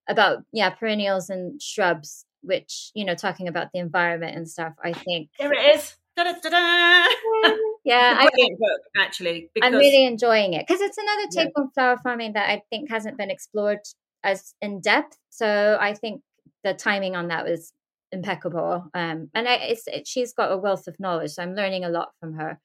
about 0.08 0.38
yeah 0.52 0.70
perennials 0.70 1.30
and 1.30 1.60
shrubs, 1.62 2.24
which 2.42 2.90
you 2.94 3.04
know 3.04 3.14
talking 3.14 3.48
about 3.48 3.68
the 3.72 3.78
environment 3.78 4.36
and 4.36 4.48
stuff. 4.48 4.72
I 4.82 4.92
think 4.92 5.30
There 5.38 5.52
it 5.52 5.76
is. 5.76 5.96
Da-da-da-da. 6.16 7.06
yeah, 7.84 8.16
I, 8.18 8.24
book, 8.58 8.80
actually. 8.98 9.48
Because 9.54 9.68
I'm 9.72 9.78
really 9.78 10.04
enjoying 10.04 10.54
it 10.54 10.66
because 10.66 10.80
it's 10.82 10.98
another 10.98 11.22
Yeah. 11.30 11.44
take 11.44 11.52
on 11.58 11.70
flower 11.70 11.98
farming 12.02 12.32
that 12.34 12.50
I 12.50 12.62
think 12.68 12.90
hasn't 12.90 13.16
been 13.16 13.30
explored 13.30 13.78
as 14.24 14.54
in 14.60 14.80
depth. 14.80 15.16
So 15.30 15.78
I 15.80 15.94
think 15.94 16.22
the 16.64 16.74
timing 16.74 17.16
on 17.16 17.28
that 17.28 17.44
was 17.44 17.72
impeccable. 18.12 18.86
Um, 18.94 19.30
and 19.34 19.48
I, 19.48 19.54
it's 19.54 19.86
it, 19.86 20.06
she's 20.06 20.32
got 20.32 20.52
a 20.52 20.56
wealth 20.56 20.86
of 20.86 21.00
knowledge, 21.00 21.32
so 21.32 21.42
I'm 21.42 21.54
learning 21.54 21.84
a 21.84 21.90
lot 21.90 22.10
from 22.20 22.34
her. 22.34 22.58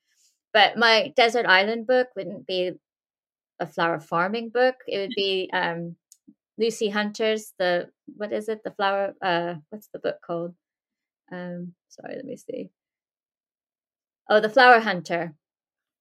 But 0.53 0.77
my 0.77 1.13
desert 1.15 1.45
island 1.45 1.87
book 1.87 2.07
wouldn't 2.15 2.47
be 2.47 2.71
a 3.59 3.67
flower 3.67 3.99
farming 3.99 4.49
book. 4.49 4.75
It 4.87 4.99
would 4.99 5.15
be 5.15 5.49
um, 5.53 5.95
Lucy 6.57 6.89
Hunter's 6.89 7.53
the 7.59 7.89
what 8.17 8.31
is 8.31 8.49
it? 8.49 8.63
The 8.63 8.71
flower. 8.71 9.13
Uh, 9.21 9.55
what's 9.69 9.89
the 9.93 9.99
book 9.99 10.17
called? 10.25 10.53
Um, 11.31 11.73
sorry, 11.89 12.15
let 12.15 12.25
me 12.25 12.37
see. 12.37 12.69
Oh, 14.29 14.39
the 14.39 14.49
Flower 14.49 14.79
Hunter. 14.79 15.33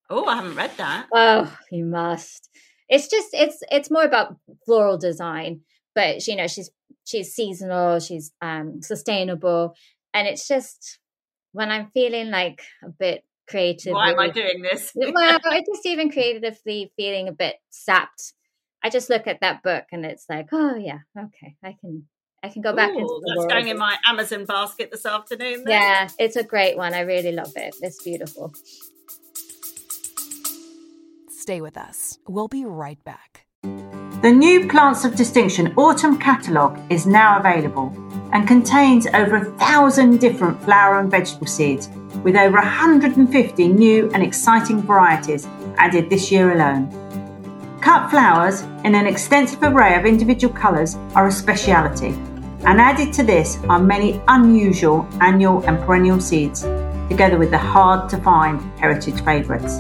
Oh, 0.09 0.24
I 0.26 0.37
haven't 0.37 0.57
read 0.57 0.72
that. 0.78 1.07
Oh, 1.12 1.57
you 1.70 1.85
must. 1.85 2.48
It's 2.88 3.09
just 3.09 3.28
it's 3.33 3.62
it's 3.70 3.90
more 3.90 4.04
about 4.04 4.37
floral 4.64 4.98
design, 4.98 5.61
but 5.94 6.26
you 6.26 6.37
know 6.37 6.46
she's 6.46 6.70
she's 7.04 7.35
seasonal, 7.35 8.00
she's 8.00 8.33
um 8.40 8.83
sustainable, 8.83 9.74
and 10.12 10.28
it's 10.28 10.46
just 10.46 10.98
when 11.52 11.70
I'm 11.70 11.90
feeling 11.92 12.30
like 12.30 12.62
a 12.85 12.90
bit 12.90 13.24
creative. 13.48 13.92
Why 13.92 14.11
am 14.11 14.18
I 14.18 14.30
doing 14.30 14.62
this? 14.62 14.92
well, 14.94 15.38
I 15.44 15.61
just 15.61 15.87
even 15.87 16.11
creatively 16.11 16.92
feeling 16.96 17.28
a 17.28 17.33
bit 17.33 17.57
sapped. 17.70 18.33
I 18.83 18.90
just 18.90 19.09
look 19.09 19.26
at 19.26 19.40
that 19.40 19.62
book 19.62 19.85
and 19.92 20.04
it's 20.04 20.26
like, 20.28 20.48
oh 20.52 20.76
yeah, 20.76 20.98
okay, 21.18 21.57
I 21.64 21.74
can 21.80 22.04
I 22.42 22.50
can 22.50 22.61
go 22.61 22.74
back 22.74 22.90
Ooh, 22.90 22.98
into 22.98 23.20
the 23.20 23.26
that's 23.26 23.38
world. 23.38 23.50
going 23.50 23.68
in 23.68 23.78
my 23.78 23.96
Amazon 24.07 24.44
basket 24.44 24.90
this 24.90 25.07
afternoon. 25.07 25.64
then. 25.64 25.80
yeah, 25.80 26.09
it's 26.18 26.37
a 26.37 26.44
great 26.44 26.76
one. 26.76 26.92
I 26.92 27.00
really 27.00 27.33
love 27.33 27.52
it. 27.57 27.74
It's 27.80 28.02
beautiful. 28.02 28.52
Stay 31.30 31.62
with 31.62 31.78
us. 31.78 32.18
We'll 32.28 32.48
be 32.48 32.64
right 32.66 33.02
back. 33.04 33.43
The 34.22 34.33
new 34.33 34.66
Plants 34.68 35.05
of 35.05 35.16
Distinction 35.16 35.74
Autumn 35.77 36.18
Catalogue 36.18 36.81
is 36.88 37.07
now 37.07 37.38
available 37.38 37.92
and 38.33 38.48
contains 38.48 39.07
over 39.09 39.37
a 39.37 39.44
thousand 39.59 40.18
different 40.18 40.62
flower 40.62 40.98
and 41.00 41.11
vegetable 41.11 41.46
seeds 41.46 41.88
with 42.22 42.37
over 42.37 42.57
150 42.57 43.68
new 43.68 44.11
and 44.12 44.22
exciting 44.22 44.81
varieties 44.81 45.46
added 45.77 46.09
this 46.09 46.33
year 46.33 46.53
alone. 46.53 46.88
Cut 47.83 48.09
flowers 48.09 48.62
in 48.85 48.94
an 48.94 49.07
extensive 49.07 49.62
array 49.62 49.94
of 49.98 50.07
individual 50.07 50.55
colours 50.55 50.94
are 51.14 51.27
a 51.27 51.33
speciality, 51.33 52.14
and 52.64 52.81
added 52.81 53.12
to 53.14 53.22
this 53.22 53.59
are 53.68 53.79
many 53.79 54.22
unusual 54.29 55.07
annual 55.20 55.62
and 55.66 55.79
perennial 55.81 56.20
seeds, 56.20 56.62
together 57.11 57.37
with 57.37 57.50
the 57.50 57.59
hard 57.59 58.09
to 58.09 58.16
find 58.18 58.61
heritage 58.79 59.20
favourites. 59.22 59.79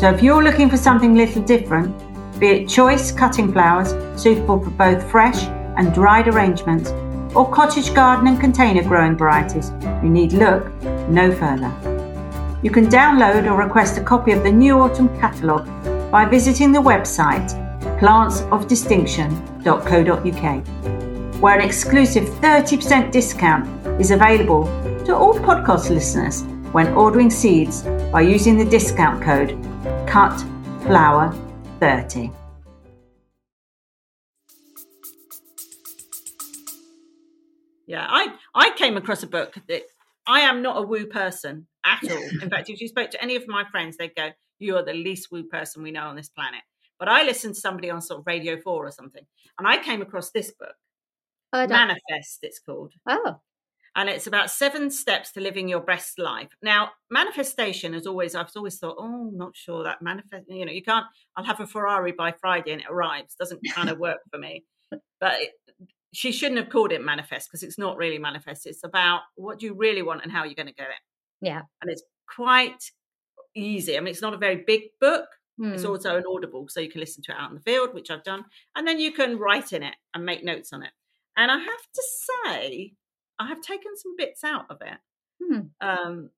So 0.00 0.10
if 0.10 0.20
you're 0.20 0.42
looking 0.42 0.68
for 0.68 0.76
something 0.76 1.12
a 1.12 1.24
little 1.24 1.42
different, 1.42 1.94
be 2.38 2.48
it 2.48 2.68
choice 2.68 3.10
cutting 3.12 3.50
flowers 3.52 3.94
suitable 4.20 4.62
for 4.62 4.70
both 4.70 5.10
fresh 5.10 5.44
and 5.76 5.94
dried 5.94 6.28
arrangements, 6.28 6.90
or 7.34 7.50
cottage 7.50 7.92
garden 7.94 8.28
and 8.28 8.38
container 8.40 8.82
growing 8.82 9.16
varieties, 9.16 9.72
you 10.02 10.08
need 10.08 10.32
look 10.32 10.72
no 11.08 11.30
further. 11.32 11.70
You 12.62 12.70
can 12.70 12.86
download 12.86 13.44
or 13.50 13.56
request 13.56 13.98
a 13.98 14.02
copy 14.02 14.32
of 14.32 14.42
the 14.42 14.50
new 14.50 14.78
autumn 14.78 15.10
catalogue 15.20 15.68
by 16.10 16.24
visiting 16.24 16.72
the 16.72 16.80
website 16.80 17.52
plantsofdistinction.co.uk, 18.00 20.66
where 21.40 21.58
an 21.58 21.64
exclusive 21.64 22.24
30% 22.24 23.12
discount 23.12 23.68
is 24.00 24.10
available 24.10 24.64
to 25.04 25.14
all 25.14 25.34
podcast 25.34 25.90
listeners 25.90 26.42
when 26.72 26.88
ordering 26.94 27.30
seeds 27.30 27.82
by 28.10 28.22
using 28.22 28.58
the 28.58 28.64
discount 28.64 29.22
code 29.22 29.56
CUTFLOWER30. 31.86 32.34
Yeah, 37.86 38.04
I 38.08 38.34
I 38.54 38.70
came 38.76 38.96
across 38.96 39.22
a 39.22 39.28
book 39.28 39.54
that 39.68 39.82
I 40.26 40.40
am 40.40 40.60
not 40.60 40.78
a 40.78 40.82
woo 40.82 41.06
person 41.06 41.68
at 41.84 42.02
all. 42.10 42.28
In 42.42 42.50
fact, 42.50 42.68
if 42.68 42.80
you 42.80 42.88
spoke 42.88 43.10
to 43.10 43.22
any 43.22 43.36
of 43.36 43.46
my 43.46 43.64
friends, 43.70 43.96
they'd 43.96 44.14
go, 44.16 44.30
"You 44.58 44.76
are 44.76 44.84
the 44.84 44.92
least 44.92 45.30
woo 45.30 45.44
person 45.44 45.82
we 45.84 45.92
know 45.92 46.08
on 46.08 46.16
this 46.16 46.28
planet." 46.28 46.62
But 46.98 47.08
I 47.08 47.22
listened 47.22 47.54
to 47.54 47.60
somebody 47.60 47.90
on 47.90 48.02
sort 48.02 48.20
of 48.20 48.26
Radio 48.26 48.60
Four 48.60 48.86
or 48.86 48.90
something, 48.90 49.24
and 49.58 49.68
I 49.68 49.78
came 49.78 50.02
across 50.02 50.30
this 50.30 50.50
book, 50.58 50.74
Oh, 51.52 51.66
Manifest. 51.68 52.40
It's 52.42 52.58
called, 52.58 52.92
oh, 53.08 53.40
and 53.96 54.08
it's 54.08 54.26
about 54.28 54.50
seven 54.50 54.90
steps 54.90 55.32
to 55.32 55.40
living 55.40 55.68
your 55.68 55.80
best 55.80 56.18
life. 56.18 56.50
Now, 56.62 56.90
manifestation 57.10 57.94
is 57.94 58.06
always 58.06 58.34
I've 58.34 58.50
always 58.54 58.78
thought, 58.78 58.96
oh, 58.98 59.28
I'm 59.30 59.36
not 59.38 59.56
sure 59.56 59.82
that 59.84 60.02
manifest. 60.02 60.44
You 60.48 60.66
know, 60.66 60.72
you 60.72 60.82
can't. 60.82 61.06
I'll 61.36 61.44
have 61.44 61.60
a 61.60 61.66
Ferrari 61.66 62.12
by 62.12 62.32
Friday 62.32 62.72
and 62.72 62.80
it 62.82 62.86
arrives. 62.90 63.34
Doesn't 63.34 63.60
kind 63.74 63.88
of 63.88 63.98
work 64.06 64.18
for 64.30 64.38
me. 64.38 64.64
But 65.20 65.40
it, 65.40 65.50
she 66.12 66.30
shouldn't 66.30 66.60
have 66.60 66.68
called 66.70 66.92
it 66.92 67.02
manifest 67.02 67.48
because 67.48 67.62
it's 67.62 67.78
not 67.78 67.96
really 67.96 68.18
manifest. 68.18 68.66
It's 68.66 68.84
about 68.84 69.22
what 69.34 69.58
do 69.58 69.66
you 69.66 69.74
really 69.74 70.02
want 70.02 70.22
and 70.22 70.30
how 70.30 70.44
you're 70.44 70.54
going 70.54 70.68
to 70.68 70.74
get 70.74 70.88
it. 70.88 71.00
yeah. 71.40 71.62
And 71.82 71.90
it's 71.90 72.02
quite 72.34 72.82
easy. 73.54 73.96
I 73.96 74.00
mean, 74.00 74.08
it's 74.08 74.22
not 74.22 74.34
a 74.34 74.38
very 74.38 74.62
big 74.66 74.82
book. 75.00 75.26
It's 75.58 75.84
Hmm. 75.84 75.88
also 75.88 76.16
an 76.18 76.24
audible, 76.28 76.66
so 76.68 76.80
you 76.80 76.90
can 76.90 77.00
listen 77.00 77.22
to 77.24 77.32
it 77.32 77.38
out 77.38 77.48
in 77.48 77.54
the 77.56 77.62
field, 77.62 77.94
which 77.94 78.10
I've 78.10 78.22
done, 78.24 78.44
and 78.74 78.86
then 78.86 79.00
you 79.00 79.10
can 79.10 79.38
write 79.38 79.72
in 79.72 79.82
it 79.82 79.94
and 80.12 80.22
make 80.22 80.44
notes 80.44 80.70
on 80.74 80.82
it. 80.82 80.90
And 81.38 81.50
I 81.50 81.56
have 81.56 81.86
to 81.94 82.02
say, 82.44 82.92
I 83.38 83.48
have 83.48 83.60
taken 83.60 83.96
some 83.96 84.16
bits 84.16 84.44
out 84.44 84.66
of 84.70 84.78
it. 84.80 84.98
Hmm. 85.42 85.60
Um, 85.80 86.30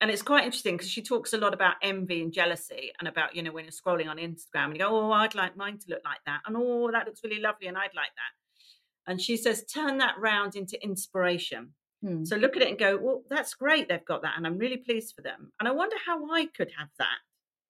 and 0.00 0.10
it's 0.10 0.22
quite 0.22 0.44
interesting 0.44 0.76
because 0.76 0.90
she 0.90 1.02
talks 1.02 1.32
a 1.32 1.38
lot 1.38 1.54
about 1.54 1.76
envy 1.82 2.22
and 2.22 2.32
jealousy 2.32 2.92
and 2.98 3.08
about, 3.08 3.34
you 3.34 3.42
know, 3.42 3.52
when 3.52 3.64
you're 3.64 3.72
scrolling 3.72 4.08
on 4.08 4.18
Instagram 4.18 4.66
and 4.66 4.74
you 4.74 4.80
go, 4.80 4.88
oh, 4.90 5.10
I'd 5.10 5.34
like 5.34 5.56
mine 5.56 5.78
to 5.78 5.86
look 5.88 6.02
like 6.04 6.18
that. 6.26 6.40
And 6.46 6.54
oh, 6.56 6.90
that 6.92 7.06
looks 7.06 7.20
really 7.24 7.40
lovely 7.40 7.66
and 7.66 7.78
I'd 7.78 7.94
like 7.94 8.12
that. 8.14 9.10
And 9.10 9.20
she 9.20 9.36
says, 9.36 9.64
turn 9.64 9.98
that 9.98 10.18
round 10.18 10.54
into 10.54 10.82
inspiration. 10.82 11.72
Hmm. 12.04 12.24
So 12.24 12.36
look 12.36 12.56
at 12.56 12.62
it 12.62 12.68
and 12.68 12.78
go, 12.78 12.98
well, 13.00 13.22
that's 13.30 13.54
great. 13.54 13.88
They've 13.88 14.04
got 14.04 14.22
that. 14.22 14.34
And 14.36 14.46
I'm 14.46 14.58
really 14.58 14.76
pleased 14.76 15.14
for 15.14 15.22
them. 15.22 15.52
And 15.58 15.68
I 15.68 15.72
wonder 15.72 15.96
how 16.04 16.30
I 16.30 16.46
could 16.54 16.70
have 16.78 16.88
that 16.98 17.18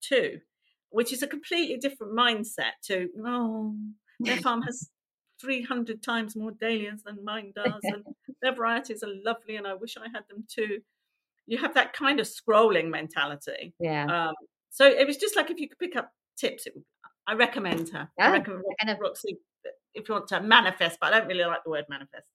too, 0.00 0.40
which 0.90 1.12
is 1.12 1.22
a 1.22 1.28
completely 1.28 1.76
different 1.76 2.16
mindset 2.16 2.72
to, 2.86 3.08
oh, 3.24 3.76
their 4.18 4.36
farm 4.42 4.62
has 4.62 4.90
300 5.40 6.02
times 6.02 6.36
more 6.36 6.50
dahlias 6.50 7.02
than 7.04 7.24
mine 7.24 7.52
does. 7.54 7.80
And 7.82 8.04
their 8.42 8.54
varieties 8.54 9.02
are 9.02 9.12
lovely. 9.24 9.56
And 9.56 9.66
I 9.66 9.74
wish 9.74 9.96
I 9.96 10.08
had 10.12 10.24
them 10.28 10.44
too. 10.48 10.80
You 11.46 11.58
have 11.58 11.74
that 11.74 11.92
kind 11.92 12.20
of 12.20 12.26
scrolling 12.26 12.90
mentality. 12.90 13.74
Yeah. 13.78 14.28
Um, 14.28 14.34
so 14.70 14.86
it 14.86 15.06
was 15.06 15.16
just 15.16 15.36
like 15.36 15.50
if 15.50 15.58
you 15.58 15.68
could 15.68 15.78
pick 15.78 15.96
up 15.96 16.12
tips, 16.36 16.66
it, 16.66 16.74
I 17.26 17.34
recommend 17.34 17.90
her. 17.90 18.08
Yeah, 18.18 18.28
I 18.28 18.32
recommend 18.32 18.64
kind 18.80 18.98
Roxie 19.00 19.38
if 19.94 20.08
you 20.08 20.14
want 20.14 20.28
to 20.28 20.40
manifest, 20.40 20.98
but 21.00 21.12
I 21.12 21.18
don't 21.18 21.28
really 21.28 21.44
like 21.44 21.64
the 21.64 21.70
word 21.70 21.86
manifest. 21.88 22.28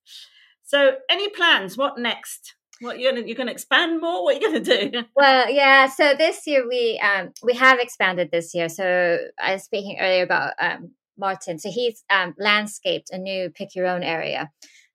So, 0.64 0.96
any 1.10 1.30
plans? 1.30 1.78
What 1.78 1.98
next? 1.98 2.56
What 2.80 3.00
you're 3.00 3.12
gonna 3.12 3.26
you're 3.28 3.36
gonna 3.36 3.52
expand 3.52 4.02
more? 4.02 4.24
What 4.24 4.36
are 4.36 4.40
you 4.40 4.48
gonna 4.48 4.92
do? 4.92 5.04
Well, 5.16 5.52
yeah. 5.52 5.88
So 5.88 6.16
this 6.18 6.48
year 6.48 6.68
we 6.68 7.00
um 7.00 7.32
we 7.44 7.54
have 7.54 7.80
expanded 7.80 8.30
this 8.32 8.56
year. 8.56 8.70
So 8.70 9.20
I 9.40 9.54
was 9.54 9.64
speaking 9.64 9.98
earlier 10.00 10.24
about 10.24 10.54
um 10.60 10.92
Martin. 11.18 11.60
So 11.60 11.70
he's 11.70 12.04
um 12.10 12.34
landscaped 12.38 13.10
a 13.12 13.18
new 13.18 13.50
pick 13.50 13.76
your 13.76 13.88
own 13.88 14.04
area. 14.04 14.50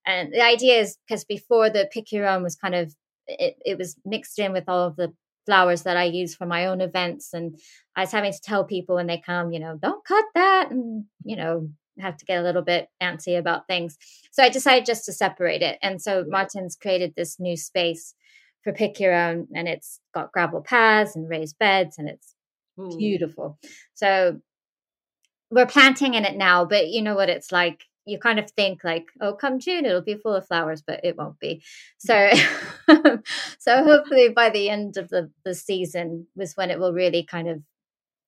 And 0.07 0.33
the 0.33 0.43
idea 0.43 0.81
is 0.81 0.97
because 1.07 1.25
before 1.25 1.71
the 1.71 1.89
pick 1.93 2.13
your 2.13 2.29
own 2.29 2.43
was 2.43 2.57
kind 2.57 2.75
of 2.75 2.95
it, 3.27 3.57
it 3.65 3.79
was 3.79 3.97
mixed 4.05 4.39
in 4.39 4.53
with 4.53 4.65
all 4.69 4.87
of 4.87 4.97
the 4.97 5.13
flowers 5.47 5.83
that 5.83 5.97
I 5.97 6.05
use 6.05 6.35
for 6.35 6.47
my 6.47 6.67
own 6.67 6.81
events. 6.81 7.33
And 7.33 7.59
I 7.95 8.03
was 8.03 8.13
having 8.13 8.33
to 8.33 8.41
tell 8.41 8.65
people 8.65 8.97
when 8.97 9.07
they 9.07 9.23
come, 9.25 9.53
you 9.53 9.61
know, 9.61 9.79
don't 9.81 10.05
cut 10.05 10.25
that. 10.35 10.71
And, 10.71 11.05
you 11.25 11.37
know, 11.37 11.69
have 11.99 12.17
to 12.17 12.25
get 12.25 12.41
a 12.41 12.43
little 12.43 12.63
bit 12.63 12.89
antsy 13.03 13.39
about 13.39 13.67
things. 13.67 13.97
So 14.33 14.43
I 14.43 14.49
decided 14.49 14.87
just 14.87 15.05
to 15.07 15.13
separate 15.13 15.63
it. 15.63 15.79
And 15.83 16.01
so 16.01 16.25
Martin's 16.29 16.77
created 16.77 17.15
this 17.17 17.41
new 17.41 17.57
space 17.57 18.15
for 18.63 18.73
pick 18.73 18.99
your 18.99 19.15
own, 19.15 19.47
and 19.55 19.69
it's 19.69 20.01
got 20.13 20.33
gravel 20.33 20.61
paths 20.61 21.15
and 21.15 21.29
raised 21.29 21.57
beds, 21.59 21.99
and 21.99 22.09
it's 22.09 22.35
Ooh. 22.81 22.99
beautiful. 22.99 23.59
So 23.95 24.41
we're 25.51 25.67
planting 25.67 26.15
in 26.15 26.25
it 26.25 26.37
now, 26.37 26.65
but 26.65 26.89
you 26.89 27.03
know 27.03 27.15
what 27.15 27.29
it's 27.29 27.53
like. 27.53 27.85
You 28.09 28.19
kind 28.19 28.39
of 28.39 28.49
think 28.53 28.85
like, 28.85 29.07
oh, 29.21 29.35
come 29.35 29.59
June, 29.59 29.85
it'll 29.85 30.01
be 30.01 30.15
full 30.15 30.35
of 30.35 30.47
flowers, 30.47 30.81
but 30.81 31.01
it 31.03 31.17
won't 31.17 31.41
be. 31.41 31.65
So, 31.99 32.31
so 33.59 33.83
hopefully 33.83 34.29
by 34.29 34.51
the 34.51 34.69
end 34.71 34.97
of 34.97 35.09
the, 35.09 35.33
the 35.45 35.55
season 35.55 36.29
was 36.37 36.57
when 36.57 36.71
it 36.71 36.79
will 36.79 36.93
really 36.93 37.25
kind 37.25 37.49
of 37.49 37.63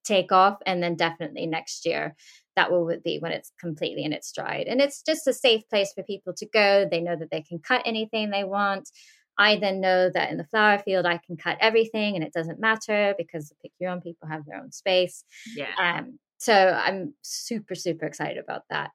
take 0.04 0.32
off, 0.32 0.58
and 0.66 0.82
then 0.82 0.96
definitely 0.96 1.46
next 1.46 1.86
year 1.86 2.16
that 2.56 2.72
will 2.72 2.92
be 3.04 3.18
when 3.20 3.30
it's 3.30 3.52
completely 3.60 4.02
in 4.02 4.12
its 4.12 4.26
stride. 4.28 4.66
And 4.66 4.80
it's 4.80 5.02
just 5.02 5.28
a 5.28 5.32
safe 5.32 5.62
place 5.70 5.92
for 5.92 6.02
people 6.02 6.32
to 6.38 6.46
go. 6.46 6.88
They 6.90 7.00
know 7.00 7.14
that 7.14 7.30
they 7.30 7.42
can 7.42 7.60
cut 7.60 7.82
anything 7.84 8.30
they 8.30 8.42
want. 8.42 8.90
I 9.38 9.56
then 9.60 9.80
know 9.80 10.10
that 10.10 10.30
in 10.32 10.38
the 10.38 10.44
flower 10.44 10.78
field, 10.78 11.06
I 11.06 11.20
can 11.24 11.36
cut 11.36 11.58
everything 11.60 12.16
and 12.16 12.24
it 12.24 12.32
doesn't 12.32 12.58
matter 12.58 13.14
because 13.16 13.48
the 13.48 13.54
pick 13.62 13.70
your 13.78 13.90
own 13.90 14.00
people 14.00 14.26
have 14.28 14.44
their 14.44 14.60
own 14.60 14.72
space. 14.72 15.22
Yeah. 15.54 15.68
Um, 15.80 16.18
so 16.38 16.54
I'm 16.54 17.14
super, 17.22 17.74
super 17.74 18.06
excited 18.06 18.38
about 18.38 18.62
that. 18.70 18.90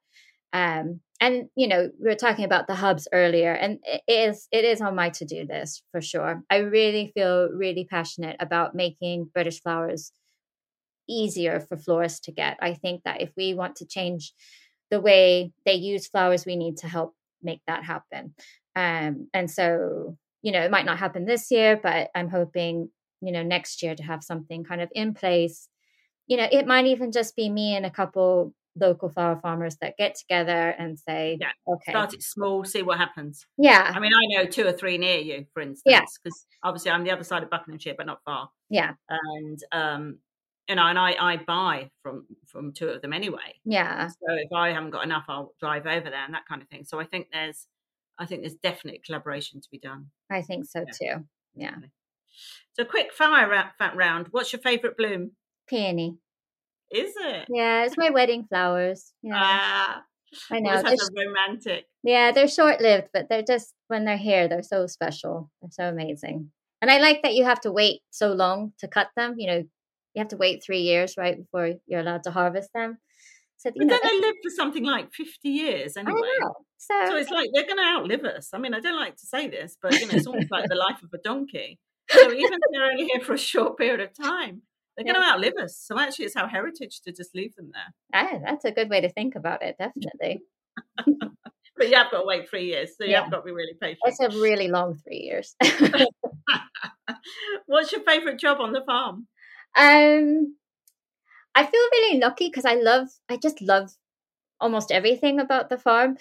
Um, 0.53 1.01
and 1.19 1.49
you 1.55 1.67
know, 1.67 1.89
we 1.99 2.09
were 2.09 2.15
talking 2.15 2.45
about 2.45 2.67
the 2.67 2.75
hubs 2.75 3.07
earlier, 3.11 3.53
and 3.53 3.79
it 3.85 4.01
is 4.07 4.47
it 4.51 4.65
is 4.65 4.81
on 4.81 4.95
my 4.95 5.09
to 5.11 5.25
do 5.25 5.45
list 5.49 5.83
for 5.91 6.01
sure. 6.01 6.43
I 6.49 6.57
really 6.57 7.11
feel 7.15 7.49
really 7.49 7.85
passionate 7.89 8.35
about 8.39 8.75
making 8.75 9.29
British 9.33 9.61
flowers 9.61 10.11
easier 11.09 11.59
for 11.59 11.77
florists 11.77 12.21
to 12.21 12.31
get. 12.31 12.57
I 12.61 12.73
think 12.73 13.03
that 13.03 13.21
if 13.21 13.31
we 13.35 13.53
want 13.53 13.77
to 13.77 13.85
change 13.85 14.33
the 14.91 15.01
way 15.01 15.51
they 15.65 15.73
use 15.73 16.07
flowers, 16.07 16.45
we 16.45 16.55
need 16.55 16.77
to 16.77 16.87
help 16.87 17.13
make 17.41 17.61
that 17.67 17.83
happen. 17.83 18.35
Um, 18.75 19.27
and 19.33 19.49
so, 19.49 20.17
you 20.41 20.51
know, 20.51 20.61
it 20.61 20.71
might 20.71 20.85
not 20.85 20.99
happen 20.99 21.25
this 21.25 21.51
year, 21.51 21.79
but 21.81 22.09
I'm 22.15 22.29
hoping, 22.29 22.89
you 23.21 23.31
know, 23.31 23.43
next 23.43 23.81
year 23.83 23.95
to 23.95 24.03
have 24.03 24.23
something 24.23 24.63
kind 24.63 24.81
of 24.81 24.89
in 24.93 25.13
place. 25.13 25.67
You 26.27 26.37
know, 26.37 26.47
it 26.51 26.67
might 26.67 26.85
even 26.85 27.11
just 27.11 27.35
be 27.35 27.49
me 27.49 27.75
and 27.75 27.85
a 27.85 27.91
couple 27.91 28.53
local 28.75 29.09
flower 29.09 29.39
farmers 29.39 29.77
that 29.81 29.97
get 29.97 30.15
together 30.15 30.69
and 30.69 30.97
say, 30.97 31.37
yeah, 31.39 31.51
okay, 31.67 31.91
start 31.91 32.13
it 32.13 32.23
small, 32.23 32.63
see 32.63 32.81
what 32.81 32.97
happens. 32.97 33.45
Yeah. 33.57 33.91
I 33.93 33.99
mean, 33.99 34.11
I 34.13 34.35
know 34.43 34.49
two 34.49 34.65
or 34.65 34.71
three 34.71 34.97
near 34.97 35.19
you, 35.19 35.45
for 35.53 35.61
instance, 35.61 36.17
because 36.23 36.45
yeah. 36.49 36.69
obviously 36.69 36.91
I'm 36.91 37.03
the 37.03 37.11
other 37.11 37.23
side 37.23 37.43
of 37.43 37.49
Buckinghamshire, 37.49 37.95
but 37.97 38.07
not 38.07 38.23
far. 38.25 38.49
Yeah. 38.69 38.93
And 39.09 39.59
um, 39.71 40.17
you 40.67 40.75
know, 40.75 40.87
and 40.87 40.97
I, 40.97 41.15
I 41.19 41.37
buy 41.37 41.89
from 42.01 42.25
from 42.47 42.71
two 42.73 42.87
of 42.87 43.01
them 43.01 43.13
anyway. 43.13 43.59
Yeah. 43.65 44.07
So 44.07 44.15
if 44.29 44.51
I 44.53 44.71
haven't 44.71 44.91
got 44.91 45.03
enough, 45.03 45.25
I'll 45.27 45.53
drive 45.59 45.85
over 45.85 46.09
there 46.09 46.25
and 46.25 46.33
that 46.33 46.47
kind 46.47 46.61
of 46.61 46.69
thing. 46.69 46.85
So 46.85 46.99
I 46.99 47.05
think 47.05 47.27
there's, 47.31 47.67
I 48.17 48.25
think 48.25 48.41
there's 48.41 48.55
definite 48.55 49.03
collaboration 49.03 49.59
to 49.61 49.67
be 49.69 49.79
done. 49.79 50.07
I 50.31 50.41
think 50.41 50.65
so 50.65 50.85
yeah. 51.01 51.15
too. 51.17 51.23
Yeah. 51.55 51.75
So 52.73 52.85
quick 52.85 53.13
fire 53.13 53.71
round. 53.93 54.27
What's 54.31 54.53
your 54.53 54.61
favourite 54.61 54.97
bloom? 54.97 55.31
Peony. 55.73 56.17
Is 56.91 57.13
it? 57.17 57.47
Yeah, 57.49 57.85
it's 57.85 57.97
my 57.97 58.11
wedding 58.11 58.45
flowers. 58.47 59.11
Yeah. 59.23 59.33
Ah, 59.35 60.03
I 60.51 60.59
know. 60.59 60.81
They're 60.83 60.97
sh- 60.97 61.25
romantic. 61.25 61.85
Yeah, 62.03 62.31
they're 62.31 62.47
short 62.47 62.79
lived, 62.79 63.07
but 63.11 63.27
they're 63.29 63.43
just 63.43 63.73
when 63.87 64.05
they're 64.05 64.17
here, 64.17 64.47
they're 64.47 64.61
so 64.61 64.85
special. 64.85 65.49
They're 65.61 65.71
so 65.71 65.89
amazing. 65.89 66.51
And 66.81 66.91
I 66.91 66.99
like 66.99 67.23
that 67.23 67.33
you 67.33 67.45
have 67.45 67.61
to 67.61 67.71
wait 67.71 68.01
so 68.11 68.33
long 68.33 68.73
to 68.79 68.87
cut 68.87 69.07
them. 69.15 69.35
You 69.37 69.47
know, 69.47 69.57
you 70.13 70.19
have 70.19 70.27
to 70.27 70.37
wait 70.37 70.63
three 70.63 70.81
years, 70.81 71.15
right, 71.17 71.37
before 71.37 71.73
you're 71.87 72.01
allowed 72.01 72.23
to 72.23 72.31
harvest 72.31 72.69
them. 72.75 72.99
So, 73.57 73.71
but 73.75 73.87
know, 73.87 73.93
then 73.95 73.99
they 74.03 74.27
live 74.27 74.35
for 74.43 74.51
something 74.55 74.83
like 74.83 75.11
50 75.13 75.49
years 75.49 75.97
anyway. 75.97 76.19
So, 76.77 76.93
so, 77.07 77.15
it's 77.15 77.31
like 77.31 77.49
they're 77.53 77.65
going 77.65 77.77
to 77.77 77.83
outlive 77.83 78.25
us. 78.25 78.49
I 78.53 78.57
mean, 78.59 78.73
I 78.73 78.81
don't 78.81 78.99
like 78.99 79.15
to 79.15 79.25
say 79.25 79.47
this, 79.47 79.77
but 79.81 79.93
you 79.93 80.05
know, 80.05 80.15
it's 80.15 80.27
almost 80.27 80.51
like 80.51 80.67
the 80.67 80.75
life 80.75 81.01
of 81.01 81.09
a 81.13 81.17
donkey. 81.17 81.79
So 82.09 82.31
even 82.31 82.53
if 82.53 82.59
they're 82.71 82.91
only 82.91 83.05
here 83.05 83.21
for 83.21 83.33
a 83.33 83.37
short 83.37 83.77
period 83.77 84.01
of 84.01 84.09
time, 84.13 84.63
they're 84.95 85.05
yeah. 85.05 85.13
going 85.13 85.23
to 85.25 85.31
outlive 85.31 85.53
us. 85.61 85.77
So 85.77 85.99
actually, 85.99 86.25
it's 86.25 86.35
our 86.35 86.47
heritage 86.47 87.01
to 87.01 87.11
just 87.11 87.33
leave 87.35 87.55
them 87.55 87.71
there. 87.73 87.93
Ah, 88.13 88.39
that's 88.45 88.65
a 88.65 88.71
good 88.71 88.89
way 88.89 89.01
to 89.01 89.09
think 89.09 89.35
about 89.35 89.63
it, 89.63 89.75
definitely. 89.79 90.41
but 90.95 91.89
you 91.89 91.95
have 91.95 92.11
got 92.11 92.19
to 92.19 92.25
wait 92.25 92.49
three 92.49 92.65
years, 92.65 92.91
so 92.97 93.03
you 93.03 93.11
yeah. 93.11 93.23
have 93.23 93.31
got 93.31 93.37
to 93.37 93.43
be 93.43 93.51
really 93.51 93.73
patient. 93.79 93.99
It's 94.05 94.19
a 94.19 94.29
really 94.29 94.67
long 94.67 94.95
three 95.03 95.21
years. 95.21 95.55
What's 97.65 97.91
your 97.91 98.01
favourite 98.01 98.39
job 98.39 98.59
on 98.59 98.71
the 98.71 98.83
farm? 98.85 99.27
Um, 99.75 100.55
I 101.55 101.65
feel 101.65 101.81
really 101.91 102.19
lucky 102.19 102.47
because 102.49 102.65
I 102.65 102.75
love, 102.75 103.07
I 103.29 103.37
just 103.37 103.61
love 103.61 103.91
almost 104.59 104.91
everything 104.91 105.39
about 105.39 105.69
the 105.69 105.77
farm, 105.77 106.17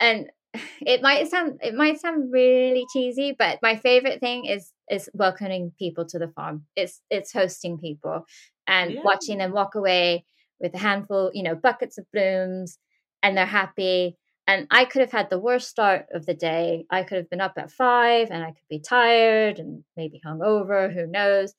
and 0.00 0.30
it 0.80 1.02
might 1.02 1.28
sound, 1.28 1.60
it 1.62 1.74
might 1.74 2.00
sound 2.00 2.32
really 2.32 2.86
cheesy, 2.92 3.34
but 3.38 3.58
my 3.62 3.76
favorite 3.76 4.20
thing 4.20 4.46
is 4.46 4.72
is 4.90 5.10
welcoming 5.14 5.72
people 5.78 6.04
to 6.06 6.18
the 6.18 6.28
farm. 6.28 6.64
It's 6.76 7.00
it's 7.10 7.32
hosting 7.32 7.78
people 7.78 8.26
and 8.66 8.92
yeah. 8.92 9.00
watching 9.04 9.38
them 9.38 9.52
walk 9.52 9.74
away 9.74 10.24
with 10.60 10.74
a 10.74 10.78
handful, 10.78 11.30
you 11.34 11.42
know, 11.42 11.54
buckets 11.54 11.98
of 11.98 12.06
blooms, 12.12 12.78
and 13.22 13.36
they're 13.36 13.46
happy. 13.46 14.16
And 14.46 14.66
I 14.70 14.86
could 14.86 15.02
have 15.02 15.12
had 15.12 15.28
the 15.28 15.38
worst 15.38 15.68
start 15.68 16.06
of 16.14 16.24
the 16.24 16.32
day. 16.32 16.86
I 16.90 17.02
could 17.02 17.18
have 17.18 17.28
been 17.28 17.40
up 17.40 17.52
at 17.58 17.70
five 17.70 18.30
and 18.30 18.42
I 18.42 18.48
could 18.48 18.68
be 18.70 18.80
tired 18.80 19.58
and 19.58 19.84
maybe 19.94 20.22
hungover, 20.26 20.92
who 20.92 21.06
knows. 21.06 21.54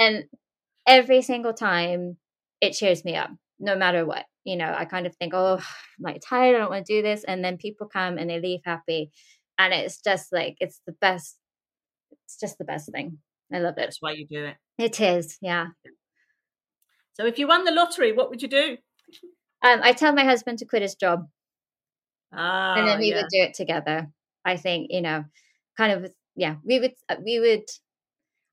and 0.00 0.24
every 0.88 1.22
single 1.22 1.52
time 1.52 2.16
it 2.60 2.72
cheers 2.72 3.04
me 3.04 3.14
up, 3.14 3.30
no 3.60 3.76
matter 3.76 4.04
what. 4.04 4.24
You 4.42 4.56
know, 4.56 4.74
I 4.76 4.86
kind 4.86 5.06
of 5.06 5.14
think, 5.16 5.34
oh, 5.34 5.56
I'm 5.58 5.62
like 6.00 6.20
tired, 6.26 6.56
I 6.56 6.58
don't 6.58 6.70
want 6.70 6.86
to 6.86 6.96
do 6.96 7.02
this. 7.02 7.22
And 7.22 7.44
then 7.44 7.58
people 7.58 7.86
come 7.86 8.18
and 8.18 8.28
they 8.28 8.40
leave 8.40 8.60
happy. 8.64 9.12
And 9.56 9.72
it's 9.72 10.02
just 10.02 10.32
like, 10.32 10.56
it's 10.58 10.80
the 10.84 10.92
best, 11.00 11.36
it's 12.26 12.38
just 12.38 12.58
the 12.58 12.64
best 12.64 12.90
thing. 12.92 13.18
I 13.52 13.58
love 13.60 13.74
it. 13.78 13.82
That's 13.82 14.02
why 14.02 14.12
you 14.12 14.26
do 14.26 14.44
it. 14.44 14.56
It 14.78 15.00
is, 15.00 15.38
yeah. 15.40 15.68
So 17.14 17.24
if 17.24 17.38
you 17.38 17.48
won 17.48 17.64
the 17.64 17.72
lottery, 17.72 18.12
what 18.12 18.28
would 18.28 18.42
you 18.42 18.48
do? 18.48 18.76
Um, 19.62 19.80
I 19.82 19.92
tell 19.92 20.12
my 20.12 20.24
husband 20.24 20.58
to 20.58 20.66
quit 20.66 20.82
his 20.82 20.96
job. 20.96 21.28
Ah, 22.32 22.74
and 22.74 22.88
then 22.88 22.98
we 22.98 23.10
yeah. 23.10 23.16
would 23.16 23.28
do 23.30 23.40
it 23.40 23.54
together. 23.54 24.10
I 24.44 24.56
think, 24.56 24.88
you 24.90 25.00
know, 25.00 25.24
kind 25.76 25.92
of, 25.92 26.12
yeah, 26.34 26.56
we 26.64 26.80
would, 26.80 26.94
uh, 27.08 27.16
we 27.24 27.38
would, 27.38 27.64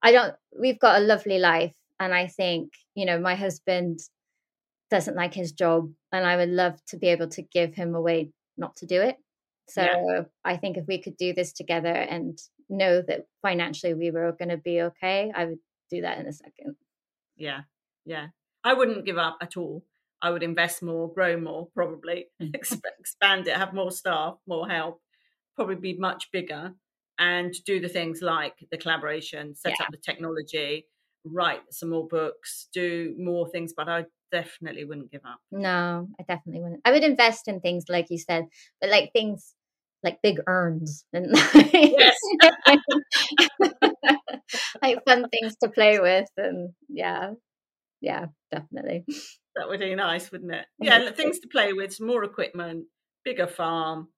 I 0.01 0.11
don't, 0.11 0.36
we've 0.57 0.80
got 0.80 1.01
a 1.01 1.05
lovely 1.05 1.39
life 1.39 1.76
and 1.99 2.13
I 2.13 2.28
think, 2.28 2.71
you 2.95 3.05
know, 3.05 3.19
my 3.19 3.36
husband 3.36 3.99
doesn't 4.89 5.17
like 5.17 5.34
his 5.34 5.51
job 5.51 5.91
and 6.11 6.26
I 6.26 6.38
would 6.38 6.49
love 6.49 6.80
to 6.88 6.97
be 6.97 7.07
able 7.07 7.28
to 7.30 7.41
give 7.41 7.74
him 7.74 7.95
a 7.95 8.01
way 8.01 8.32
not 8.57 8.76
to 8.78 8.86
do 8.86 9.01
it. 9.01 9.17
So 9.69 9.82
yeah. 9.82 10.21
I 10.43 10.57
think 10.57 10.78
if 10.78 10.86
we 10.88 11.01
could 11.01 11.17
do 11.17 11.34
this 11.34 11.53
together 11.53 11.93
and 11.93 12.38
know 12.70 13.01
that 13.01 13.26
financially 13.41 13.93
we 13.93 14.11
were 14.11 14.32
going 14.32 14.49
to 14.49 14.57
be 14.57 14.82
okay, 14.82 15.32
I 15.36 15.45
would 15.45 15.59
do 15.89 16.01
that 16.01 16.20
in 16.20 16.28
a 16.28 16.34
second. 16.34 16.76
Yeah. 17.36 17.61
Yeah. 18.05 18.28
I 18.64 18.74
wouldn't 18.74 19.05
give 19.05 19.18
up 19.18 19.38
at 19.41 19.57
all. 19.57 19.84
I 20.22 20.30
would 20.32 20.43
invest 20.43 20.82
more, 20.82 21.14
grow 21.14 21.38
more, 21.38 21.68
probably 21.76 22.28
expand 22.39 23.47
it, 23.47 23.57
have 23.57 23.74
more 23.74 23.91
staff, 23.91 24.36
more 24.47 24.68
help, 24.68 25.01
probably 25.55 25.76
be 25.76 25.97
much 25.97 26.30
bigger 26.32 26.74
and 27.20 27.53
do 27.66 27.80
the 27.80 27.89
things 27.89 28.22
like 28.22 28.55
the 28.72 28.78
collaboration, 28.78 29.55
set 29.55 29.74
yeah. 29.78 29.86
up 29.86 29.91
the 29.91 29.97
technology, 29.97 30.88
write 31.26 31.61
some 31.72 31.89
more 31.89 32.07
books, 32.07 32.68
do 32.74 33.16
more 33.18 33.47
things, 33.49 33.74
but 33.76 33.88
I 33.88 34.05
definitely 34.32 34.86
wouldn't 34.86 35.11
give 35.11 35.22
up. 35.26 35.39
No, 35.51 36.07
I 36.20 36.24
definitely 36.24 36.61
wouldn't. 36.61 36.82
I 36.86 36.91
would 36.91 37.03
invest 37.03 37.47
in 37.47 37.59
things 37.59 37.86
like 37.88 38.07
you 38.09 38.18
said, 38.18 38.45
but 38.82 38.89
like 38.89 39.11
things 39.14 39.53
like 40.04 40.22
big 40.22 40.39
urns 40.47 41.06
and 41.14 41.28
yes. 41.74 42.18
like 44.82 45.04
fun 45.06 45.28
things 45.30 45.56
to 45.62 45.70
play 45.70 45.99
with 45.99 46.30
and 46.38 46.70
yeah. 46.89 47.32
Yeah, 48.01 48.26
definitely. 48.51 49.06
That 49.56 49.70
would 49.70 49.80
be 49.80 49.95
nice, 49.95 50.30
wouldn't 50.32 50.51
it? 50.51 50.66
Yeah, 50.80 51.12
things 51.12 51.39
to 51.39 51.47
play 51.47 51.72
with, 51.72 52.01
more 52.01 52.26
equipment, 52.26 52.88
bigger 53.24 53.47
farm, 53.47 54.10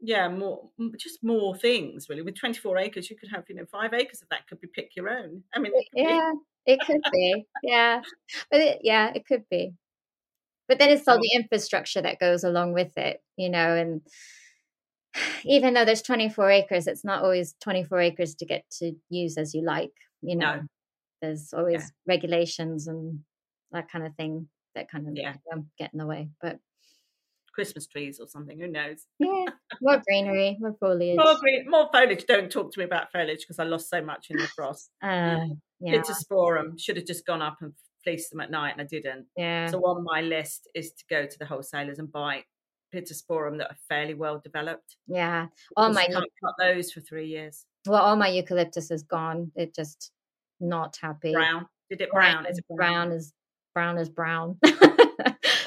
yeah 0.00 0.28
more 0.28 0.68
just 0.96 1.18
more 1.22 1.56
things 1.56 2.08
really 2.08 2.22
with 2.22 2.38
24 2.38 2.78
acres 2.78 3.10
you 3.10 3.16
could 3.16 3.30
have 3.30 3.44
you 3.48 3.54
know 3.54 3.64
five 3.70 3.92
acres 3.92 4.22
of 4.22 4.28
that 4.28 4.46
could 4.46 4.60
be 4.60 4.68
pick 4.72 4.90
your 4.94 5.08
own 5.08 5.42
i 5.54 5.58
mean 5.58 5.72
it 5.74 5.86
yeah 5.92 6.30
be. 6.66 6.72
it 6.72 6.80
could 6.86 7.00
be 7.12 7.44
yeah 7.62 8.00
but 8.50 8.60
it, 8.60 8.78
yeah 8.82 9.10
it 9.14 9.26
could 9.26 9.42
be 9.50 9.72
but 10.68 10.78
then 10.78 10.90
it's 10.90 11.08
all 11.08 11.18
the 11.18 11.34
infrastructure 11.34 12.00
that 12.00 12.20
goes 12.20 12.44
along 12.44 12.72
with 12.72 12.96
it 12.96 13.20
you 13.36 13.48
know 13.48 13.74
and 13.74 14.02
even 15.44 15.74
though 15.74 15.84
there's 15.84 16.02
24 16.02 16.50
acres, 16.50 16.86
it's 16.86 17.04
not 17.04 17.22
always 17.22 17.54
24 17.60 18.00
acres 18.00 18.34
to 18.36 18.46
get 18.46 18.64
to 18.78 18.92
use 19.10 19.36
as 19.38 19.54
you 19.54 19.62
like. 19.62 19.92
You 20.22 20.36
know, 20.36 20.56
No. 20.56 20.62
there's 21.22 21.52
always 21.52 21.82
Yeah. 21.82 21.88
regulations 22.14 22.86
and 22.88 23.20
that 23.72 23.90
kind 23.90 24.06
of 24.06 24.14
thing 24.16 24.48
that 24.74 24.90
kind 24.90 25.08
of 25.08 25.16
Yeah. 25.16 25.34
um, 25.52 25.70
get 25.78 25.92
in 25.92 25.98
the 25.98 26.06
way. 26.06 26.30
But 26.40 26.60
Christmas 27.52 27.86
trees 27.88 28.20
or 28.20 28.28
something. 28.28 28.58
Who 28.60 28.68
knows? 28.68 29.04
yeah, 29.18 29.46
more 29.80 30.00
greenery, 30.06 30.56
more 30.60 30.76
foliage. 30.78 31.16
More 31.16 31.34
green, 31.40 31.68
more 31.68 31.88
foliage. 31.90 32.24
Don't 32.26 32.52
talk 32.52 32.72
to 32.72 32.78
me 32.78 32.84
about 32.84 33.10
foliage 33.10 33.40
because 33.40 33.58
I 33.58 33.64
lost 33.64 33.88
so 33.90 34.00
much 34.00 34.30
in 34.30 34.36
the 34.36 34.46
frost. 34.46 34.90
Uh, 35.02 35.40
yeah, 35.80 35.94
Pittosporum 36.00 36.78
should 36.80 36.96
have 36.96 37.06
just 37.06 37.26
gone 37.26 37.42
up 37.42 37.56
and 37.60 37.72
fleeced 38.04 38.30
them 38.30 38.40
at 38.40 38.50
night, 38.52 38.72
and 38.72 38.80
I 38.80 38.84
didn't. 38.84 39.26
yeah, 39.36 39.66
So 39.66 39.80
on 39.80 40.04
my 40.04 40.20
list 40.20 40.68
is 40.74 40.92
to 40.92 41.04
go 41.10 41.26
to 41.26 41.38
the 41.38 41.46
wholesalers 41.46 41.98
and 41.98 42.10
buy 42.12 42.44
Pittosporum 42.94 43.58
that 43.58 43.70
are 43.70 43.76
fairly 43.88 44.14
well 44.14 44.40
developed. 44.42 44.96
yeah. 45.06 45.46
All 45.76 45.92
my 45.92 46.06
can't 46.06 46.24
cut 46.42 46.54
those 46.58 46.92
for 46.92 47.00
three 47.00 47.26
years. 47.26 47.64
well, 47.86 48.02
all 48.02 48.16
my 48.16 48.28
eucalyptus 48.28 48.90
is 48.90 49.02
gone. 49.02 49.50
It 49.56 49.74
just 49.74 50.10
not 50.60 50.96
happy. 51.00 51.32
Brown. 51.32 51.66
Did 51.90 52.00
it 52.00 52.10
brown? 52.10 52.46
Is 52.46 52.58
it 52.58 52.64
brown 52.74 53.12
is 53.12 53.32
brown 53.74 53.96
is 53.98 54.08
brown. 54.08 54.58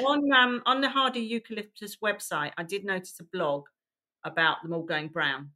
on 0.05 0.32
um 0.38 0.61
on 0.65 0.82
the 0.82 0.89
Hardy 0.89 1.22
Eucalyptus 1.22 1.97
website, 2.03 2.51
I 2.57 2.63
did 2.63 2.84
notice 2.86 3.19
a 3.19 3.24
blog 3.24 3.65
about 4.24 4.61
them 4.63 4.74
all 4.74 4.84
going 4.84 5.07
brown. 5.07 5.49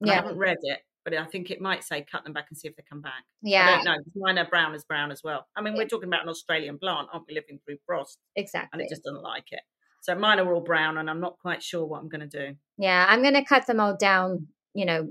And 0.00 0.10
I 0.10 0.14
haven't 0.14 0.38
read 0.38 0.56
it, 0.62 0.80
but 1.04 1.14
I 1.14 1.24
think 1.26 1.50
it 1.50 1.60
might 1.60 1.84
say 1.84 2.04
cut 2.10 2.24
them 2.24 2.32
back 2.32 2.46
and 2.48 2.56
see 2.58 2.66
if 2.68 2.74
they 2.74 2.82
come 2.88 3.02
back. 3.02 3.24
Yeah. 3.42 3.66
I 3.66 3.70
yeah, 3.70 3.84
don't 3.84 3.84
know. 3.84 4.02
Mine 4.16 4.38
are 4.38 4.46
brown 4.48 4.74
as 4.74 4.82
brown 4.84 5.12
as 5.12 5.22
well. 5.22 5.46
I 5.54 5.60
mean, 5.60 5.76
we're 5.76 5.86
talking 5.86 6.08
about 6.08 6.22
an 6.22 6.30
Australian 6.30 6.78
plant, 6.78 7.08
aren't 7.12 7.26
we? 7.28 7.34
Living 7.34 7.60
through 7.64 7.76
frost, 7.84 8.18
Exactly. 8.34 8.70
and 8.72 8.80
it 8.82 8.88
just 8.88 9.04
doesn't 9.04 9.22
like 9.22 9.52
it. 9.52 9.60
So 10.00 10.14
mine 10.14 10.38
are 10.38 10.52
all 10.52 10.60
brown, 10.62 10.98
and 10.98 11.08
I'm 11.10 11.20
not 11.20 11.38
quite 11.40 11.62
sure 11.62 11.84
what 11.84 12.00
I'm 12.00 12.08
going 12.08 12.28
to 12.28 12.38
do. 12.48 12.54
Yeah, 12.78 13.04
I'm 13.08 13.22
gonna 13.22 13.44
cut 13.44 13.66
them 13.66 13.80
all 13.80 13.96
down, 13.96 14.48
you 14.74 14.86
know, 14.86 15.08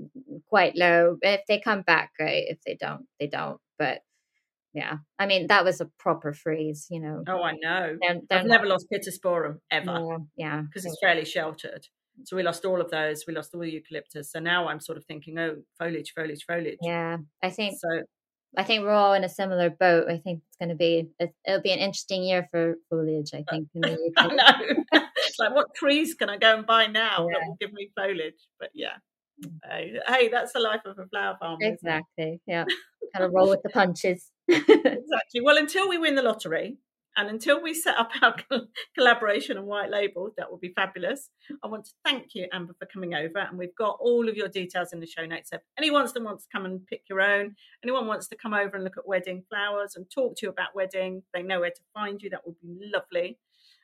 quite 0.48 0.74
low. 0.76 1.16
If 1.22 1.42
they 1.46 1.60
come 1.60 1.82
back, 1.82 2.10
great. 2.18 2.46
If 2.48 2.58
they 2.66 2.76
don't, 2.78 3.06
they 3.20 3.28
don't. 3.28 3.60
But 3.78 4.00
yeah, 4.74 4.98
I 5.18 5.26
mean, 5.26 5.46
that 5.48 5.64
was 5.64 5.80
a 5.80 5.90
proper 5.98 6.32
freeze, 6.32 6.86
you 6.90 7.00
know. 7.00 7.22
Oh, 7.28 7.42
I 7.42 7.52
know. 7.52 7.96
They're, 8.00 8.20
they're 8.28 8.38
I've 8.40 8.46
never 8.46 8.66
lost 8.66 8.86
Pittosporum 8.92 9.58
ever 9.70 9.86
not- 9.86 10.20
yeah, 10.36 10.62
because 10.62 10.84
it's 10.84 10.98
fairly 11.02 11.24
sheltered. 11.24 11.86
So 12.24 12.36
we 12.36 12.42
lost 12.42 12.64
all 12.64 12.80
of 12.80 12.90
those. 12.90 13.24
We 13.26 13.32
lost 13.34 13.54
all 13.54 13.60
the 13.60 13.70
eucalyptus. 13.70 14.30
So 14.30 14.40
now 14.40 14.68
I'm 14.68 14.80
sort 14.80 14.98
of 14.98 15.04
thinking, 15.06 15.38
oh, 15.38 15.56
foliage, 15.78 16.12
foliage, 16.14 16.44
foliage. 16.46 16.78
yeah. 16.82 17.16
I 17.42 17.50
think 17.50 17.78
So 17.80 18.02
I 18.56 18.64
think 18.64 18.82
we're 18.82 18.90
all 18.90 19.12
in 19.12 19.24
a 19.24 19.28
similar 19.28 19.70
boat. 19.70 20.08
I 20.08 20.18
think 20.18 20.42
it's 20.48 20.56
going 20.56 20.70
to 20.70 20.74
be 20.74 21.08
it, 21.18 21.32
it'll 21.46 21.60
be 21.60 21.70
an 21.70 21.78
interesting 21.78 22.24
year 22.24 22.48
for 22.50 22.74
foliage. 22.88 23.30
I 23.32 23.44
think. 23.48 23.68
In 23.74 23.80
the 23.82 24.12
I 24.16 24.26
know. 24.26 24.84
it's 24.92 25.38
like, 25.38 25.54
what 25.54 25.74
trees 25.74 26.14
can 26.14 26.28
I 26.28 26.36
go 26.36 26.56
and 26.56 26.66
buy 26.66 26.86
now 26.86 27.28
that 27.28 27.40
will 27.46 27.56
give 27.60 27.72
me 27.72 27.90
foliage? 27.96 28.34
But 28.58 28.70
yeah. 28.74 28.96
Mm. 29.44 29.58
Hey, 29.70 30.00
hey, 30.06 30.28
that's 30.28 30.52
the 30.52 30.60
life 30.60 30.80
of 30.84 30.98
a 30.98 31.06
flower 31.06 31.36
farmer. 31.38 31.58
Exactly. 31.60 32.40
Yeah. 32.46 32.64
Kind 33.14 33.24
of 33.24 33.32
roll 33.32 33.48
with 33.48 33.62
the 33.62 33.70
punches. 33.70 34.30
Exactly. 34.48 35.40
Well, 35.42 35.56
until 35.56 35.88
we 35.88 35.98
win 35.98 36.16
the 36.16 36.22
lottery 36.22 36.76
and 37.20 37.28
until 37.28 37.62
we 37.62 37.74
set 37.74 37.96
up 37.98 38.10
our 38.22 38.34
collaboration 38.94 39.58
and 39.58 39.66
white 39.66 39.90
label, 39.90 40.30
that 40.38 40.50
would 40.50 40.60
be 40.60 40.72
fabulous. 40.74 41.28
I 41.62 41.66
want 41.66 41.84
to 41.84 41.92
thank 42.04 42.34
you, 42.34 42.48
Amber, 42.52 42.74
for 42.78 42.86
coming 42.86 43.14
over. 43.14 43.38
And 43.38 43.58
we've 43.58 43.74
got 43.76 43.98
all 44.00 44.28
of 44.28 44.36
your 44.36 44.48
details 44.48 44.92
in 44.92 45.00
the 45.00 45.06
show 45.06 45.26
notes. 45.26 45.50
So 45.50 45.56
if 45.56 45.62
anyone 45.76 46.08
that 46.12 46.22
wants 46.22 46.44
to 46.44 46.48
come 46.50 46.64
and 46.64 46.86
pick 46.86 47.02
your 47.10 47.20
own, 47.20 47.54
anyone 47.84 48.06
wants 48.06 48.26
to 48.28 48.36
come 48.36 48.54
over 48.54 48.74
and 48.74 48.84
look 48.84 48.96
at 48.96 49.06
wedding 49.06 49.44
flowers 49.50 49.96
and 49.96 50.06
talk 50.10 50.36
to 50.36 50.46
you 50.46 50.50
about 50.50 50.74
wedding, 50.74 51.22
they 51.34 51.42
know 51.42 51.60
where 51.60 51.70
to 51.70 51.82
find 51.92 52.22
you. 52.22 52.30
That 52.30 52.46
would 52.46 52.58
be 52.60 52.90
lovely. 52.92 53.38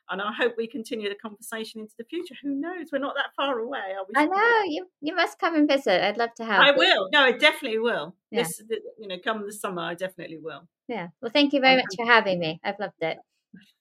And 0.09 0.23
I 0.23 0.33
hope 0.33 0.55
we 0.57 0.67
continue 0.67 1.09
the 1.09 1.17
conversation 1.17 1.81
into 1.81 1.95
the 1.99 2.05
future. 2.05 2.35
Who 2.43 2.55
knows? 2.55 2.89
We're 2.93 2.99
not 2.99 3.15
that 3.17 3.35
far 3.37 3.59
away, 3.59 3.79
are 3.97 4.05
we? 4.09 4.15
I 4.17 4.27
know 4.27 4.63
you. 4.67 4.87
You 5.01 5.17
must 5.17 5.39
come 5.39 5.55
and 5.57 5.69
visit. 5.69 6.05
I'd 6.05 6.17
love 6.17 6.35
to 6.37 6.45
have. 6.45 6.61
I 6.61 6.71
will. 6.73 7.09
No, 7.13 7.21
I 7.21 7.33
definitely 7.33 7.81
will. 7.81 8.15
Yeah. 8.31 8.43
This, 8.43 8.63
you 8.99 9.09
know, 9.09 9.17
come 9.23 9.45
the 9.45 9.53
summer, 9.53 9.83
I 9.83 9.95
definitely 9.95 10.39
will. 10.39 10.69
Yeah. 10.89 11.09
Well, 11.21 11.33
thank 11.33 11.53
you 11.53 11.61
very 11.61 11.77
much 11.77 11.97
for 11.97 12.07
having 12.07 12.39
me. 12.39 12.61
I've 12.63 12.79
loved 12.79 12.95
it. 13.01 13.19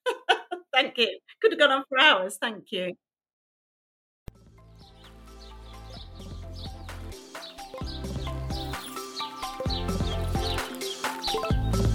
Thank 0.74 0.98
you. 0.98 1.20
Could 1.42 1.54
have 1.54 1.60
gone 1.60 1.72
on 1.72 1.84
for 1.88 2.00
hours. 2.00 2.38
Thank 2.38 2.72
you. 2.72 2.96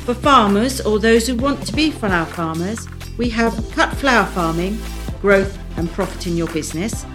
For 0.05 0.15
farmers 0.15 0.81
or 0.81 0.97
those 0.99 1.27
who 1.27 1.35
want 1.35 1.65
to 1.67 1.73
be 1.73 1.91
flower 1.91 2.25
farmers, 2.25 2.87
we 3.17 3.29
have 3.29 3.53
Cut 3.71 3.93
Flower 3.95 4.25
Farming, 4.25 4.79
Growth 5.21 5.57
and 5.77 5.89
Profit 5.91 6.25
in 6.27 6.35
Your 6.35 6.47
Business. 6.47 7.05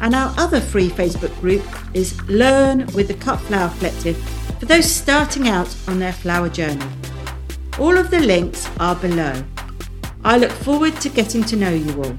And 0.00 0.14
our 0.14 0.32
other 0.36 0.60
free 0.60 0.88
Facebook 0.88 1.38
group 1.40 1.64
is 1.94 2.20
Learn 2.28 2.86
with 2.94 3.08
the 3.08 3.14
Cut 3.14 3.38
Flower 3.40 3.72
Collective 3.78 4.16
for 4.58 4.66
those 4.66 4.90
starting 4.90 5.48
out 5.48 5.74
on 5.88 5.98
their 5.98 6.12
flower 6.12 6.48
journey. 6.48 6.86
All 7.78 7.96
of 7.96 8.10
the 8.10 8.20
links 8.20 8.68
are 8.78 8.96
below. 8.96 9.42
I 10.24 10.38
look 10.38 10.50
forward 10.50 10.96
to 11.02 11.08
getting 11.08 11.44
to 11.44 11.56
know 11.56 11.70
you 11.70 12.02
all. 12.02 12.16